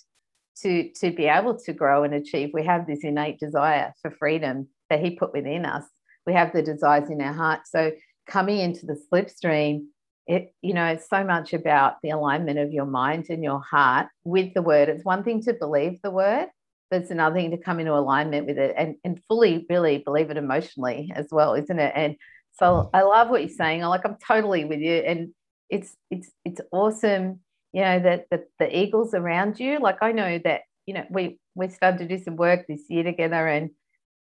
to 0.58 0.90
to 0.94 1.12
be 1.12 1.26
able 1.26 1.58
to 1.58 1.72
grow 1.72 2.04
and 2.04 2.14
achieve 2.14 2.50
we 2.54 2.66
have 2.66 2.86
this 2.88 3.04
innate 3.04 3.40
desire 3.40 3.94
for 4.02 4.12
freedom 4.12 4.68
that 4.90 5.00
he 5.00 5.12
put 5.12 5.34
within 5.34 5.66
us 5.66 5.84
we 6.26 6.34
have 6.34 6.52
the 6.52 6.62
desires 6.62 7.10
in 7.10 7.22
our 7.22 7.34
heart 7.34 7.62
so 7.66 7.92
coming 8.28 8.60
into 8.60 8.86
the 8.86 9.00
slipstream 9.12 9.86
it 10.28 10.54
you 10.62 10.74
know 10.74 10.86
it's 10.86 11.10
so 11.10 11.24
much 11.24 11.54
about 11.54 11.96
the 12.02 12.10
alignment 12.10 12.58
of 12.58 12.72
your 12.72 12.86
mind 12.86 13.28
and 13.30 13.44
your 13.44 13.62
heart 13.62 14.08
with 14.24 14.54
the 14.54 14.62
word 14.62 14.90
it's 14.90 15.06
one 15.06 15.24
thing 15.24 15.42
to 15.42 15.54
believe 15.54 16.00
the 16.02 16.12
word 16.12 16.48
it's 16.94 17.12
another 17.12 17.36
thing 17.36 17.52
to 17.52 17.58
come 17.58 17.80
into 17.80 17.94
alignment 17.94 18.48
with 18.48 18.58
it 18.58 18.74
and, 18.78 18.96
and 19.04 19.22
fully 19.28 19.66
really 19.70 20.00
believe 20.00 20.30
it 20.30 20.38
emotionally 20.38 21.12
as 21.16 21.28
well 21.32 21.54
isn't 21.54 21.80
it? 21.80 21.94
And 21.96 22.16
so 22.60 22.90
i 22.94 23.02
love 23.02 23.30
what 23.30 23.42
you're 23.42 23.50
saying. 23.50 23.84
I'm 23.84 23.90
like 23.90 24.06
i'm 24.06 24.18
totally 24.26 24.66
with 24.66 24.80
you. 24.80 24.96
And 24.96 25.34
it's 25.70 25.96
it's 26.12 26.32
it's 26.46 26.62
awesome 26.72 27.40
you 27.72 27.82
know 27.82 28.00
that 28.00 28.26
the, 28.30 28.44
the 28.60 28.78
eagles 28.78 29.14
around 29.14 29.60
you. 29.60 29.80
Like 29.80 29.98
i 30.02 30.12
know 30.12 30.40
that 30.44 30.62
you 30.86 30.94
know 30.94 31.06
we 31.10 31.40
we 31.56 31.70
started 31.70 31.98
to 32.08 32.18
do 32.18 32.24
some 32.24 32.36
work 32.36 32.66
this 32.68 32.84
year 32.90 33.04
together 33.04 33.48
and 33.48 33.72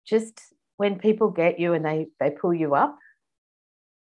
just 0.06 0.40
when 0.76 0.98
people 0.98 1.30
get 1.30 1.58
you 1.58 1.72
and 1.72 1.84
they 1.84 2.06
they 2.20 2.30
pull 2.30 2.54
you 2.54 2.74
up 2.74 2.98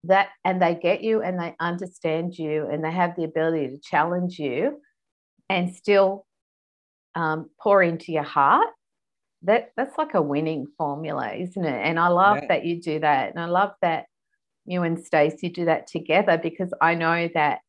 that 0.04 0.28
and 0.44 0.60
they 0.60 0.74
get 0.74 1.02
you 1.02 1.22
and 1.22 1.38
they 1.38 1.54
understand 1.60 2.36
you 2.38 2.68
and 2.70 2.84
they 2.84 2.90
have 2.90 3.16
the 3.16 3.24
ability 3.24 3.68
to 3.68 3.78
challenge 3.78 4.38
you 4.38 4.80
and 5.48 5.74
still 5.74 6.25
um, 7.16 7.50
pour 7.60 7.82
into 7.82 8.12
your 8.12 8.22
heart 8.22 8.68
that 9.42 9.70
that's 9.76 9.98
like 9.98 10.14
a 10.14 10.22
winning 10.22 10.66
formula 10.78 11.32
isn't 11.34 11.64
it 11.64 11.80
and 11.84 11.98
i 11.98 12.08
love 12.08 12.38
yeah. 12.42 12.48
that 12.48 12.64
you 12.64 12.80
do 12.80 13.00
that 13.00 13.30
and 13.30 13.40
i 13.40 13.46
love 13.46 13.72
that 13.82 14.06
you 14.64 14.82
and 14.82 15.04
Stacy 15.04 15.48
do 15.48 15.64
that 15.66 15.86
together 15.86 16.38
because 16.38 16.72
i 16.80 16.94
know 16.94 17.28
that 17.34 17.60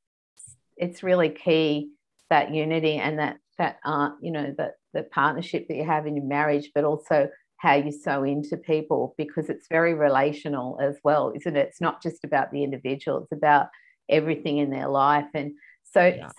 it's 0.78 1.04
really 1.04 1.30
key 1.30 1.90
that 2.30 2.54
unity 2.54 2.96
and 2.96 3.20
that 3.20 3.38
that 3.58 3.78
uh, 3.84 4.10
you 4.22 4.32
know 4.32 4.54
that 4.58 4.74
the 4.94 5.04
partnership 5.04 5.68
that 5.68 5.76
you 5.76 5.84
have 5.84 6.06
in 6.06 6.16
your 6.16 6.26
marriage 6.26 6.72
but 6.74 6.84
also 6.84 7.28
how 7.58 7.74
you 7.74 7.92
sow 7.92 8.24
into 8.24 8.56
people 8.56 9.16
because 9.18 9.50
it's 9.50 9.68
very 9.68 9.94
relational 9.96 10.80
as 10.82 10.96
well, 11.04 11.34
isn't 11.36 11.58
it? 11.58 11.68
It's 11.68 11.82
not 11.82 12.02
just 12.02 12.24
about 12.24 12.52
the 12.52 12.64
individual, 12.64 13.24
it's 13.24 13.32
about 13.32 13.68
everything 14.10 14.60
in 14.60 14.70
their 14.70 14.88
life. 14.88 15.26
And 15.34 15.54
so, 15.92 16.06
yeah. 16.06 16.30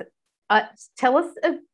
uh, 0.48 0.62
tell 0.96 1.16
us 1.16 1.26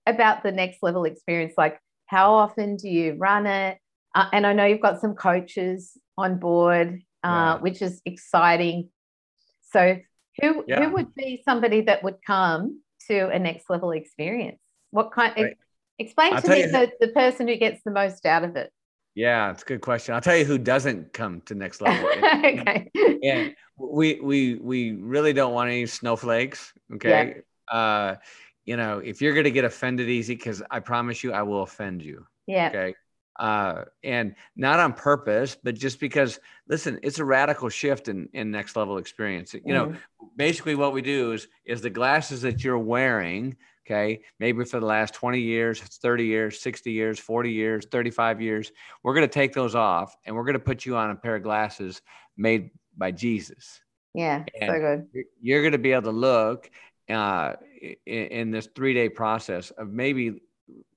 about 0.07 0.43
the 0.43 0.53
next 0.53 0.79
level 0.83 1.05
experience. 1.05 1.55
Like, 1.57 1.81
how 2.07 2.35
often 2.35 2.77
do 2.77 2.89
you 2.89 3.15
run 3.15 3.47
it? 3.47 3.79
Uh, 4.15 4.29
and 4.33 4.47
I 4.47 4.53
know 4.53 4.65
you've 4.65 4.81
got 4.81 5.01
some 5.01 5.15
coaches 5.15 5.99
on 6.17 6.39
board, 6.39 7.03
uh, 7.23 7.29
yeah. 7.29 7.57
which 7.59 7.83
is 7.83 8.01
exciting. 8.05 8.91
So, 9.73 9.99
who 10.41 10.65
yeah. 10.67 10.85
who 10.85 10.93
would 10.95 11.15
be 11.15 11.43
somebody 11.45 11.83
that 11.83 12.03
would 12.03 12.19
come 12.27 12.81
to 13.09 13.29
a 13.29 13.39
next 13.39 13.69
level 13.69 13.91
experience? 13.91 14.61
What 14.91 15.13
kind? 15.13 15.35
Right. 15.37 15.57
Explain 15.99 16.35
I'll 16.35 16.43
to 16.43 16.49
me 16.49 16.63
the, 16.67 16.91
the 17.01 17.09
person 17.09 17.47
who 17.47 17.57
gets 17.57 17.83
the 17.85 17.91
most 17.93 18.27
out 18.27 18.45
of 18.45 18.57
it. 18.57 18.71
Yeah, 19.15 19.53
it's 19.53 19.63
a 19.63 19.67
good 19.67 19.81
question. 19.81 20.15
I'll 20.15 20.21
tell 20.21 20.37
you 20.37 20.45
who 20.45 20.59
doesn't 20.59 21.13
come 21.13 21.41
to 21.43 21.55
next 21.55 21.81
level. 21.81 22.09
okay. 22.17 22.91
And 23.23 23.55
we 23.77 24.21
we 24.21 24.57
we 24.57 24.93
really 24.93 25.33
don't 25.33 25.55
want 25.55 25.71
any 25.71 25.87
snowflakes. 25.87 26.73
Okay. 26.95 27.37
Yeah. 27.73 27.77
Uh, 27.77 28.17
you 28.65 28.77
know, 28.77 28.99
if 28.99 29.21
you're 29.21 29.35
gonna 29.35 29.51
get 29.51 29.65
offended 29.65 30.09
easy, 30.09 30.35
because 30.35 30.63
I 30.71 30.81
promise 30.81 31.23
you, 31.23 31.33
I 31.33 31.43
will 31.43 31.63
offend 31.63 32.03
you. 32.03 32.27
Yeah. 32.47 32.69
Okay. 32.69 32.95
Uh, 33.37 33.85
and 34.05 34.37
not 34.55 34.79
on 34.79 34.93
purpose, 34.93 35.57
but 35.61 35.75
just 35.75 35.99
because, 35.99 36.39
listen, 36.69 37.01
it's 37.03 37.19
a 37.19 37.25
radical 37.25 37.69
shift 37.69 38.07
in, 38.07 38.29
in 38.33 38.53
next 38.53 38.77
level 38.77 38.97
experience. 38.99 39.55
You 39.55 39.61
mm. 39.61 39.67
know, 39.67 39.97
basically 40.37 40.77
what 40.77 40.93
we 40.93 41.03
do 41.03 41.33
is 41.33 41.49
is 41.65 41.81
the 41.81 41.91
glasses 41.91 42.43
that 42.43 42.63
you're 42.63 42.79
wearing 42.79 43.57
okay 43.87 44.23
maybe 44.41 44.65
for 44.65 44.81
the 44.81 44.87
last 44.87 45.15
20 45.15 45.41
years 45.41 45.81
30 45.81 46.25
years 46.25 46.61
60 46.61 46.93
years 46.93 47.19
40 47.19 47.53
years 47.53 47.87
35 47.91 48.41
years 48.41 48.73
we're 49.03 49.15
going 49.15 49.27
to 49.27 49.33
take 49.33 49.53
those 49.53 49.75
off 49.75 50.17
and 50.25 50.35
we're 50.35 50.45
going 50.45 50.55
to 50.55 50.61
put 50.61 50.87
you 50.87 50.97
on 50.97 51.11
a 51.11 51.15
pair 51.15 51.37
of 51.37 51.43
glasses 51.43 52.03
made 52.37 52.71
by 52.97 53.11
jesus 53.11 53.81
yeah 54.15 54.45
and 54.61 54.71
so 54.71 54.79
good 54.79 55.25
you're 55.41 55.63
going 55.63 55.73
to 55.73 55.79
be 55.79 55.93
able 55.93 56.03
to 56.03 56.11
look 56.11 56.71
uh, 57.09 57.55
in, 58.07 58.27
in 58.27 58.51
this 58.51 58.69
three 58.75 58.95
day 58.95 59.09
process 59.09 59.71
of 59.73 59.93
maybe 59.93 60.43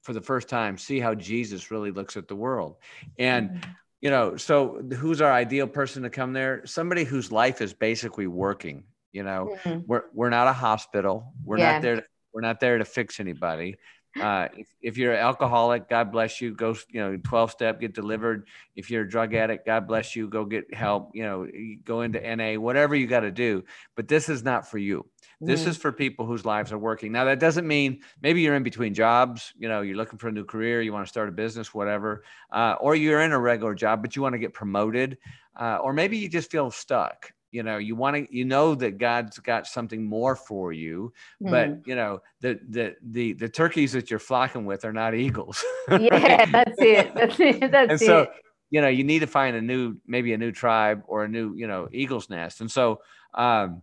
for 0.01 0.13
the 0.13 0.21
first 0.21 0.47
time 0.47 0.77
see 0.77 0.99
how 0.99 1.13
jesus 1.13 1.69
really 1.69 1.91
looks 1.91 2.15
at 2.15 2.27
the 2.27 2.35
world 2.35 2.77
and 3.19 3.49
mm-hmm. 3.49 3.71
you 3.99 4.09
know 4.09 4.37
so 4.37 4.81
who's 4.95 5.21
our 5.21 5.31
ideal 5.31 5.67
person 5.67 6.03
to 6.03 6.09
come 6.09 6.31
there 6.31 6.65
somebody 6.65 7.03
whose 7.03 7.31
life 7.31 7.61
is 7.61 7.73
basically 7.73 8.27
working 8.27 8.83
you 9.11 9.23
know 9.23 9.57
mm-hmm. 9.63 9.79
we're, 9.85 10.03
we're 10.13 10.29
not 10.29 10.47
a 10.47 10.53
hospital 10.53 11.33
we're 11.43 11.57
yeah. 11.57 11.73
not 11.73 11.81
there 11.81 11.95
to 11.97 12.03
we're 12.37 12.41
not 12.41 12.59
there 12.59 12.77
to 12.77 12.85
fix 12.85 13.19
anybody. 13.19 13.77
Uh, 14.20 14.47
if, 14.55 14.68
if, 14.82 14.97
you're 14.97 15.13
an 15.13 15.20
alcoholic, 15.20 15.89
God 15.89 16.11
bless 16.11 16.41
you. 16.41 16.53
Go, 16.53 16.76
you 16.89 16.99
know, 16.99 17.18
12 17.18 17.51
step, 17.51 17.80
get 17.80 17.93
delivered. 17.93 18.47
If 18.76 18.89
you're 18.89 19.03
a 19.03 19.09
drug 19.09 19.34
addict, 19.34 19.65
God 19.65 19.88
bless 19.88 20.15
you. 20.15 20.28
Go 20.28 20.45
get 20.45 20.74
help. 20.74 21.11
You 21.13 21.24
know, 21.24 21.47
go 21.84 22.01
into 22.01 22.20
NA, 22.36 22.59
whatever 22.59 22.95
you 22.95 23.07
got 23.07 23.22
to 23.22 23.32
do. 23.32 23.63
But 23.95 24.07
this 24.07 24.30
is 24.30 24.43
not 24.43 24.68
for 24.68 24.78
you. 24.78 25.05
This 25.39 25.65
mm. 25.65 25.68
is 25.68 25.78
for 25.78 25.91
people 25.91 26.26
whose 26.26 26.45
lives 26.45 26.72
are 26.72 26.78
working. 26.80 27.11
Now, 27.11 27.26
that 27.26 27.39
doesn't 27.39 27.68
mean 27.68 28.01
maybe 28.22 28.41
you're 28.41 28.55
in 28.55 28.63
between 28.63 28.93
jobs. 28.93 29.53
You 29.57 29.70
know, 29.70 29.82
you're 29.82 29.97
looking 29.97 30.18
for 30.18 30.30
a 30.30 30.32
new 30.32 30.45
career, 30.45 30.82
you 30.82 30.91
want 30.91 31.05
to 31.05 31.09
start 31.09 31.30
a 31.30 31.32
business, 31.32 31.74
whatever, 31.74 32.24
uh, 32.51 32.76
or 32.80 32.95
you're 32.95 33.22
in 33.22 33.32
a 33.32 33.39
regular 33.39 33.76
job, 33.76 34.01
but 34.01 34.15
you 34.15 34.24
want 34.24 34.34
to 34.34 34.39
get 34.39 34.53
promoted, 34.53 35.20
uh, 35.55 35.78
or 35.78 35.93
maybe 35.93 36.18
you 36.18 36.28
just 36.28 36.49
feel 36.49 36.72
stuck 36.72 37.32
you 37.57 37.63
know 37.63 37.77
you 37.79 37.95
want 37.95 38.15
to 38.15 38.27
you 38.29 38.45
know 38.45 38.75
that 38.75 38.99
god's 38.99 39.39
got 39.39 39.65
something 39.65 40.05
more 40.05 40.35
for 40.35 40.71
you 40.71 41.11
mm. 41.41 41.49
but 41.49 41.69
hmm. 41.69 41.79
you 41.87 41.95
know 41.95 42.19
the 42.39 42.59
the 42.69 42.95
the 43.01 43.33
the 43.33 43.49
turkeys 43.49 43.91
that 43.91 44.11
you're 44.11 44.19
flocking 44.19 44.63
with 44.63 44.85
are 44.85 44.93
not 44.93 45.15
eagles 45.15 45.65
yeah 45.89 46.45
that's 46.45 46.77
it 46.77 47.13
that's 47.15 47.39
it 47.39 47.71
that's 47.71 47.89
and 47.89 47.99
so 47.99 48.27
you 48.69 48.79
know 48.79 48.87
you 48.87 49.03
need 49.03 49.19
to 49.19 49.27
find 49.27 49.55
a 49.55 49.61
new 49.61 49.95
maybe 50.05 50.33
a 50.33 50.37
new 50.37 50.51
tribe 50.51 51.01
or 51.07 51.23
a 51.23 51.27
new 51.27 51.55
you 51.55 51.65
know 51.65 51.87
eagle's 51.91 52.29
nest 52.29 52.61
and 52.61 52.69
so 52.69 52.99
um 53.33 53.81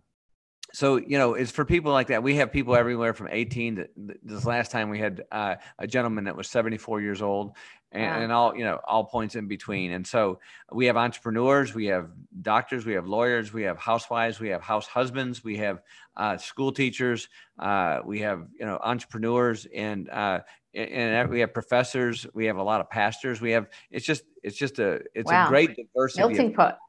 so 0.75 0.97
you 0.97 1.17
know 1.17 1.35
it's 1.35 1.51
for 1.51 1.63
people 1.63 1.91
like 1.91 2.07
that 2.07 2.21
we 2.21 2.35
have 2.35 2.51
people 2.51 2.75
everywhere 2.75 3.13
from 3.13 3.29
18 3.31 3.75
to 3.77 3.87
this 4.23 4.45
last 4.45 4.71
time 4.71 4.89
we 4.89 4.99
had 4.99 5.23
uh, 5.31 5.55
a 5.79 5.87
gentleman 5.87 6.25
that 6.25 6.35
was 6.35 6.49
74 6.49 7.01
years 7.01 7.21
old 7.21 7.55
and, 7.93 8.03
wow. 8.03 8.21
and, 8.21 8.31
all 8.31 8.55
you 8.55 8.63
know 8.65 8.79
all 8.85 9.05
points 9.05 9.35
in 9.35 9.47
between 9.47 9.91
and 9.91 10.05
so 10.05 10.39
we 10.73 10.85
have 10.85 10.97
entrepreneurs 10.97 11.73
we 11.73 11.85
have 11.85 12.09
doctors 12.41 12.85
we 12.85 12.93
have 12.93 13.07
lawyers 13.07 13.53
we 13.53 13.63
have 13.63 13.77
housewives 13.77 14.39
we 14.41 14.49
have 14.49 14.61
house 14.61 14.85
husbands 14.85 15.43
we 15.43 15.55
have 15.55 15.81
uh, 16.17 16.35
school 16.37 16.73
teachers 16.73 17.29
uh, 17.59 17.99
we 18.05 18.19
have 18.19 18.45
you 18.59 18.65
know 18.65 18.77
entrepreneurs 18.83 19.65
and 19.73 20.09
uh, 20.09 20.39
and 20.73 21.29
we 21.29 21.39
have 21.39 21.53
professors 21.53 22.27
we 22.33 22.45
have 22.45 22.57
a 22.57 22.63
lot 22.63 22.81
of 22.81 22.89
pastors 22.89 23.39
we 23.39 23.51
have 23.51 23.67
it's 23.91 24.05
just 24.05 24.23
it's 24.43 24.57
just 24.57 24.79
a 24.79 24.99
it's 25.13 25.31
wow. 25.31 25.45
a 25.45 25.49
great 25.49 25.73
diversity 25.73 26.19
melting 26.19 26.53
pot 26.53 26.79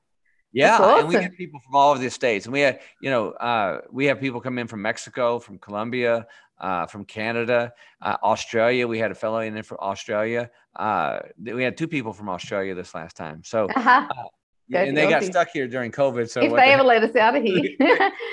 yeah, 0.57 0.79
awesome. 0.79 0.99
and 1.01 1.09
we 1.09 1.15
get 1.15 1.37
people 1.37 1.61
from 1.61 1.75
all 1.75 1.91
over 1.91 2.01
the 2.01 2.11
states, 2.11 2.47
and 2.47 2.53
we 2.53 2.61
have, 2.61 2.81
you 3.01 3.11
know, 3.11 3.31
uh, 3.33 3.83
we 3.91 4.07
have 4.07 4.21
people 4.21 4.41
come 4.41 4.59
in 4.59 4.67
from 4.67 4.83
Mexico, 4.83 5.39
from 5.39 5.59
Colombia, 5.59 6.27
uh, 6.59 6.87
from 6.87 7.05
Canada, 7.05 7.73
uh, 8.03 8.17
Australia. 8.23 8.87
We 8.89 8.99
had 8.99 9.11
a 9.11 9.15
fellow 9.15 9.41
in 9.41 9.55
there 9.55 9.63
from 9.63 9.79
Australia. 9.81 10.51
Uh, 10.75 11.21
we 11.43 11.63
had 11.63 11.77
two 11.77 11.89
people 11.89 12.13
from 12.13 12.29
Australia 12.29 12.75
this 12.75 12.95
last 12.95 13.17
time. 13.17 13.43
So, 13.45 13.67
uh-huh. 13.67 14.09
Uh, 14.11 14.29
and 14.73 14.97
they 14.97 15.09
got 15.09 15.23
stuck 15.23 15.49
here 15.53 15.69
during 15.69 15.93
COVID. 15.93 16.29
So 16.29 16.43
if 16.43 16.53
they 16.53 16.73
ever 16.73 16.83
let 16.83 17.05
us 17.05 17.15
out 17.15 17.37
of 17.37 17.43
here, 17.45 17.77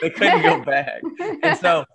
they 0.01 0.09
couldn't 0.09 0.41
go 0.41 0.63
back. 0.63 1.01
And 1.43 1.57
so 1.59 1.85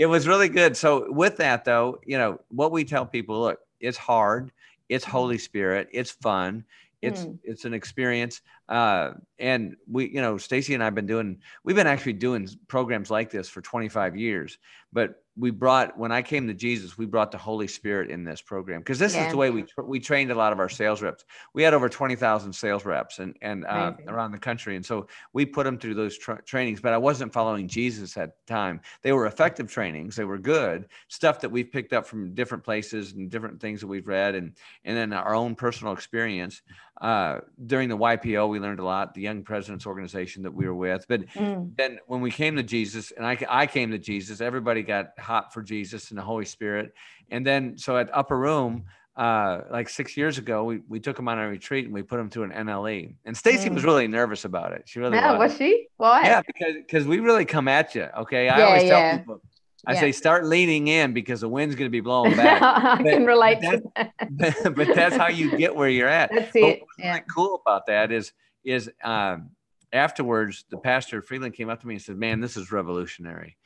it 0.00 0.06
was 0.06 0.26
really 0.26 0.48
good. 0.48 0.76
So 0.76 1.12
with 1.12 1.36
that 1.36 1.64
though, 1.64 2.00
you 2.04 2.18
know, 2.18 2.40
what 2.48 2.72
we 2.72 2.84
tell 2.84 3.06
people, 3.06 3.40
look, 3.40 3.60
it's 3.80 3.96
hard. 3.96 4.50
It's 4.88 5.04
Holy 5.04 5.38
Spirit. 5.38 5.88
It's 5.92 6.10
fun. 6.10 6.64
It's 7.04 7.24
mm. 7.24 7.38
it's 7.44 7.64
an 7.64 7.74
experience. 7.74 8.40
Uh, 8.68 9.12
and 9.38 9.76
we, 9.90 10.08
you 10.08 10.20
know, 10.20 10.38
stacy 10.38 10.74
and 10.74 10.82
I've 10.82 10.94
been 10.94 11.06
doing. 11.06 11.38
We've 11.64 11.76
been 11.76 11.86
actually 11.86 12.14
doing 12.14 12.48
programs 12.68 13.10
like 13.10 13.30
this 13.30 13.48
for 13.48 13.60
25 13.60 14.16
years. 14.16 14.58
But 14.92 15.23
we 15.36 15.50
brought 15.50 15.98
when 15.98 16.12
I 16.12 16.22
came 16.22 16.46
to 16.46 16.54
Jesus, 16.54 16.96
we 16.96 17.06
brought 17.06 17.32
the 17.32 17.38
Holy 17.38 17.66
Spirit 17.66 18.10
in 18.10 18.22
this 18.24 18.40
program 18.40 18.80
because 18.80 18.98
this 18.98 19.14
yeah. 19.14 19.26
is 19.26 19.32
the 19.32 19.36
way 19.36 19.50
we 19.50 19.64
we 19.82 19.98
trained 19.98 20.30
a 20.30 20.34
lot 20.34 20.52
of 20.52 20.60
our 20.60 20.68
sales 20.68 21.02
reps. 21.02 21.24
We 21.54 21.62
had 21.62 21.74
over 21.74 21.88
twenty 21.88 22.14
thousand 22.14 22.52
sales 22.52 22.84
reps 22.84 23.18
and 23.18 23.36
and 23.42 23.64
uh, 23.66 23.94
around 24.06 24.30
the 24.30 24.38
country, 24.38 24.76
and 24.76 24.86
so 24.86 25.08
we 25.32 25.44
put 25.44 25.64
them 25.64 25.78
through 25.78 25.94
those 25.94 26.16
tra- 26.16 26.40
trainings. 26.42 26.80
But 26.80 26.92
I 26.92 26.98
wasn't 26.98 27.32
following 27.32 27.66
Jesus 27.66 28.16
at 28.16 28.36
the 28.36 28.52
time. 28.52 28.80
They 29.02 29.12
were 29.12 29.26
effective 29.26 29.70
trainings. 29.70 30.14
They 30.14 30.24
were 30.24 30.38
good 30.38 30.86
stuff 31.08 31.40
that 31.40 31.50
we've 31.50 31.70
picked 31.70 31.92
up 31.92 32.06
from 32.06 32.32
different 32.34 32.62
places 32.62 33.12
and 33.12 33.28
different 33.28 33.60
things 33.60 33.80
that 33.80 33.88
we've 33.88 34.06
read, 34.06 34.36
and 34.36 34.52
and 34.84 34.96
then 34.96 35.12
our 35.12 35.34
own 35.34 35.56
personal 35.56 35.92
experience. 35.92 36.62
Uh, 37.00 37.40
during 37.66 37.88
the 37.88 37.98
YPO, 37.98 38.48
we 38.48 38.60
learned 38.60 38.78
a 38.78 38.84
lot. 38.84 39.14
The 39.14 39.20
Young 39.20 39.42
Presidents 39.42 39.84
Organization 39.84 40.44
that 40.44 40.54
we 40.54 40.66
were 40.66 40.74
with, 40.74 41.06
but 41.08 41.26
mm. 41.30 41.76
then 41.76 41.98
when 42.06 42.20
we 42.20 42.30
came 42.30 42.54
to 42.54 42.62
Jesus, 42.62 43.10
and 43.10 43.26
I 43.26 43.36
I 43.48 43.66
came 43.66 43.90
to 43.90 43.98
Jesus, 43.98 44.40
everybody 44.40 44.82
got 44.82 45.08
hot 45.24 45.52
for 45.52 45.62
Jesus 45.62 46.10
and 46.10 46.18
the 46.18 46.22
Holy 46.22 46.44
Spirit. 46.44 46.92
And 47.30 47.44
then, 47.44 47.76
so 47.76 47.96
at 47.96 48.08
Upper 48.14 48.38
Room, 48.38 48.84
uh, 49.16 49.60
like 49.70 49.88
six 49.88 50.16
years 50.16 50.38
ago, 50.38 50.64
we, 50.64 50.80
we 50.88 51.00
took 51.00 51.18
him 51.18 51.28
on 51.28 51.38
a 51.38 51.48
retreat 51.48 51.84
and 51.84 51.94
we 51.94 52.02
put 52.02 52.18
him 52.18 52.28
through 52.28 52.44
an 52.44 52.50
NLE. 52.50 53.14
And 53.24 53.36
Stacy 53.36 53.68
mm. 53.68 53.74
was 53.74 53.84
really 53.84 54.08
nervous 54.08 54.44
about 54.44 54.72
it. 54.72 54.84
She 54.86 54.98
really 54.98 55.16
yeah, 55.16 55.32
was. 55.32 55.50
was 55.50 55.58
she? 55.58 55.86
Why? 55.96 56.22
Yeah, 56.24 56.42
because 56.46 56.74
because 56.74 57.06
we 57.06 57.20
really 57.20 57.44
come 57.44 57.68
at 57.68 57.94
you. 57.94 58.08
Okay, 58.18 58.48
I 58.48 58.58
yeah, 58.58 58.64
always 58.64 58.82
tell 58.82 58.98
yeah. 58.98 59.18
people. 59.18 59.40
I 59.86 59.94
yeah. 59.94 60.00
say 60.00 60.12
start 60.12 60.46
leaning 60.46 60.88
in 60.88 61.12
because 61.12 61.42
the 61.42 61.48
wind's 61.48 61.74
going 61.74 61.86
to 61.86 61.92
be 61.92 62.00
blowing 62.00 62.36
back. 62.36 62.62
I 62.62 63.02
but, 63.02 63.10
can 63.10 63.26
relate 63.26 63.58
but 63.60 63.70
to 63.70 64.12
that. 64.36 64.74
but 64.76 64.94
that's 64.94 65.16
how 65.16 65.28
you 65.28 65.56
get 65.56 65.76
where 65.76 65.88
you're 65.88 66.08
at. 66.08 66.30
That's 66.32 66.56
it. 66.56 66.80
what's 66.80 66.98
really 66.98 67.22
cool 67.32 67.60
about 67.64 67.86
that 67.86 68.10
is 68.10 68.32
is 68.64 68.90
um, 69.02 69.50
afterwards 69.92 70.64
the 70.70 70.78
pastor 70.78 71.20
Freeland 71.22 71.54
came 71.54 71.68
up 71.68 71.80
to 71.82 71.86
me 71.86 71.94
and 71.94 72.02
said, 72.02 72.16
"Man, 72.16 72.40
this 72.40 72.56
is 72.56 72.72
revolutionary, 72.72 73.56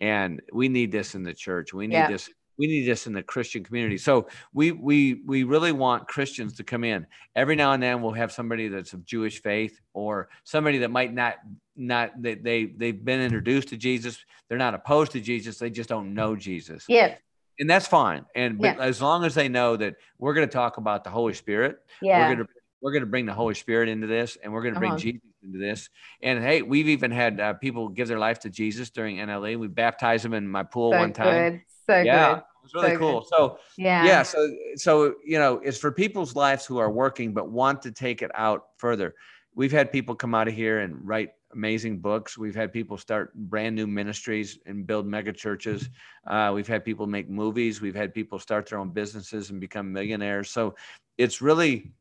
and 0.00 0.42
we 0.52 0.68
need 0.68 0.92
this 0.92 1.14
in 1.14 1.22
the 1.22 1.34
church. 1.34 1.72
We 1.72 1.86
need 1.86 1.94
yeah. 1.94 2.08
this 2.08 2.28
we 2.58 2.66
need 2.66 2.86
this 2.86 3.06
in 3.06 3.12
the 3.12 3.22
Christian 3.22 3.62
community. 3.62 3.98
So 3.98 4.28
we 4.52 4.72
we 4.72 5.20
we 5.26 5.44
really 5.44 5.72
want 5.72 6.08
Christians 6.08 6.56
to 6.56 6.64
come 6.64 6.84
in. 6.84 7.06
Every 7.34 7.56
now 7.56 7.72
and 7.72 7.82
then 7.82 8.02
we'll 8.02 8.12
have 8.12 8.32
somebody 8.32 8.68
that's 8.68 8.92
of 8.92 9.04
Jewish 9.04 9.42
faith 9.42 9.78
or 9.92 10.28
somebody 10.44 10.78
that 10.78 10.90
might 10.90 11.12
not 11.12 11.36
not 11.76 12.10
they, 12.20 12.34
they 12.34 12.66
they've 12.66 13.04
been 13.04 13.20
introduced 13.20 13.68
to 13.68 13.76
Jesus. 13.76 14.18
They're 14.48 14.58
not 14.58 14.74
opposed 14.74 15.12
to 15.12 15.20
Jesus. 15.20 15.58
They 15.58 15.70
just 15.70 15.88
don't 15.88 16.14
know 16.14 16.36
Jesus. 16.36 16.84
Yeah. 16.88 17.14
And 17.58 17.70
that's 17.70 17.86
fine. 17.86 18.26
And 18.34 18.60
yeah. 18.60 18.76
as 18.78 19.00
long 19.00 19.24
as 19.24 19.34
they 19.34 19.48
know 19.48 19.76
that 19.76 19.96
we're 20.18 20.34
going 20.34 20.46
to 20.46 20.52
talk 20.52 20.76
about 20.76 21.04
the 21.04 21.10
Holy 21.10 21.32
Spirit, 21.32 21.78
yeah. 22.02 22.20
we're 22.20 22.34
going 22.34 22.46
to 22.46 22.52
we're 22.80 22.92
going 22.92 23.02
to 23.02 23.06
bring 23.06 23.26
the 23.26 23.34
Holy 23.34 23.54
Spirit 23.54 23.88
into 23.88 24.06
this, 24.06 24.36
and 24.42 24.52
we're 24.52 24.62
going 24.62 24.74
to 24.74 24.80
bring 24.80 24.92
uh-huh. 24.92 25.00
Jesus 25.00 25.22
into 25.42 25.58
this. 25.58 25.88
And 26.22 26.42
hey, 26.42 26.62
we've 26.62 26.88
even 26.88 27.10
had 27.10 27.40
uh, 27.40 27.54
people 27.54 27.88
give 27.88 28.08
their 28.08 28.18
life 28.18 28.40
to 28.40 28.50
Jesus 28.50 28.90
during 28.90 29.16
NLE. 29.16 29.58
We 29.58 29.68
baptized 29.68 30.24
them 30.24 30.34
in 30.34 30.46
my 30.46 30.62
pool 30.62 30.92
so 30.92 30.98
one 30.98 31.12
time. 31.12 31.52
Good. 31.52 31.62
So 31.86 32.00
yeah. 32.00 32.34
good. 32.34 32.38
It 32.38 32.44
was 32.62 32.74
really 32.74 32.94
so 32.94 32.98
cool. 32.98 33.20
Good. 33.20 33.28
So 33.28 33.58
yeah, 33.76 34.04
yeah. 34.04 34.22
So 34.22 34.54
so 34.76 35.14
you 35.24 35.38
know, 35.38 35.60
it's 35.64 35.78
for 35.78 35.92
people's 35.92 36.34
lives 36.34 36.66
who 36.66 36.78
are 36.78 36.90
working 36.90 37.32
but 37.32 37.50
want 37.50 37.82
to 37.82 37.92
take 37.92 38.22
it 38.22 38.30
out 38.34 38.66
further. 38.76 39.14
We've 39.54 39.72
had 39.72 39.90
people 39.90 40.14
come 40.14 40.34
out 40.34 40.48
of 40.48 40.54
here 40.54 40.80
and 40.80 40.96
write 41.06 41.30
amazing 41.52 41.98
books. 41.98 42.36
We've 42.36 42.54
had 42.54 42.72
people 42.72 42.98
start 42.98 43.32
brand 43.34 43.74
new 43.74 43.86
ministries 43.86 44.58
and 44.66 44.86
build 44.86 45.06
mega 45.06 45.32
churches. 45.32 45.88
Uh, 46.26 46.52
we've 46.54 46.68
had 46.68 46.84
people 46.84 47.06
make 47.06 47.30
movies. 47.30 47.80
We've 47.80 47.94
had 47.94 48.12
people 48.12 48.38
start 48.38 48.68
their 48.68 48.78
own 48.78 48.90
businesses 48.90 49.50
and 49.50 49.58
become 49.58 49.92
millionaires. 49.92 50.50
So 50.50 50.74
it's 51.16 51.40
really 51.40 51.92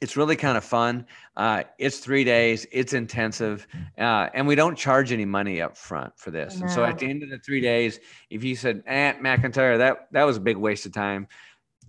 it's 0.00 0.16
really 0.16 0.36
kind 0.36 0.56
of 0.56 0.64
fun. 0.64 1.06
Uh, 1.36 1.64
it's 1.78 1.98
three 1.98 2.24
days. 2.24 2.66
It's 2.70 2.92
intensive, 2.92 3.66
uh, 3.98 4.28
and 4.34 4.46
we 4.46 4.54
don't 4.54 4.76
charge 4.76 5.12
any 5.12 5.24
money 5.24 5.60
up 5.60 5.76
front 5.76 6.16
for 6.16 6.30
this. 6.30 6.56
No. 6.56 6.62
And 6.62 6.70
so 6.70 6.84
at 6.84 6.98
the 6.98 7.08
end 7.08 7.22
of 7.22 7.30
the 7.30 7.38
three 7.38 7.60
days, 7.60 8.00
if 8.30 8.44
you 8.44 8.56
said, 8.56 8.82
"Aunt 8.86 9.18
eh, 9.18 9.20
McIntyre, 9.20 9.78
that 9.78 10.08
that 10.12 10.24
was 10.24 10.36
a 10.36 10.40
big 10.40 10.56
waste 10.56 10.86
of 10.86 10.92
time," 10.92 11.26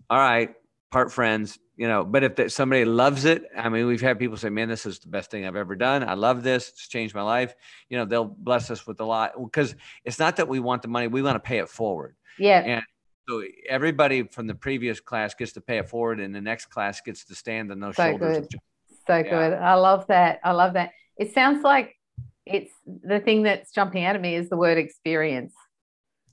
all 0.09 0.17
right, 0.17 0.53
part 0.91 1.11
friends, 1.11 1.59
you 1.77 1.87
know. 1.87 2.03
But 2.03 2.23
if 2.23 2.35
that, 2.37 2.51
somebody 2.51 2.85
loves 2.85 3.25
it, 3.25 3.43
I 3.55 3.69
mean, 3.69 3.85
we've 3.85 4.01
had 4.01 4.17
people 4.17 4.37
say, 4.37 4.49
"Man, 4.49 4.69
this 4.69 4.85
is 4.85 4.99
the 4.99 5.09
best 5.09 5.29
thing 5.29 5.45
I've 5.45 5.55
ever 5.55 5.75
done. 5.75 6.07
I 6.07 6.13
love 6.13 6.43
this. 6.43 6.69
It's 6.69 6.87
changed 6.87 7.13
my 7.13 7.21
life." 7.21 7.53
You 7.89 7.97
know, 7.97 8.05
they'll 8.05 8.25
bless 8.25 8.71
us 8.71 8.87
with 8.87 8.99
a 9.01 9.05
lot 9.05 9.33
because 9.41 9.75
it's 10.03 10.19
not 10.19 10.37
that 10.37 10.47
we 10.47 10.59
want 10.59 10.81
the 10.81 10.87
money; 10.87 11.07
we 11.07 11.21
want 11.21 11.35
to 11.35 11.47
pay 11.47 11.59
it 11.59 11.69
forward. 11.69 12.15
Yeah. 12.37 12.61
And 12.61 12.83
so 13.29 13.43
everybody 13.67 14.23
from 14.23 14.47
the 14.47 14.55
previous 14.55 14.99
class 14.99 15.35
gets 15.35 15.51
to 15.53 15.61
pay 15.61 15.77
it 15.77 15.87
forward, 15.87 16.19
and 16.19 16.33
the 16.33 16.41
next 16.41 16.67
class 16.67 16.99
gets 17.01 17.25
to 17.25 17.35
stand 17.35 17.71
on 17.71 17.79
those 17.79 17.95
so 17.95 18.09
shoulders. 18.09 18.47
Good. 18.47 18.59
So 19.05 19.17
yeah. 19.17 19.23
good. 19.23 19.53
I 19.53 19.75
love 19.75 20.07
that. 20.07 20.39
I 20.43 20.51
love 20.51 20.73
that. 20.73 20.91
It 21.17 21.33
sounds 21.33 21.63
like 21.63 21.95
it's 22.45 22.71
the 22.85 23.19
thing 23.19 23.43
that's 23.43 23.71
jumping 23.71 24.03
out 24.03 24.15
of 24.15 24.21
me 24.21 24.35
is 24.35 24.49
the 24.49 24.57
word 24.57 24.77
experience. 24.77 25.53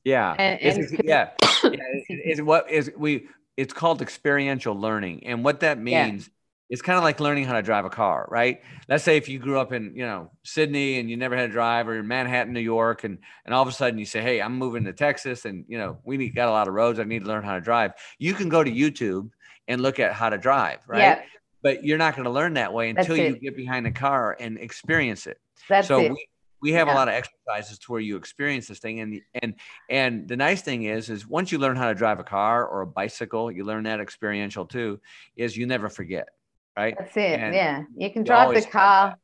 Yeah. 0.04 0.34
And, 0.38 0.60
and 0.60 1.00
yeah. 1.04 1.30
yeah. 1.64 1.70
It's 2.08 2.40
what 2.40 2.70
is 2.70 2.90
we 2.96 3.28
it's 3.56 3.72
called 3.72 4.00
experiential 4.00 4.78
learning. 4.78 5.26
And 5.26 5.44
what 5.44 5.60
that 5.60 5.78
means 5.78 6.30
it's 6.68 6.82
kind 6.82 6.96
of 6.96 7.04
like 7.04 7.20
learning 7.20 7.44
how 7.44 7.54
to 7.54 7.62
drive 7.62 7.84
a 7.84 7.90
car, 7.90 8.26
right? 8.28 8.60
Let's 8.88 9.04
say 9.04 9.16
if 9.16 9.28
you 9.28 9.38
grew 9.38 9.58
up 9.60 9.72
in, 9.72 9.92
you 9.94 10.04
know, 10.04 10.30
Sydney 10.42 10.98
and 10.98 11.08
you 11.08 11.16
never 11.16 11.36
had 11.36 11.50
a 11.50 11.52
drive 11.52 11.86
or 11.86 11.98
in 11.98 12.08
Manhattan, 12.08 12.52
New 12.52 12.60
York, 12.60 13.04
and 13.04 13.18
and 13.44 13.54
all 13.54 13.62
of 13.62 13.68
a 13.68 13.72
sudden 13.72 13.98
you 13.98 14.04
say, 14.04 14.20
Hey, 14.20 14.42
I'm 14.42 14.58
moving 14.58 14.84
to 14.84 14.92
Texas 14.92 15.44
and 15.44 15.64
you 15.68 15.78
know, 15.78 15.98
we 16.04 16.16
need, 16.16 16.34
got 16.34 16.48
a 16.48 16.50
lot 16.50 16.66
of 16.66 16.74
roads. 16.74 16.98
I 16.98 17.04
need 17.04 17.22
to 17.22 17.28
learn 17.28 17.44
how 17.44 17.54
to 17.54 17.60
drive. 17.60 17.92
You 18.18 18.34
can 18.34 18.48
go 18.48 18.64
to 18.64 18.70
YouTube 18.70 19.30
and 19.68 19.80
look 19.80 20.00
at 20.00 20.12
how 20.12 20.28
to 20.28 20.38
drive, 20.38 20.80
right? 20.86 20.98
Yeah. 20.98 21.22
But 21.62 21.84
you're 21.84 21.98
not 21.98 22.14
going 22.14 22.24
to 22.24 22.30
learn 22.30 22.54
that 22.54 22.72
way 22.72 22.90
until 22.90 23.16
you 23.16 23.36
get 23.36 23.56
behind 23.56 23.86
the 23.86 23.90
car 23.90 24.36
and 24.38 24.58
experience 24.58 25.26
it. 25.26 25.38
That's 25.68 25.88
so 25.88 26.00
it. 26.00 26.12
we 26.12 26.26
we 26.62 26.72
have 26.72 26.88
yeah. 26.88 26.94
a 26.94 26.96
lot 26.96 27.08
of 27.08 27.14
exercises 27.14 27.78
to 27.78 27.92
where 27.92 28.00
you 28.00 28.16
experience 28.16 28.66
this 28.66 28.78
thing 28.78 29.00
and 29.00 29.20
and 29.42 29.54
and 29.90 30.28
the 30.28 30.36
nice 30.36 30.62
thing 30.62 30.84
is 30.84 31.10
is 31.10 31.26
once 31.26 31.52
you 31.52 31.58
learn 31.58 31.76
how 31.76 31.88
to 31.88 31.94
drive 31.94 32.18
a 32.18 32.24
car 32.24 32.66
or 32.66 32.80
a 32.80 32.86
bicycle 32.86 33.52
you 33.52 33.62
learn 33.64 33.84
that 33.84 34.00
experiential 34.00 34.64
too 34.64 34.98
is 35.36 35.56
you 35.56 35.66
never 35.66 35.88
forget 35.88 36.28
right? 36.76 36.94
That's 36.98 37.16
it. 37.16 37.40
And 37.40 37.54
yeah. 37.54 37.82
You 37.96 38.12
can 38.12 38.24
drive 38.24 38.54
the 38.54 38.62
car, 38.62 39.16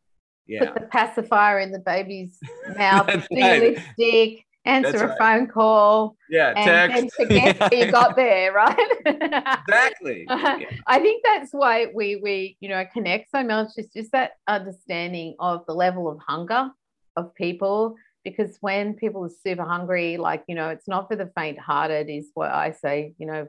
yeah. 0.47 0.65
put 0.65 0.75
the 0.75 0.89
pacifier 0.89 1.59
in 1.61 1.73
the 1.73 1.79
baby's 1.79 2.39
mouth, 2.77 3.07
do 3.07 3.41
right. 3.41 3.77
lipstick, 3.99 4.47
answer 4.65 4.93
That's 4.93 5.03
a 5.03 5.07
right. 5.09 5.19
phone 5.19 5.47
call. 5.49 6.17
Yeah, 6.31 6.53
and 6.57 6.93
text. 6.93 7.17
forget 7.17 7.59
how 7.59 7.69
you 7.73 7.91
got 7.91 8.17
there, 8.17 8.53
right? 8.53 8.77
exactly. 9.07 10.27
Uh-huh. 10.29 10.59
Yeah. 10.61 10.71
I 10.87 10.99
think 11.01 11.23
that's 11.25 11.53
why 11.53 11.87
we 11.95 12.17
we 12.17 12.57
you 12.61 12.69
know 12.69 12.85
connect 12.93 13.31
so 13.31 13.43
much. 13.43 13.69
It's 13.77 13.93
just 13.93 14.13
that 14.13 14.33
understanding 14.47 15.35
of 15.39 15.65
the 15.67 15.75
level 15.75 16.09
of 16.09 16.19
hunger 16.27 16.71
of 17.17 17.35
people. 17.35 17.97
Because 18.25 18.57
when 18.61 18.95
people 18.95 19.25
are 19.25 19.31
super 19.45 19.65
hungry, 19.65 20.17
like 20.17 20.45
you 20.47 20.55
know, 20.55 20.69
it's 20.69 20.87
not 20.87 21.09
for 21.09 21.17
the 21.17 21.31
faint-hearted, 21.37 22.09
is 22.09 22.31
what 22.35 22.51
I 22.51 22.71
say. 22.71 23.15
You 23.19 23.27
know, 23.27 23.49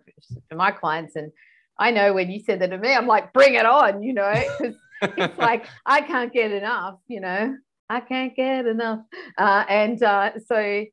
for 0.49 0.55
my 0.55 0.71
clients 0.71 1.15
and 1.15 1.31
I 1.77 1.91
know 1.91 2.13
when 2.13 2.31
you 2.31 2.39
said 2.39 2.61
that 2.61 2.67
to 2.67 2.77
me, 2.77 2.93
I'm 2.93 3.07
like, 3.07 3.33
bring 3.33 3.55
it 3.55 3.65
on, 3.65 4.03
you 4.03 4.13
know, 4.13 4.33
because 4.59 4.75
it's 5.17 5.37
like 5.37 5.65
I 5.85 6.01
can't 6.01 6.31
get 6.31 6.51
enough, 6.51 6.99
you 7.07 7.19
know, 7.19 7.57
I 7.89 7.99
can't 7.99 8.35
get 8.35 8.65
enough, 8.65 8.99
uh, 9.37 9.65
and 9.67 10.01
uh, 10.01 10.31
so 10.47 10.85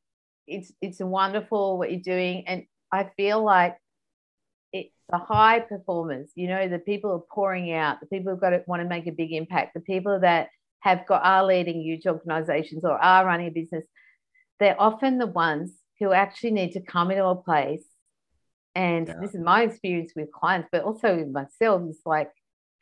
it's 0.47 0.71
it's 0.81 0.99
wonderful 0.99 1.77
what 1.77 1.91
you're 1.91 2.01
doing, 2.01 2.45
and 2.47 2.65
I 2.91 3.09
feel 3.15 3.43
like 3.43 3.77
it 4.73 4.91
the 5.09 5.17
high 5.17 5.59
performers, 5.59 6.31
you 6.35 6.47
know, 6.47 6.67
the 6.67 6.79
people 6.79 7.11
are 7.11 7.23
pouring 7.33 7.73
out, 7.73 7.99
the 7.99 8.07
people 8.07 8.31
who've 8.31 8.41
got 8.41 8.51
to 8.51 8.63
want 8.67 8.81
to 8.81 8.89
make 8.89 9.07
a 9.07 9.11
big 9.11 9.31
impact, 9.33 9.73
the 9.73 9.81
people 9.81 10.19
that 10.19 10.49
have 10.79 11.05
got 11.05 11.23
are 11.23 11.45
leading 11.45 11.81
huge 11.81 12.07
organizations 12.07 12.83
or 12.83 12.97
are 12.97 13.25
running 13.25 13.47
a 13.47 13.51
business, 13.51 13.85
they're 14.59 14.79
often 14.79 15.17
the 15.19 15.27
ones 15.27 15.71
who 15.99 16.11
actually 16.11 16.51
need 16.51 16.71
to 16.71 16.81
come 16.81 17.11
into 17.11 17.25
a 17.25 17.35
place 17.35 17.85
and 18.75 19.07
yeah. 19.07 19.15
this 19.21 19.33
is 19.33 19.41
my 19.41 19.63
experience 19.63 20.13
with 20.15 20.31
clients, 20.31 20.69
but 20.71 20.83
also 20.83 21.17
with 21.17 21.29
myself, 21.29 21.81
is 21.89 21.99
like 22.05 22.31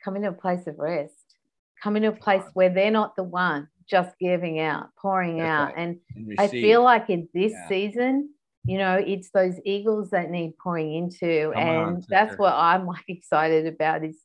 coming 0.04 0.22
to 0.24 0.30
a 0.30 0.34
place 0.34 0.68
of 0.68 0.78
rest, 0.78 1.36
coming 1.82 2.04
to 2.04 2.10
a 2.10 2.14
place 2.14 2.44
where 2.54 2.70
they're 2.70 2.92
not 2.92 3.16
the 3.16 3.24
one 3.24 3.68
just 3.90 4.18
giving 4.20 4.60
out, 4.60 4.90
pouring 5.02 5.38
That's 5.38 5.50
out. 5.50 5.66
Right. 5.66 5.78
And, 5.78 6.00
and 6.16 6.36
I 6.40 6.48
feel 6.48 6.84
like 6.84 7.10
in 7.10 7.28
this 7.34 7.52
yeah. 7.52 7.68
season, 7.68 8.30
you 8.66 8.78
know, 8.78 8.96
it's 8.96 9.32
those 9.32 9.56
eagles 9.66 10.12
that 10.12 10.30
need 10.30 10.54
pouring 10.62 10.94
into. 10.94 11.52
Come 11.54 11.62
and 11.62 11.78
on, 11.78 12.04
that's 12.08 12.38
what 12.38 12.54
I'm 12.54 12.86
like 12.86 13.04
excited 13.08 13.66
about 13.66 14.04
is 14.04 14.18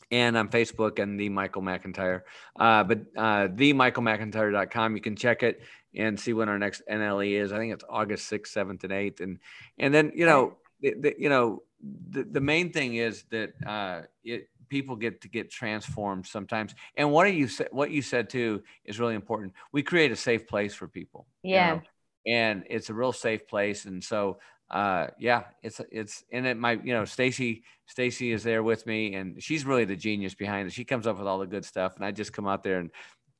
and 0.09 0.35
on 0.35 0.49
Facebook 0.49 0.97
and 0.97 1.19
the 1.19 1.29
Michael 1.29 1.61
McIntyre. 1.61 2.21
Uh, 2.59 2.83
but 2.83 3.01
uh, 3.15 3.49
themichaelmcintyre.com, 3.49 4.95
you 4.95 5.01
can 5.01 5.15
check 5.15 5.43
it 5.43 5.61
and 5.95 6.19
see 6.19 6.33
when 6.33 6.49
our 6.49 6.57
next 6.57 6.81
NLE 6.89 7.39
is. 7.39 7.53
I 7.53 7.59
think 7.59 7.73
it's 7.73 7.83
August 7.87 8.27
sixth, 8.27 8.53
seventh, 8.53 8.83
and 8.83 8.93
eighth, 8.93 9.21
and 9.21 9.37
and 9.77 9.93
then 9.93 10.13
you 10.15 10.25
know, 10.25 10.57
the, 10.81 10.95
the, 10.99 11.13
you 11.19 11.29
know 11.29 11.61
the, 12.09 12.23
the 12.23 12.41
main 12.41 12.71
thing 12.71 12.95
is 12.95 13.23
that 13.29 13.53
uh, 13.65 14.01
it 14.23 14.49
people 14.69 14.95
get 14.95 15.21
to 15.21 15.27
get 15.27 15.49
transformed 15.49 16.25
sometimes. 16.25 16.75
And 16.95 17.11
what 17.11 17.33
you 17.33 17.47
said, 17.47 17.69
what 17.71 17.91
you 17.91 18.01
said 18.01 18.29
too, 18.29 18.63
is 18.85 18.99
really 18.99 19.15
important. 19.15 19.53
We 19.71 19.83
create 19.83 20.11
a 20.11 20.15
safe 20.15 20.47
place 20.47 20.73
for 20.73 20.87
people. 20.87 21.25
Yeah. 21.43 21.67
You 21.67 21.75
know? 21.75 21.81
And 22.27 22.63
it's 22.69 22.89
a 22.89 22.93
real 22.93 23.13
safe 23.13 23.47
place. 23.47 23.85
And 23.85 24.03
so, 24.03 24.39
uh, 24.69 25.07
yeah, 25.17 25.45
it's 25.63 25.81
it's 25.91 26.23
and 26.31 26.45
it 26.45 26.55
might 26.55 26.85
you 26.85 26.93
know 26.93 27.03
Stacy 27.03 27.63
Stacy 27.87 28.31
is 28.31 28.43
there 28.43 28.61
with 28.61 28.85
me, 28.85 29.15
and 29.15 29.41
she's 29.41 29.65
really 29.65 29.85
the 29.85 29.95
genius 29.95 30.35
behind 30.35 30.67
it. 30.67 30.73
She 30.73 30.85
comes 30.85 31.07
up 31.07 31.17
with 31.17 31.27
all 31.27 31.39
the 31.39 31.47
good 31.47 31.65
stuff, 31.65 31.95
and 31.95 32.05
I 32.05 32.11
just 32.11 32.33
come 32.33 32.47
out 32.47 32.63
there 32.63 32.77
and 32.77 32.91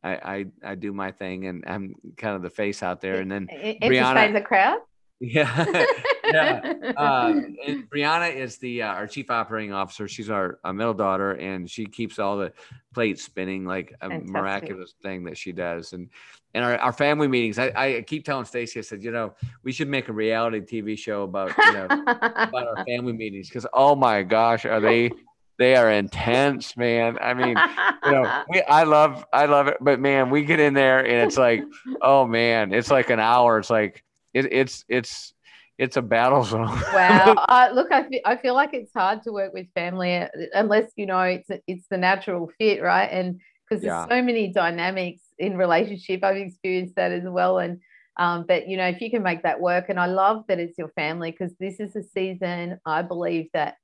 I, 0.04 0.12
I, 0.64 0.72
I 0.72 0.76
do 0.76 0.94
my 0.94 1.12
thing 1.12 1.48
and 1.48 1.64
I'm 1.68 1.94
kind 2.18 2.36
of 2.36 2.42
the 2.42 2.50
face 2.50 2.82
out 2.82 3.02
there. 3.02 3.16
And 3.16 3.32
then 3.32 3.48
Brianna, 3.82 4.34
the 4.34 4.42
crowd. 4.42 4.80
Yeah, 5.20 5.66
yeah. 6.34 6.74
Uh, 6.98 7.34
Brianna 7.94 8.34
is 8.34 8.58
the 8.58 8.82
uh, 8.82 8.88
our 8.88 9.08
chief 9.08 9.32
operating 9.32 9.72
officer. 9.72 10.08
She's 10.08 10.30
our, 10.30 10.60
our, 10.64 10.74
middle 10.74 10.94
daughter, 10.94 11.34
and 11.34 11.70
she 11.70 11.86
keeps 11.86 12.20
all 12.20 12.38
the 12.38 12.52
plates 12.94 13.24
spinning 13.24 13.66
like 13.66 13.94
a 14.02 14.10
Fantastic. 14.10 14.30
miraculous 14.30 14.94
thing 15.02 15.24
that 15.26 15.38
she 15.38 15.52
does. 15.52 15.94
And 15.94 16.10
and 16.54 16.66
our, 16.66 16.78
our 16.78 16.92
family 16.92 17.28
meetings, 17.28 17.60
I, 17.60 17.72
I 17.76 18.02
keep 18.02 18.26
telling 18.26 18.46
Stacy, 18.46 18.80
I 18.80 18.82
said, 18.82 19.04
you 19.04 19.12
know, 19.12 19.34
we 19.64 19.72
should 19.72 19.88
make 19.88 20.10
a 20.10 20.14
reality 20.14 20.60
TV 20.60 20.98
show 20.98 21.24
about 21.24 21.52
you 21.58 21.74
know 21.74 21.86
about 21.90 22.68
our 22.68 22.86
family 22.86 23.14
meetings 23.14 23.48
because 23.50 23.68
oh 23.74 23.96
my 23.96 24.24
gosh, 24.24 24.66
are 24.66 24.82
they 24.82 25.12
they 25.60 25.76
are 25.76 25.92
intense, 25.92 26.78
man. 26.78 27.18
I 27.22 27.34
mean, 27.34 27.58
you 28.06 28.12
know, 28.12 28.44
we, 28.50 28.62
I 28.62 28.84
love, 28.84 29.26
I 29.34 29.46
love 29.46 29.68
it, 29.68 29.76
but 29.82 30.00
man, 30.00 30.30
we 30.30 30.46
get 30.46 30.62
in 30.62 30.74
there 30.74 31.00
and 31.00 31.28
it's 31.28 31.38
like, 31.38 31.62
oh 32.02 32.26
man, 32.26 32.74
it's 32.74 32.90
like 32.90 33.10
an 33.10 33.20
hour. 33.20 33.60
It's 33.60 33.70
like, 33.70 34.06
it, 34.34 34.52
it's, 34.54 34.86
it's, 34.88 35.34
it's 35.80 35.98
a 35.98 36.02
battle 36.02 36.44
zone. 36.44 36.68
wow. 36.94 37.34
Uh, 37.48 37.70
look, 37.74 37.92
I 37.92 38.08
feel, 38.08 38.20
I 38.26 38.36
feel 38.36 38.54
like 38.54 38.74
it's 38.74 38.92
hard 38.94 39.24
to 39.24 39.32
work 39.32 39.54
with 39.54 39.66
family 39.74 40.18
uh, 40.18 40.28
unless, 40.54 40.92
you 40.98 41.06
know, 41.06 41.22
it's, 41.22 41.50
it's 41.68 41.88
the 41.90 41.98
natural 41.98 42.52
fit, 42.58 42.82
right? 42.82 43.08
And 43.08 43.40
because 43.68 43.82
there's 43.82 43.92
yeah. 43.92 44.08
so 44.08 44.22
many 44.22 44.52
dynamics 44.52 45.22
in 45.38 45.58
relationship, 45.58 46.24
I've 46.24 46.36
experienced 46.36 46.96
that 46.96 47.14
as 47.14 47.24
well. 47.24 47.60
And, 47.60 47.80
um, 48.18 48.44
but 48.46 48.68
you 48.68 48.76
know, 48.76 48.88
if 48.88 49.00
you 49.00 49.10
can 49.10 49.24
make 49.24 49.44
that 49.44 49.62
work, 49.62 49.86
and 49.88 49.98
I 49.98 50.08
love 50.08 50.44
that 50.50 50.60
it's 50.60 50.78
your 50.78 50.90
family 50.90 51.32
because 51.32 51.54
this 51.60 51.80
is 51.80 51.96
a 51.96 52.04
season 52.04 52.78
I 52.86 53.02
believe 53.02 53.48
that 53.54 53.76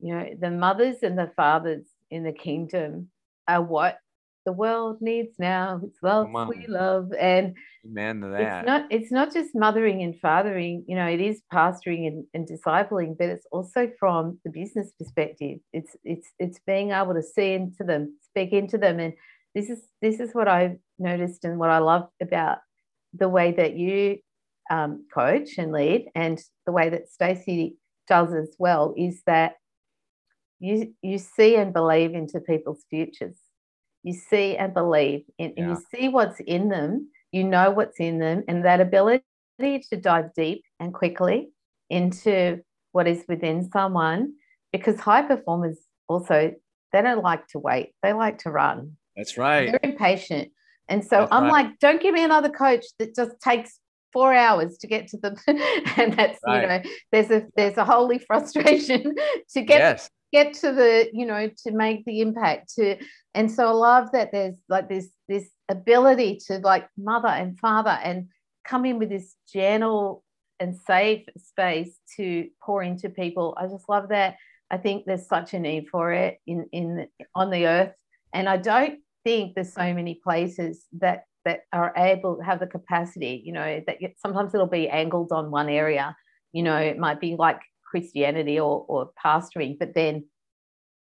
you 0.00 0.14
know, 0.14 0.28
the 0.38 0.50
mothers 0.50 0.96
and 1.02 1.18
the 1.18 1.30
fathers 1.36 1.84
in 2.10 2.24
the 2.24 2.32
kingdom 2.32 3.08
are 3.48 3.62
what 3.62 3.98
the 4.46 4.52
world 4.52 4.98
needs 5.02 5.34
now. 5.38 5.80
It's 5.84 6.02
love 6.02 6.28
we 6.48 6.66
love. 6.68 7.12
And 7.12 7.54
Amen 7.84 8.20
to 8.20 8.28
that. 8.28 8.40
It's 8.40 8.66
not 8.66 8.86
it's 8.90 9.12
not 9.12 9.32
just 9.34 9.50
mothering 9.54 10.02
and 10.02 10.18
fathering, 10.18 10.84
you 10.86 10.96
know, 10.96 11.06
it 11.06 11.20
is 11.20 11.42
pastoring 11.52 12.06
and, 12.06 12.24
and 12.32 12.48
discipling, 12.48 13.18
but 13.18 13.28
it's 13.28 13.46
also 13.52 13.90
from 13.98 14.38
the 14.44 14.50
business 14.50 14.92
perspective. 14.98 15.58
It's 15.72 15.94
it's 16.04 16.28
it's 16.38 16.60
being 16.66 16.92
able 16.92 17.14
to 17.14 17.22
see 17.22 17.52
into 17.52 17.84
them, 17.84 18.16
speak 18.22 18.52
into 18.52 18.78
them. 18.78 19.00
And 19.00 19.12
this 19.54 19.68
is 19.68 19.82
this 20.00 20.20
is 20.20 20.30
what 20.32 20.48
I've 20.48 20.78
noticed 20.98 21.44
and 21.44 21.58
what 21.58 21.70
I 21.70 21.78
love 21.78 22.08
about 22.22 22.58
the 23.12 23.28
way 23.28 23.52
that 23.52 23.76
you 23.76 24.18
um, 24.70 25.06
coach 25.12 25.58
and 25.58 25.72
lead 25.72 26.06
and 26.14 26.40
the 26.66 26.72
way 26.72 26.88
that 26.88 27.10
Stacy 27.10 27.76
does 28.08 28.32
as 28.32 28.54
well 28.58 28.94
is 28.96 29.22
that 29.26 29.54
you 30.60 30.94
you 31.02 31.18
see 31.18 31.56
and 31.56 31.72
believe 31.72 32.14
into 32.14 32.40
people's 32.40 32.84
futures 32.88 33.36
you 34.06 34.12
see 34.12 34.56
and 34.56 34.72
believe 34.72 35.24
in, 35.36 35.52
yeah. 35.56 35.64
and 35.64 35.70
you 35.70 35.84
see 35.92 36.08
what's 36.08 36.40
in 36.40 36.68
them 36.68 37.08
you 37.32 37.44
know 37.44 37.70
what's 37.70 37.98
in 37.98 38.18
them 38.18 38.44
and 38.48 38.64
that 38.64 38.80
ability 38.80 39.22
to 39.60 39.96
dive 40.00 40.32
deep 40.34 40.64
and 40.78 40.94
quickly 40.94 41.50
into 41.90 42.60
what 42.92 43.06
is 43.06 43.24
within 43.28 43.68
someone 43.70 44.32
because 44.72 44.98
high 45.00 45.22
performers 45.22 45.78
also 46.08 46.54
they 46.92 47.02
don't 47.02 47.22
like 47.22 47.46
to 47.48 47.58
wait 47.58 47.92
they 48.02 48.12
like 48.12 48.38
to 48.38 48.50
run 48.50 48.96
that's 49.16 49.36
right 49.36 49.70
they're 49.70 49.90
impatient 49.90 50.50
and 50.88 51.04
so 51.04 51.20
that's 51.20 51.32
i'm 51.32 51.44
right. 51.44 51.64
like 51.64 51.78
don't 51.80 52.00
give 52.00 52.14
me 52.14 52.22
another 52.22 52.48
coach 52.48 52.84
that 52.98 53.14
just 53.14 53.32
takes 53.40 53.80
four 54.12 54.32
hours 54.32 54.78
to 54.78 54.86
get 54.86 55.08
to 55.08 55.16
the 55.18 55.36
and 55.96 56.12
that's 56.14 56.38
right. 56.46 56.62
you 56.62 56.68
know 56.68 56.82
there's 57.12 57.30
a 57.30 57.46
there's 57.56 57.76
a 57.76 57.84
holy 57.84 58.18
frustration 58.26 59.14
to 59.52 59.62
get 59.62 59.80
yes 59.80 60.10
get 60.32 60.54
to 60.54 60.72
the 60.72 61.08
you 61.12 61.26
know 61.26 61.50
to 61.64 61.72
make 61.72 62.04
the 62.04 62.20
impact 62.20 62.74
to 62.74 62.96
and 63.34 63.50
so 63.50 63.68
i 63.68 63.70
love 63.70 64.10
that 64.12 64.32
there's 64.32 64.56
like 64.68 64.88
this 64.88 65.08
this 65.28 65.48
ability 65.68 66.38
to 66.46 66.58
like 66.58 66.88
mother 66.96 67.28
and 67.28 67.58
father 67.58 67.96
and 68.02 68.28
come 68.66 68.84
in 68.84 68.98
with 68.98 69.08
this 69.08 69.36
gentle 69.52 70.24
and 70.60 70.76
safe 70.86 71.26
space 71.36 71.98
to 72.16 72.48
pour 72.62 72.82
into 72.82 73.08
people. 73.08 73.56
I 73.58 73.66
just 73.66 73.88
love 73.88 74.08
that. 74.08 74.36
I 74.70 74.78
think 74.78 75.04
there's 75.04 75.28
such 75.28 75.54
a 75.54 75.60
need 75.60 75.88
for 75.88 76.12
it 76.12 76.38
in 76.46 76.66
in 76.72 77.08
on 77.34 77.50
the 77.50 77.66
earth. 77.66 77.92
And 78.32 78.48
i 78.48 78.56
don't 78.56 79.00
think 79.24 79.54
there's 79.54 79.72
so 79.72 79.94
many 79.94 80.20
places 80.22 80.84
that 80.98 81.24
that 81.44 81.60
are 81.72 81.92
able 81.96 82.36
to 82.36 82.44
have 82.44 82.58
the 82.58 82.66
capacity 82.66 83.40
you 83.44 83.52
know 83.52 83.80
that 83.86 83.98
sometimes 84.18 84.52
it'll 84.52 84.66
be 84.66 84.88
angled 84.88 85.32
on 85.32 85.50
one 85.50 85.68
area. 85.68 86.16
You 86.52 86.62
know 86.62 86.76
it 86.76 86.98
might 86.98 87.20
be 87.20 87.36
like 87.36 87.60
Christianity 87.88 88.58
or, 88.58 88.84
or 88.88 89.10
pastoring, 89.24 89.78
but 89.78 89.94
then 89.94 90.24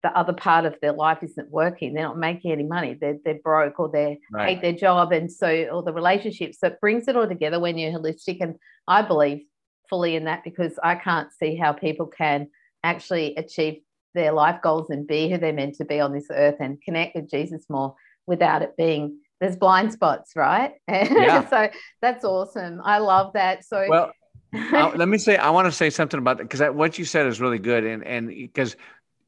the 0.01 0.17
other 0.17 0.33
part 0.33 0.65
of 0.65 0.75
their 0.81 0.93
life 0.93 1.19
isn't 1.23 1.49
working. 1.49 1.93
They're 1.93 2.05
not 2.05 2.17
making 2.17 2.51
any 2.51 2.63
money. 2.63 2.97
They're, 2.99 3.17
they're 3.23 3.39
broke 3.43 3.79
or 3.79 3.89
they 3.89 4.19
right. 4.31 4.49
hate 4.49 4.61
their 4.61 4.73
job. 4.73 5.11
And 5.11 5.31
so, 5.31 5.47
or 5.71 5.83
the 5.83 5.91
relationships. 5.91 6.59
So 6.59 6.67
it 6.67 6.79
brings 6.79 7.07
it 7.07 7.17
all 7.17 7.27
together 7.27 7.59
when 7.59 7.77
you're 7.77 7.91
holistic. 7.91 8.37
And 8.39 8.55
I 8.87 9.01
believe 9.01 9.43
fully 9.89 10.15
in 10.15 10.25
that 10.25 10.43
because 10.43 10.79
I 10.81 10.95
can't 10.95 11.33
see 11.33 11.57
how 11.57 11.73
people 11.73 12.07
can 12.07 12.47
actually 12.83 13.35
achieve 13.35 13.81
their 14.15 14.31
life 14.31 14.61
goals 14.63 14.89
and 14.89 15.05
be 15.05 15.29
who 15.29 15.37
they're 15.37 15.51
meant 15.51 15.75
to 15.75 15.85
be 15.85 15.99
on 15.99 16.13
this 16.13 16.27
earth 16.31 16.57
and 16.59 16.81
connect 16.81 17.15
with 17.15 17.29
Jesus 17.29 17.65
more 17.69 17.95
without 18.25 18.61
it 18.61 18.77
being 18.77 19.19
there's 19.39 19.55
blind 19.55 19.93
spots, 19.93 20.33
right? 20.35 20.73
Yeah. 20.89 21.47
so 21.49 21.69
that's 22.01 22.25
awesome. 22.25 22.81
I 22.83 22.97
love 22.97 23.33
that. 23.33 23.63
So 23.65 23.85
well, 23.87 24.11
uh, 24.53 24.91
let 24.95 25.07
me 25.07 25.17
say, 25.17 25.37
I 25.37 25.49
want 25.49 25.65
to 25.67 25.71
say 25.71 25.89
something 25.89 26.17
about 26.17 26.37
that 26.37 26.43
because 26.43 26.61
what 26.73 26.97
you 26.97 27.05
said 27.05 27.27
is 27.27 27.39
really 27.39 27.59
good, 27.59 27.83
and 27.83 28.03
and 28.03 28.27
because 28.27 28.75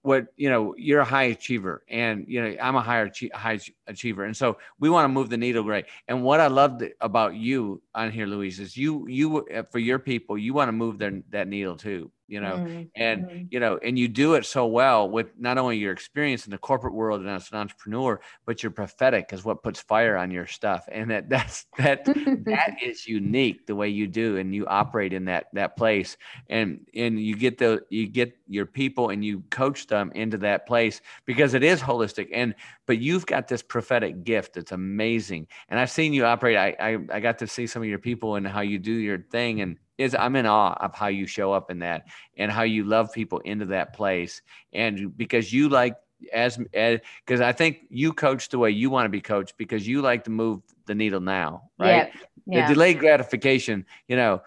what 0.03 0.27
you 0.35 0.49
know, 0.49 0.73
you're 0.77 1.01
a 1.01 1.05
high 1.05 1.23
achiever, 1.23 1.83
and 1.87 2.25
you 2.27 2.41
know, 2.41 2.55
I'm 2.61 2.75
a 2.75 2.81
higher 2.81 3.11
high 3.33 3.59
achiever, 3.87 4.23
and 4.23 4.35
so 4.35 4.57
we 4.79 4.89
want 4.89 5.05
to 5.05 5.09
move 5.09 5.29
the 5.29 5.37
needle 5.37 5.63
great. 5.63 5.85
And 6.07 6.23
what 6.23 6.39
I 6.39 6.47
loved 6.47 6.83
about 6.99 7.35
you 7.35 7.81
on 7.93 8.11
here, 8.11 8.25
Louise, 8.25 8.59
is 8.59 8.75
you 8.75 9.07
you 9.07 9.45
uh, 9.47 9.63
for 9.71 9.79
your 9.79 9.99
people, 9.99 10.37
you 10.37 10.53
want 10.53 10.69
to 10.69 10.73
move 10.73 10.97
their 10.97 11.21
that 11.29 11.47
needle 11.47 11.75
too 11.75 12.11
you 12.31 12.39
know 12.39 12.53
mm-hmm. 12.53 12.83
and 12.95 13.25
mm-hmm. 13.25 13.45
you 13.51 13.59
know 13.59 13.77
and 13.83 13.99
you 13.99 14.07
do 14.07 14.35
it 14.35 14.45
so 14.45 14.65
well 14.65 15.09
with 15.09 15.27
not 15.37 15.57
only 15.57 15.77
your 15.77 15.91
experience 15.91 16.45
in 16.45 16.51
the 16.51 16.57
corporate 16.57 16.93
world 16.93 17.19
and 17.19 17.29
as 17.29 17.51
an 17.51 17.57
entrepreneur 17.57 18.19
but 18.45 18.63
your 18.63 18.71
prophetic 18.71 19.33
is 19.33 19.43
what 19.43 19.61
puts 19.61 19.81
fire 19.81 20.15
on 20.15 20.31
your 20.31 20.47
stuff 20.47 20.85
and 20.91 21.11
that 21.11 21.29
that's 21.29 21.65
that 21.77 22.05
that 22.05 22.77
is 22.81 23.05
unique 23.05 23.67
the 23.67 23.75
way 23.75 23.89
you 23.89 24.07
do 24.07 24.37
and 24.37 24.55
you 24.55 24.65
operate 24.67 25.11
in 25.11 25.25
that 25.25 25.47
that 25.51 25.75
place 25.75 26.15
and 26.49 26.79
and 26.95 27.19
you 27.19 27.35
get 27.35 27.57
the 27.57 27.81
you 27.89 28.07
get 28.07 28.33
your 28.47 28.65
people 28.65 29.09
and 29.09 29.25
you 29.25 29.43
coach 29.49 29.87
them 29.87 30.09
into 30.15 30.37
that 30.37 30.65
place 30.65 31.01
because 31.25 31.53
it 31.53 31.63
is 31.63 31.81
holistic 31.81 32.29
and 32.31 32.55
but 32.87 32.99
you've 32.99 33.25
got 33.25 33.49
this 33.49 33.61
prophetic 33.61 34.23
gift 34.23 34.55
it's 34.55 34.71
amazing 34.71 35.45
and 35.67 35.77
i've 35.79 35.91
seen 35.91 36.13
you 36.13 36.23
operate 36.23 36.55
i 36.55 36.75
i, 36.79 36.97
I 37.11 37.19
got 37.19 37.37
to 37.39 37.47
see 37.47 37.67
some 37.67 37.81
of 37.81 37.89
your 37.89 37.99
people 37.99 38.35
and 38.35 38.47
how 38.47 38.61
you 38.61 38.79
do 38.79 38.93
your 38.93 39.19
thing 39.31 39.59
and 39.59 39.77
is 40.01 40.15
I'm 40.15 40.35
in 40.35 40.45
awe 40.45 40.73
of 40.79 40.93
how 40.93 41.07
you 41.07 41.27
show 41.27 41.53
up 41.53 41.71
in 41.71 41.79
that 41.79 42.07
and 42.37 42.51
how 42.51 42.63
you 42.63 42.83
love 42.83 43.11
people 43.11 43.39
into 43.39 43.65
that 43.67 43.93
place. 43.93 44.41
And 44.73 45.15
because 45.15 45.51
you 45.51 45.69
like 45.69 45.95
as 46.31 46.57
because 46.57 47.41
I 47.41 47.51
think 47.51 47.85
you 47.89 48.13
coach 48.13 48.49
the 48.49 48.59
way 48.59 48.71
you 48.71 48.89
want 48.89 49.05
to 49.05 49.09
be 49.09 49.21
coached 49.21 49.57
because 49.57 49.87
you 49.87 50.01
like 50.01 50.25
to 50.25 50.29
move 50.29 50.61
the 50.85 50.95
needle 50.95 51.19
now, 51.21 51.69
right? 51.79 52.11
Yeah. 52.45 52.57
yeah. 52.57 52.67
The 52.67 52.73
delayed 52.73 52.99
gratification, 52.99 53.85
you 54.07 54.15
know, 54.15 54.41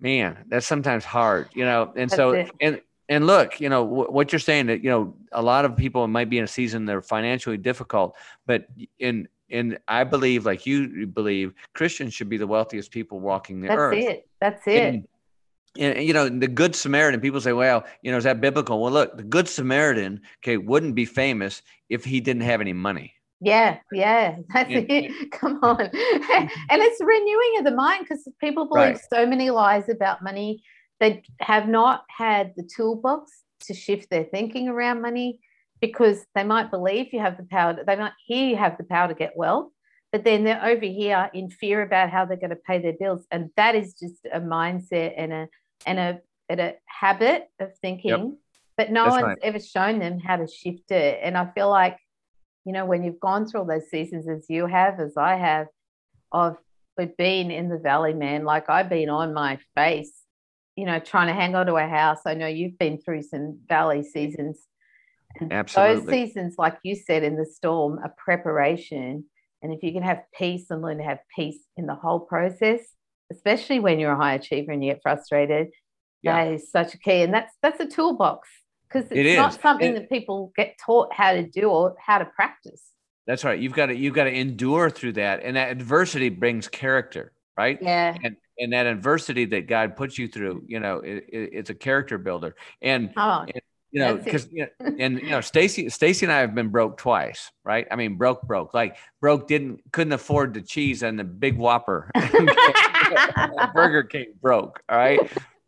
man, 0.00 0.38
that's 0.48 0.66
sometimes 0.66 1.04
hard, 1.04 1.48
you 1.54 1.64
know. 1.64 1.92
And 1.94 2.10
that's 2.10 2.16
so 2.16 2.32
it. 2.32 2.50
and 2.60 2.80
and 3.08 3.26
look, 3.26 3.60
you 3.60 3.68
know 3.68 3.84
what 3.84 4.32
you're 4.32 4.40
saying 4.40 4.66
that 4.66 4.82
you 4.82 4.90
know 4.90 5.14
a 5.32 5.42
lot 5.42 5.64
of 5.64 5.76
people 5.76 6.06
might 6.08 6.30
be 6.30 6.38
in 6.38 6.44
a 6.44 6.48
season 6.48 6.84
they're 6.84 7.02
financially 7.02 7.58
difficult, 7.58 8.16
but 8.46 8.66
in 8.98 9.28
and 9.52 9.78
I 9.88 10.04
believe, 10.04 10.46
like 10.46 10.66
you 10.66 11.06
believe, 11.06 11.52
Christians 11.74 12.14
should 12.14 12.28
be 12.28 12.38
the 12.38 12.46
wealthiest 12.46 12.90
people 12.90 13.20
walking 13.20 13.60
the 13.60 13.68
That's 13.68 13.78
earth. 13.78 13.94
That's 13.94 14.06
it. 14.06 14.28
That's 14.40 14.66
it. 14.66 14.94
And, 14.94 15.08
and 15.78 16.02
you 16.02 16.12
know 16.12 16.28
the 16.28 16.48
good 16.48 16.74
samaritan 16.74 17.20
people 17.20 17.40
say 17.40 17.52
well 17.52 17.84
you 18.02 18.10
know 18.10 18.18
is 18.18 18.24
that 18.24 18.40
biblical 18.40 18.80
well 18.82 18.92
look 18.92 19.16
the 19.16 19.22
good 19.22 19.48
samaritan 19.48 20.20
okay 20.40 20.58
wouldn't 20.58 20.94
be 20.94 21.06
famous 21.06 21.62
if 21.88 22.04
he 22.04 22.20
didn't 22.20 22.42
have 22.42 22.60
any 22.60 22.74
money 22.74 23.14
yeah 23.40 23.78
yeah 23.90 24.36
that's 24.52 24.70
and, 24.70 24.86
it 24.90 25.30
come 25.32 25.58
on 25.62 25.80
and 25.80 25.90
it's 26.70 27.00
renewing 27.00 27.58
of 27.58 27.64
the 27.64 27.74
mind 27.74 28.04
because 28.04 28.28
people 28.38 28.66
believe 28.66 28.94
right. 28.94 29.00
so 29.10 29.26
many 29.26 29.50
lies 29.50 29.88
about 29.88 30.22
money 30.22 30.62
they 31.00 31.22
have 31.40 31.66
not 31.68 32.04
had 32.08 32.52
the 32.56 32.68
toolbox 32.76 33.32
to 33.60 33.72
shift 33.72 34.10
their 34.10 34.24
thinking 34.24 34.68
around 34.68 35.00
money 35.00 35.40
because 35.82 36.24
they 36.34 36.44
might 36.44 36.70
believe 36.70 37.12
you 37.12 37.20
have 37.20 37.36
the 37.36 37.42
power, 37.42 37.74
to, 37.74 37.84
they 37.84 37.96
might 37.96 38.12
hear 38.24 38.48
you 38.48 38.56
have 38.56 38.78
the 38.78 38.84
power 38.84 39.08
to 39.08 39.14
get 39.14 39.36
wealth, 39.36 39.70
but 40.12 40.24
then 40.24 40.44
they're 40.44 40.64
over 40.64 40.86
here 40.86 41.28
in 41.34 41.50
fear 41.50 41.82
about 41.82 42.08
how 42.08 42.24
they're 42.24 42.38
going 42.38 42.50
to 42.50 42.56
pay 42.56 42.80
their 42.80 42.94
bills. 42.94 43.26
And 43.30 43.50
that 43.56 43.74
is 43.74 43.92
just 43.92 44.24
a 44.32 44.40
mindset 44.40 45.12
and 45.18 45.32
a 45.32 45.48
and 45.84 45.98
a, 45.98 46.20
and 46.48 46.60
a 46.60 46.74
habit 46.86 47.48
of 47.58 47.76
thinking 47.78 48.10
yep. 48.10 48.30
but 48.76 48.92
no 48.92 49.04
That's 49.04 49.12
one's 49.14 49.24
right. 49.24 49.38
ever 49.42 49.58
shown 49.58 49.98
them 49.98 50.20
how 50.20 50.36
to 50.36 50.46
shift 50.46 50.90
it. 50.92 51.18
And 51.22 51.36
I 51.36 51.50
feel 51.50 51.68
like, 51.68 51.98
you 52.64 52.72
know, 52.72 52.84
when 52.86 53.02
you've 53.02 53.18
gone 53.20 53.46
through 53.46 53.60
all 53.60 53.66
those 53.66 53.90
seasons 53.90 54.28
as 54.28 54.46
you 54.48 54.66
have, 54.66 55.00
as 55.00 55.16
I 55.16 55.34
have, 55.36 55.66
of 56.30 56.56
being 57.18 57.50
in 57.50 57.68
the 57.68 57.78
valley, 57.78 58.14
man, 58.14 58.44
like 58.44 58.70
I've 58.70 58.88
been 58.88 59.08
on 59.08 59.34
my 59.34 59.58
face, 59.74 60.12
you 60.76 60.86
know, 60.86 61.00
trying 61.00 61.26
to 61.26 61.34
hang 61.34 61.56
on 61.56 61.66
to 61.66 61.74
a 61.74 61.88
house. 61.88 62.20
I 62.26 62.34
know 62.34 62.46
you've 62.46 62.78
been 62.78 62.98
through 62.98 63.22
some 63.22 63.58
valley 63.68 64.04
seasons. 64.04 64.60
Absolutely. 65.50 66.00
Those 66.00 66.10
seasons, 66.10 66.54
like 66.58 66.78
you 66.82 66.94
said 66.94 67.22
in 67.22 67.36
the 67.36 67.46
storm, 67.46 67.98
are 67.98 68.14
preparation. 68.16 69.24
And 69.62 69.72
if 69.72 69.82
you 69.82 69.92
can 69.92 70.02
have 70.02 70.22
peace 70.36 70.66
and 70.70 70.82
learn 70.82 70.98
to 70.98 71.04
have 71.04 71.18
peace 71.34 71.58
in 71.76 71.86
the 71.86 71.94
whole 71.94 72.20
process, 72.20 72.80
especially 73.30 73.78
when 73.78 73.98
you're 73.98 74.12
a 74.12 74.16
high 74.16 74.34
achiever 74.34 74.72
and 74.72 74.84
you 74.84 74.92
get 74.92 75.02
frustrated, 75.02 75.68
yeah. 76.22 76.44
that 76.44 76.52
is 76.52 76.70
such 76.70 76.94
a 76.94 76.98
key. 76.98 77.22
And 77.22 77.32
that's 77.32 77.54
that's 77.62 77.80
a 77.80 77.86
toolbox 77.86 78.48
because 78.88 79.10
it's 79.10 79.18
it 79.18 79.36
not 79.36 79.60
something 79.60 79.92
it, 79.92 79.94
that 79.94 80.10
people 80.10 80.52
get 80.56 80.76
taught 80.84 81.12
how 81.12 81.32
to 81.32 81.46
do 81.46 81.68
or 81.68 81.94
how 82.04 82.18
to 82.18 82.24
practice. 82.24 82.82
That's 83.26 83.44
right. 83.44 83.58
You've 83.58 83.74
got 83.74 83.86
to 83.86 83.96
you've 83.96 84.14
got 84.14 84.24
to 84.24 84.32
endure 84.32 84.90
through 84.90 85.12
that, 85.12 85.42
and 85.44 85.56
that 85.56 85.70
adversity 85.70 86.28
brings 86.28 86.68
character, 86.68 87.32
right? 87.56 87.78
Yeah. 87.80 88.16
And 88.22 88.36
and 88.58 88.72
that 88.72 88.86
adversity 88.86 89.44
that 89.46 89.66
God 89.66 89.96
puts 89.96 90.18
you 90.18 90.28
through, 90.28 90.64
you 90.66 90.80
know, 90.80 90.98
it, 90.98 91.24
it, 91.28 91.50
it's 91.52 91.70
a 91.70 91.74
character 91.74 92.18
builder. 92.18 92.54
And, 92.80 93.12
oh, 93.16 93.40
and 93.40 93.62
you 93.92 94.00
know, 94.00 94.16
because 94.16 94.48
you 94.50 94.66
know, 94.80 94.94
and 94.98 95.20
you 95.20 95.30
know, 95.30 95.42
Stacy, 95.42 95.88
Stacy 95.90 96.24
and 96.24 96.32
I 96.32 96.38
have 96.38 96.54
been 96.54 96.68
broke 96.68 96.96
twice, 96.96 97.50
right? 97.62 97.86
I 97.90 97.96
mean, 97.96 98.16
broke, 98.16 98.42
broke, 98.42 98.72
like 98.72 98.96
broke, 99.20 99.46
didn't 99.46 99.80
couldn't 99.92 100.14
afford 100.14 100.54
the 100.54 100.62
cheese 100.62 101.02
and 101.02 101.18
the 101.18 101.24
big 101.24 101.58
Whopper. 101.58 102.10
Burger 103.74 104.04
King 104.04 104.32
broke, 104.40 104.82
all 104.88 104.96
right. 104.96 105.20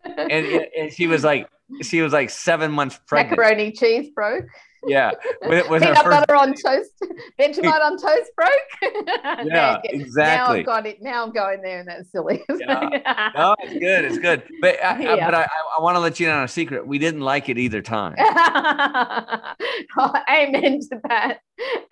And, 0.05 0.67
and 0.77 0.93
she 0.93 1.07
was 1.07 1.23
like, 1.23 1.49
she 1.83 2.01
was 2.01 2.13
like 2.13 2.31
seven 2.31 2.73
months 2.73 2.99
pregnant. 3.07 3.39
Macaroni 3.39 3.73
cheese 3.73 4.09
broke 4.15 4.47
yeah. 4.87 5.13
With, 5.43 5.67
Peanut 5.69 6.05
butter 6.05 6.25
first... 6.29 6.31
on 6.31 6.55
toast, 6.65 6.91
Vegemite 7.39 7.81
on 7.81 7.99
toast 7.99 8.31
broke. 8.37 8.51
yeah, 9.47 9.81
exactly. 9.85 10.23
Now 10.23 10.47
I've 10.47 10.67
got 10.67 10.87
it. 10.87 11.03
Now 11.03 11.25
I'm 11.25 11.33
going 11.33 11.63
there, 11.63 11.81
and 11.81 11.89
that's 11.89 12.11
silly. 12.11 12.45
yeah. 12.61 13.31
No, 13.35 13.57
it's 13.61 13.73
good. 13.79 14.05
It's 14.05 14.19
good. 14.19 14.43
But 14.61 14.83
I, 14.85 15.01
yeah. 15.01 15.13
I 15.13 15.17
but 15.17 15.35
I, 15.35 15.49
I 15.79 15.83
want 15.83 15.97
to 15.97 16.01
let 16.01 16.21
you 16.21 16.27
know 16.27 16.45
a 16.45 16.49
secret. 16.49 16.87
We 16.87 16.99
didn't 16.99 17.21
like 17.21 17.49
it 17.49 17.59
either 17.59 17.83
time. 17.83 18.15
oh, 18.19 20.15
amen 20.31 20.81
to 20.81 21.01
that. 21.09 21.41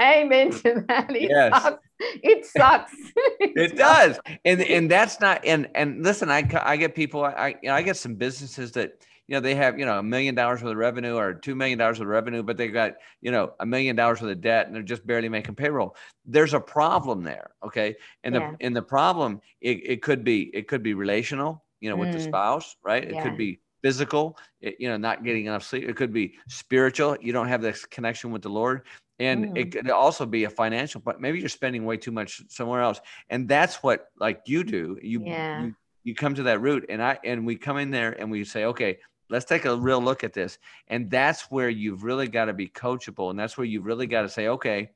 Amen 0.01 0.51
to 0.51 0.85
that. 0.89 1.11
It 1.11 1.31
yes. 1.31 1.63
Sucks. 1.63 1.83
It 2.01 2.47
sucks. 2.47 2.93
it, 3.17 3.53
it 3.57 3.77
does, 3.77 4.19
and 4.45 4.61
and 4.63 4.91
that's 4.91 5.21
not. 5.21 5.45
And 5.45 5.69
and 5.75 6.03
listen, 6.03 6.31
I 6.31 6.49
I 6.63 6.77
get 6.77 6.95
people. 6.95 7.25
I 7.25 7.55
you 7.63 7.69
know, 7.69 7.75
I 7.75 7.83
get 7.83 7.97
some 7.97 8.17
businesses 8.17 8.73
that 8.73 9.05
you 9.29 9.37
know, 9.37 9.41
they 9.41 9.55
have, 9.55 9.79
you 9.79 9.87
know, 9.87 9.99
a 9.99 10.03
million 10.03 10.35
dollars 10.35 10.63
worth 10.63 10.73
of 10.73 10.77
revenue 10.77 11.17
or 11.17 11.35
$2 11.35 11.57
million 11.57 11.79
worth 11.79 12.01
of 12.01 12.07
revenue, 12.07 12.43
but 12.43 12.57
they've 12.57 12.73
got, 12.73 12.95
you 13.21 13.31
know, 13.31 13.53
a 13.61 13.67
million 13.67 13.95
dollars 13.97 14.21
worth 14.21 14.33
of 14.33 14.41
debt 14.41 14.67
and 14.67 14.75
they're 14.75 14.83
just 14.83 15.07
barely 15.07 15.29
making 15.29 15.55
payroll. 15.55 15.97
There's 16.27 16.55
a 16.55 16.61
problem 16.61 17.23
there. 17.23 17.51
Okay. 17.65 17.97
And 18.25 18.35
yeah. 18.35 18.51
the, 18.51 18.67
and 18.67 18.77
the 18.77 18.83
problem, 18.83 19.41
it, 19.61 19.81
it 19.85 20.03
could 20.03 20.25
be, 20.25 20.51
it 20.55 20.67
could 20.67 20.83
be 20.83 20.95
relational, 20.95 21.65
you 21.81 21.89
know, 21.89 21.97
with 21.97 22.09
mm. 22.09 22.15
the 22.15 22.21
spouse, 22.21 22.77
right? 22.85 23.05
It 23.05 23.15
yeah. 23.15 23.23
could 23.23 23.37
be 23.37 23.61
physical, 23.83 24.37
it, 24.61 24.77
you 24.79 24.89
know, 24.89 24.97
not 24.97 25.25
getting 25.25 25.47
enough 25.47 25.65
sleep. 25.65 25.89
It 25.89 25.97
could 25.97 26.13
be 26.13 26.35
spiritual. 26.49 27.17
You 27.21 27.33
don't 27.33 27.49
have 27.49 27.63
this 27.63 27.85
connection 27.85 28.33
with 28.33 28.43
the 28.43 28.51
Lord. 28.51 28.83
And 29.19 29.47
mm. 29.47 29.59
it 29.59 29.73
could 29.73 29.89
also 29.91 30.27
be 30.27 30.45
a 30.45 30.51
financial, 30.51 31.01
but 31.01 31.21
maybe 31.21 31.39
you're 31.39 31.49
spending 31.49 31.85
way 31.85 31.97
too 31.97 32.13
much 32.13 32.43
somewhere 32.49 32.83
else. 32.83 33.01
And 33.31 33.49
that's 33.49 33.83
what 33.85 34.09
like 34.19 34.43
you 34.47 34.65
do. 34.65 34.99
You, 35.01 35.23
yeah. 35.25 35.63
you 35.63 35.75
you 36.05 36.15
come 36.15 36.35
to 36.35 36.43
that 36.45 36.61
root 36.61 36.87
and 36.89 37.03
I 37.03 37.19
and 37.25 37.47
we 37.47 37.57
come 37.57 37.79
in 37.79 37.91
there 37.91 38.13
and 38.13 38.31
we 38.31 38.45
say, 38.45 38.65
okay, 38.65 38.99
let's 39.33 39.47
take 39.47 39.65
a 39.65 39.75
real 39.75 40.01
look 40.01 40.23
at 40.23 40.35
this. 40.35 40.59
And 40.89 41.11
that's 41.11 41.51
where 41.51 41.71
you've 41.71 42.05
really 42.05 42.29
got 42.29 42.45
to 42.45 42.53
be 42.53 42.69
coachable. 42.69 43.31
And 43.31 43.39
that's 43.39 43.57
where 43.57 43.65
you've 43.65 43.87
really 43.87 44.07
got 44.07 44.23
to 44.23 44.29
say, 44.29 44.49
okay, 44.49 44.91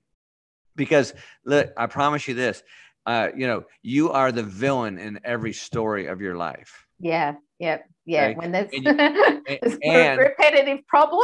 because 0.77 1.15
look, 1.45 1.73
I 1.77 1.87
promise 1.87 2.29
you 2.29 2.35
this, 2.35 2.63
uh, 3.07 3.29
you 3.35 3.47
know, 3.47 3.65
you 3.83 4.11
are 4.13 4.31
the 4.31 4.43
villain 4.43 4.99
in 4.99 5.19
every 5.25 5.55
story 5.55 6.07
of 6.07 6.21
your 6.21 6.37
life. 6.37 6.87
Yeah. 7.01 7.37
Yep. 7.59 7.89
Yeah. 8.05 8.25
Okay? 8.25 8.35
When 8.35 8.53
there's, 8.53 8.71
and, 8.73 8.85
you, 9.49 9.91
and 9.91 10.21
repetitive 10.21 10.87
problem. 10.87 11.23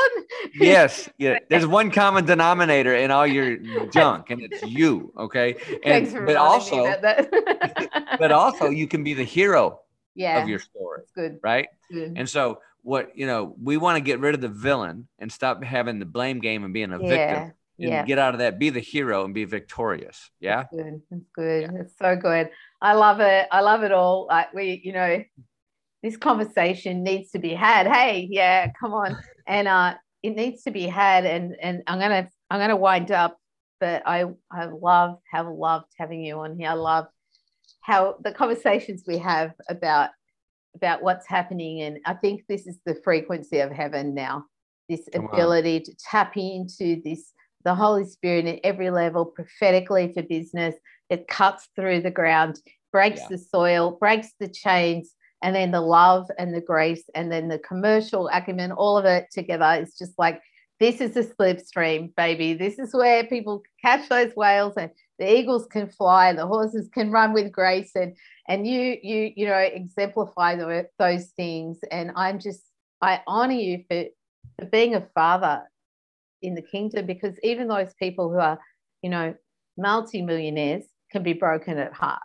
yes. 0.54 1.10
Yeah. 1.18 1.38
There's 1.50 1.66
one 1.66 1.90
common 1.90 2.24
denominator 2.24 2.94
in 2.94 3.10
all 3.10 3.26
your 3.26 3.58
junk, 3.90 4.30
and 4.30 4.42
it's 4.42 4.62
you. 4.62 5.12
Okay. 5.18 5.56
And 5.84 6.26
but 6.26 6.36
also, 6.36 6.94
but 8.18 8.32
also 8.32 8.70
you 8.70 8.86
can 8.86 9.04
be 9.04 9.14
the 9.14 9.24
hero 9.24 9.80
yeah, 10.14 10.42
of 10.42 10.48
your 10.48 10.58
story. 10.58 11.00
That's 11.00 11.12
good. 11.12 11.40
Right. 11.42 11.68
Good. 11.90 12.14
And 12.16 12.28
so 12.28 12.60
what 12.82 13.16
you 13.16 13.26
know 13.26 13.54
we 13.62 13.76
want 13.76 13.96
to 13.96 14.00
get 14.00 14.20
rid 14.20 14.34
of 14.34 14.40
the 14.40 14.48
villain 14.48 15.08
and 15.18 15.30
stop 15.30 15.62
having 15.62 15.98
the 15.98 16.04
blame 16.04 16.40
game 16.40 16.64
and 16.64 16.74
being 16.74 16.92
a 16.92 17.00
yeah, 17.02 17.08
victim 17.08 17.54
and 17.78 17.88
yeah. 17.88 18.04
get 18.04 18.18
out 18.18 18.34
of 18.34 18.38
that 18.38 18.58
be 18.58 18.70
the 18.70 18.80
hero 18.80 19.24
and 19.24 19.34
be 19.34 19.44
victorious 19.44 20.30
yeah 20.40 20.56
that's 20.56 20.74
good 20.74 21.02
that's 21.10 21.24
good 21.34 21.62
yeah. 21.62 21.80
it's 21.80 21.94
so 21.98 22.16
good 22.16 22.50
i 22.80 22.92
love 22.92 23.20
it 23.20 23.46
i 23.50 23.60
love 23.60 23.82
it 23.82 23.92
all 23.92 24.26
like 24.28 24.52
we 24.52 24.80
you 24.84 24.92
know 24.92 25.22
this 26.02 26.16
conversation 26.16 27.02
needs 27.02 27.30
to 27.30 27.38
be 27.38 27.54
had 27.54 27.86
hey 27.86 28.26
yeah 28.30 28.70
come 28.78 28.92
on 28.92 29.16
and 29.46 29.68
uh 29.68 29.94
it 30.22 30.30
needs 30.30 30.62
to 30.62 30.70
be 30.70 30.86
had 30.86 31.24
and 31.24 31.56
and 31.60 31.82
i'm 31.86 31.98
gonna 31.98 32.28
i'm 32.50 32.60
gonna 32.60 32.76
wind 32.76 33.10
up 33.10 33.38
but 33.80 34.02
i 34.06 34.24
i 34.50 34.64
love 34.64 35.18
have 35.30 35.46
loved 35.48 35.86
having 35.98 36.24
you 36.24 36.38
on 36.40 36.58
here 36.58 36.70
i 36.70 36.74
love 36.74 37.06
how 37.80 38.16
the 38.22 38.32
conversations 38.32 39.02
we 39.06 39.18
have 39.18 39.52
about 39.68 40.10
about 40.74 41.02
what's 41.02 41.26
happening. 41.26 41.82
And 41.82 41.98
I 42.06 42.14
think 42.14 42.42
this 42.48 42.66
is 42.66 42.78
the 42.84 42.96
frequency 43.04 43.60
of 43.60 43.70
heaven 43.70 44.14
now 44.14 44.46
this 44.88 45.08
Come 45.12 45.26
ability 45.26 45.76
on. 45.78 45.82
to 45.84 45.94
tap 45.96 46.36
into 46.36 47.00
this, 47.02 47.32
the 47.64 47.74
Holy 47.74 48.04
Spirit 48.04 48.46
at 48.46 48.60
every 48.64 48.90
level, 48.90 49.24
prophetically 49.24 50.12
for 50.12 50.22
business. 50.22 50.74
It 51.08 51.28
cuts 51.28 51.68
through 51.76 52.02
the 52.02 52.10
ground, 52.10 52.60
breaks 52.92 53.20
yeah. 53.22 53.28
the 53.30 53.38
soil, 53.38 53.96
breaks 53.98 54.28
the 54.38 54.48
chains, 54.48 55.14
and 55.42 55.54
then 55.56 55.70
the 55.70 55.80
love 55.80 56.30
and 56.38 56.54
the 56.54 56.60
grace, 56.60 57.04
and 57.14 57.30
then 57.30 57.48
the 57.48 57.58
commercial 57.58 58.28
acumen, 58.28 58.72
all 58.72 58.96
of 58.96 59.04
it 59.04 59.26
together. 59.32 59.80
is 59.80 59.96
just 59.96 60.12
like 60.18 60.40
this 60.78 61.00
is 61.00 61.14
the 61.14 61.22
slipstream, 61.22 62.14
baby. 62.16 62.54
This 62.54 62.78
is 62.78 62.92
where 62.94 63.24
people 63.24 63.62
catch 63.84 64.08
those 64.08 64.32
whales 64.34 64.74
and 64.76 64.90
the 65.18 65.38
eagles 65.38 65.66
can 65.66 65.88
fly, 65.88 66.32
the 66.32 66.46
horses 66.46 66.88
can 66.92 67.10
run 67.10 67.32
with 67.32 67.52
grace, 67.52 67.92
and 67.94 68.16
and 68.48 68.66
you 68.66 68.96
you 69.02 69.32
you 69.36 69.46
know 69.46 69.56
exemplify 69.56 70.56
the, 70.56 70.88
those 70.98 71.26
things. 71.36 71.78
And 71.90 72.12
I'm 72.16 72.38
just 72.38 72.62
I 73.00 73.20
honor 73.26 73.54
you 73.54 73.84
for 73.88 74.04
for 74.58 74.66
being 74.66 74.94
a 74.94 75.06
father 75.14 75.62
in 76.40 76.54
the 76.54 76.62
kingdom 76.62 77.06
because 77.06 77.34
even 77.42 77.68
those 77.68 77.94
people 77.94 78.30
who 78.30 78.38
are 78.38 78.58
you 79.02 79.10
know 79.10 79.34
multi-millionaires 79.76 80.84
can 81.10 81.22
be 81.22 81.32
broken 81.32 81.78
at 81.78 81.92
heart. 81.92 82.22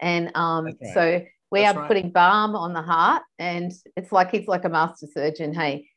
And 0.00 0.30
um, 0.34 0.66
right. 0.66 0.76
so 0.94 1.22
we 1.50 1.60
That's 1.60 1.76
are 1.76 1.80
right. 1.80 1.88
putting 1.88 2.10
balm 2.10 2.56
on 2.56 2.72
the 2.72 2.82
heart, 2.82 3.22
and 3.38 3.72
it's 3.96 4.12
like 4.12 4.34
it's 4.34 4.48
like 4.48 4.64
a 4.64 4.68
master 4.68 5.06
surgeon. 5.12 5.54
Hey, 5.54 5.88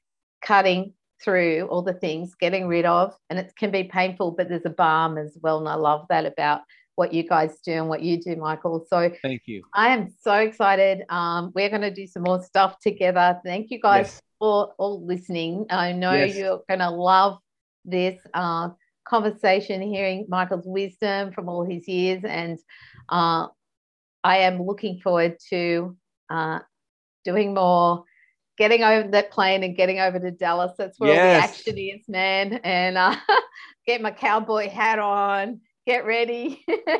cutting, 0.41 0.93
through 1.23 1.67
all 1.67 1.81
the 1.81 1.93
things, 1.93 2.35
getting 2.35 2.67
rid 2.67 2.85
of, 2.85 3.15
and 3.29 3.39
it 3.39 3.53
can 3.57 3.71
be 3.71 3.83
painful, 3.83 4.31
but 4.31 4.49
there's 4.49 4.65
a 4.65 4.69
balm 4.69 5.17
as 5.17 5.37
well. 5.41 5.59
And 5.59 5.67
I 5.67 5.75
love 5.75 6.05
that 6.09 6.25
about 6.25 6.61
what 6.95 7.13
you 7.13 7.23
guys 7.23 7.59
do 7.59 7.73
and 7.73 7.89
what 7.89 8.01
you 8.01 8.21
do, 8.21 8.35
Michael. 8.35 8.85
So 8.89 9.11
thank 9.21 9.43
you. 9.45 9.63
I 9.73 9.89
am 9.89 10.13
so 10.21 10.33
excited. 10.33 11.03
Um, 11.09 11.51
we're 11.53 11.69
going 11.69 11.81
to 11.81 11.93
do 11.93 12.07
some 12.07 12.23
more 12.23 12.41
stuff 12.41 12.79
together. 12.79 13.39
Thank 13.43 13.69
you 13.69 13.79
guys 13.79 14.05
yes. 14.05 14.21
for 14.39 14.73
all 14.77 15.05
listening. 15.05 15.65
I 15.69 15.91
know 15.91 16.13
yes. 16.13 16.35
you're 16.35 16.61
going 16.67 16.79
to 16.79 16.89
love 16.89 17.39
this 17.83 18.19
uh, 18.33 18.69
conversation, 19.05 19.81
hearing 19.81 20.25
Michael's 20.29 20.65
wisdom 20.65 21.31
from 21.31 21.49
all 21.49 21.63
his 21.63 21.87
years. 21.87 22.23
And 22.23 22.57
uh, 23.09 23.47
I 24.23 24.37
am 24.39 24.61
looking 24.61 24.99
forward 24.99 25.37
to 25.49 25.97
uh, 26.29 26.59
doing 27.25 27.53
more 27.53 28.05
getting 28.57 28.83
over 28.83 29.07
that 29.09 29.31
plane 29.31 29.63
and 29.63 29.75
getting 29.75 29.99
over 29.99 30.19
to 30.19 30.31
Dallas. 30.31 30.73
That's 30.77 30.99
where 30.99 31.13
yes. 31.13 31.19
all 31.19 31.41
the 31.41 31.53
action 31.53 31.77
is, 31.77 32.07
man. 32.07 32.53
And 32.63 32.97
uh, 32.97 33.15
get 33.87 34.01
my 34.01 34.11
cowboy 34.11 34.69
hat 34.69 34.99
on, 34.99 35.61
get 35.85 36.05
ready. 36.05 36.63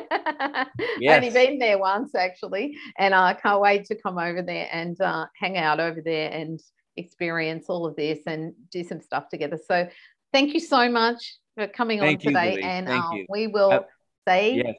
yes. 0.98 1.16
Only 1.16 1.30
been 1.30 1.58
there 1.58 1.78
once 1.78 2.14
actually, 2.14 2.76
and 2.98 3.14
I 3.14 3.34
can't 3.34 3.60
wait 3.60 3.86
to 3.86 3.96
come 3.96 4.18
over 4.18 4.42
there 4.42 4.68
and 4.70 5.00
uh, 5.00 5.26
hang 5.34 5.56
out 5.56 5.80
over 5.80 6.00
there 6.00 6.30
and 6.30 6.60
experience 6.96 7.66
all 7.68 7.86
of 7.86 7.96
this 7.96 8.20
and 8.26 8.54
do 8.70 8.84
some 8.84 9.00
stuff 9.00 9.28
together. 9.28 9.58
So, 9.66 9.88
thank 10.32 10.54
you 10.54 10.60
so 10.60 10.90
much 10.90 11.36
for 11.54 11.66
coming 11.66 12.00
thank 12.00 12.20
on 12.20 12.32
today, 12.32 12.60
and 12.62 12.88
uh, 12.88 13.10
we 13.28 13.46
will 13.46 13.72
uh, 13.72 13.80
say 14.26 14.56
yes. 14.56 14.76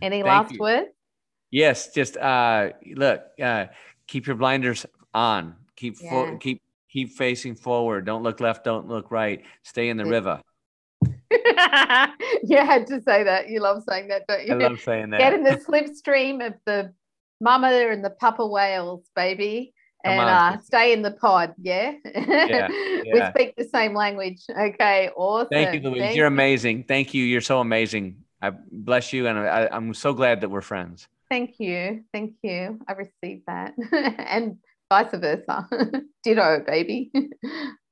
any 0.00 0.22
last 0.22 0.58
words. 0.58 0.88
Yes, 1.50 1.92
just 1.92 2.16
uh, 2.16 2.70
look, 2.94 3.22
uh, 3.42 3.66
keep 4.06 4.28
your 4.28 4.36
blinders 4.36 4.86
on 5.12 5.56
Keep 5.80 5.96
yeah. 6.02 6.36
keep 6.38 6.62
keep 6.90 7.10
facing 7.12 7.54
forward. 7.54 8.04
Don't 8.04 8.22
look 8.22 8.38
left. 8.40 8.64
Don't 8.64 8.86
look 8.86 9.10
right. 9.10 9.42
Stay 9.62 9.88
in 9.88 9.96
the 9.96 10.04
river. 10.04 10.42
you 11.02 12.58
had 12.58 12.86
to 12.88 13.00
say 13.00 13.22
that. 13.24 13.48
You 13.48 13.60
love 13.60 13.82
saying 13.88 14.08
that, 14.08 14.26
don't 14.28 14.46
you? 14.46 14.54
I 14.54 14.68
love 14.68 14.80
saying 14.80 15.08
that. 15.10 15.20
Get 15.20 15.32
in 15.32 15.42
the 15.42 15.56
slipstream 15.56 16.46
of 16.46 16.54
the 16.66 16.92
mama 17.40 17.68
and 17.68 18.04
the 18.04 18.10
papa 18.10 18.46
whales, 18.46 19.08
baby, 19.16 19.72
and 20.04 20.20
uh, 20.20 20.60
stay 20.60 20.92
in 20.92 21.00
the 21.00 21.12
pod. 21.12 21.54
Yeah? 21.58 21.94
yeah, 22.04 22.68
yeah. 22.70 23.02
we 23.14 23.22
speak 23.30 23.56
the 23.56 23.64
same 23.64 23.94
language. 23.94 24.42
Okay, 24.50 25.08
awesome. 25.16 25.48
Thank 25.50 25.74
you, 25.74 25.88
Louise. 25.88 26.02
Thank 26.02 26.16
You're 26.16 26.26
amazing. 26.26 26.84
Thank 26.84 27.14
you. 27.14 27.24
You're 27.24 27.40
so 27.40 27.60
amazing. 27.60 28.16
I 28.42 28.50
bless 28.70 29.14
you, 29.14 29.28
and 29.28 29.38
I, 29.38 29.68
I'm 29.72 29.94
so 29.94 30.12
glad 30.12 30.42
that 30.42 30.50
we're 30.50 30.60
friends. 30.60 31.08
Thank 31.30 31.58
you. 31.58 32.04
Thank 32.12 32.34
you. 32.42 32.80
I 32.86 32.92
received 32.92 33.44
that, 33.46 33.74
and 33.92 34.58
vice 34.90 35.18
versa. 35.18 35.68
Ditto, 36.24 36.64
baby. 36.66 37.10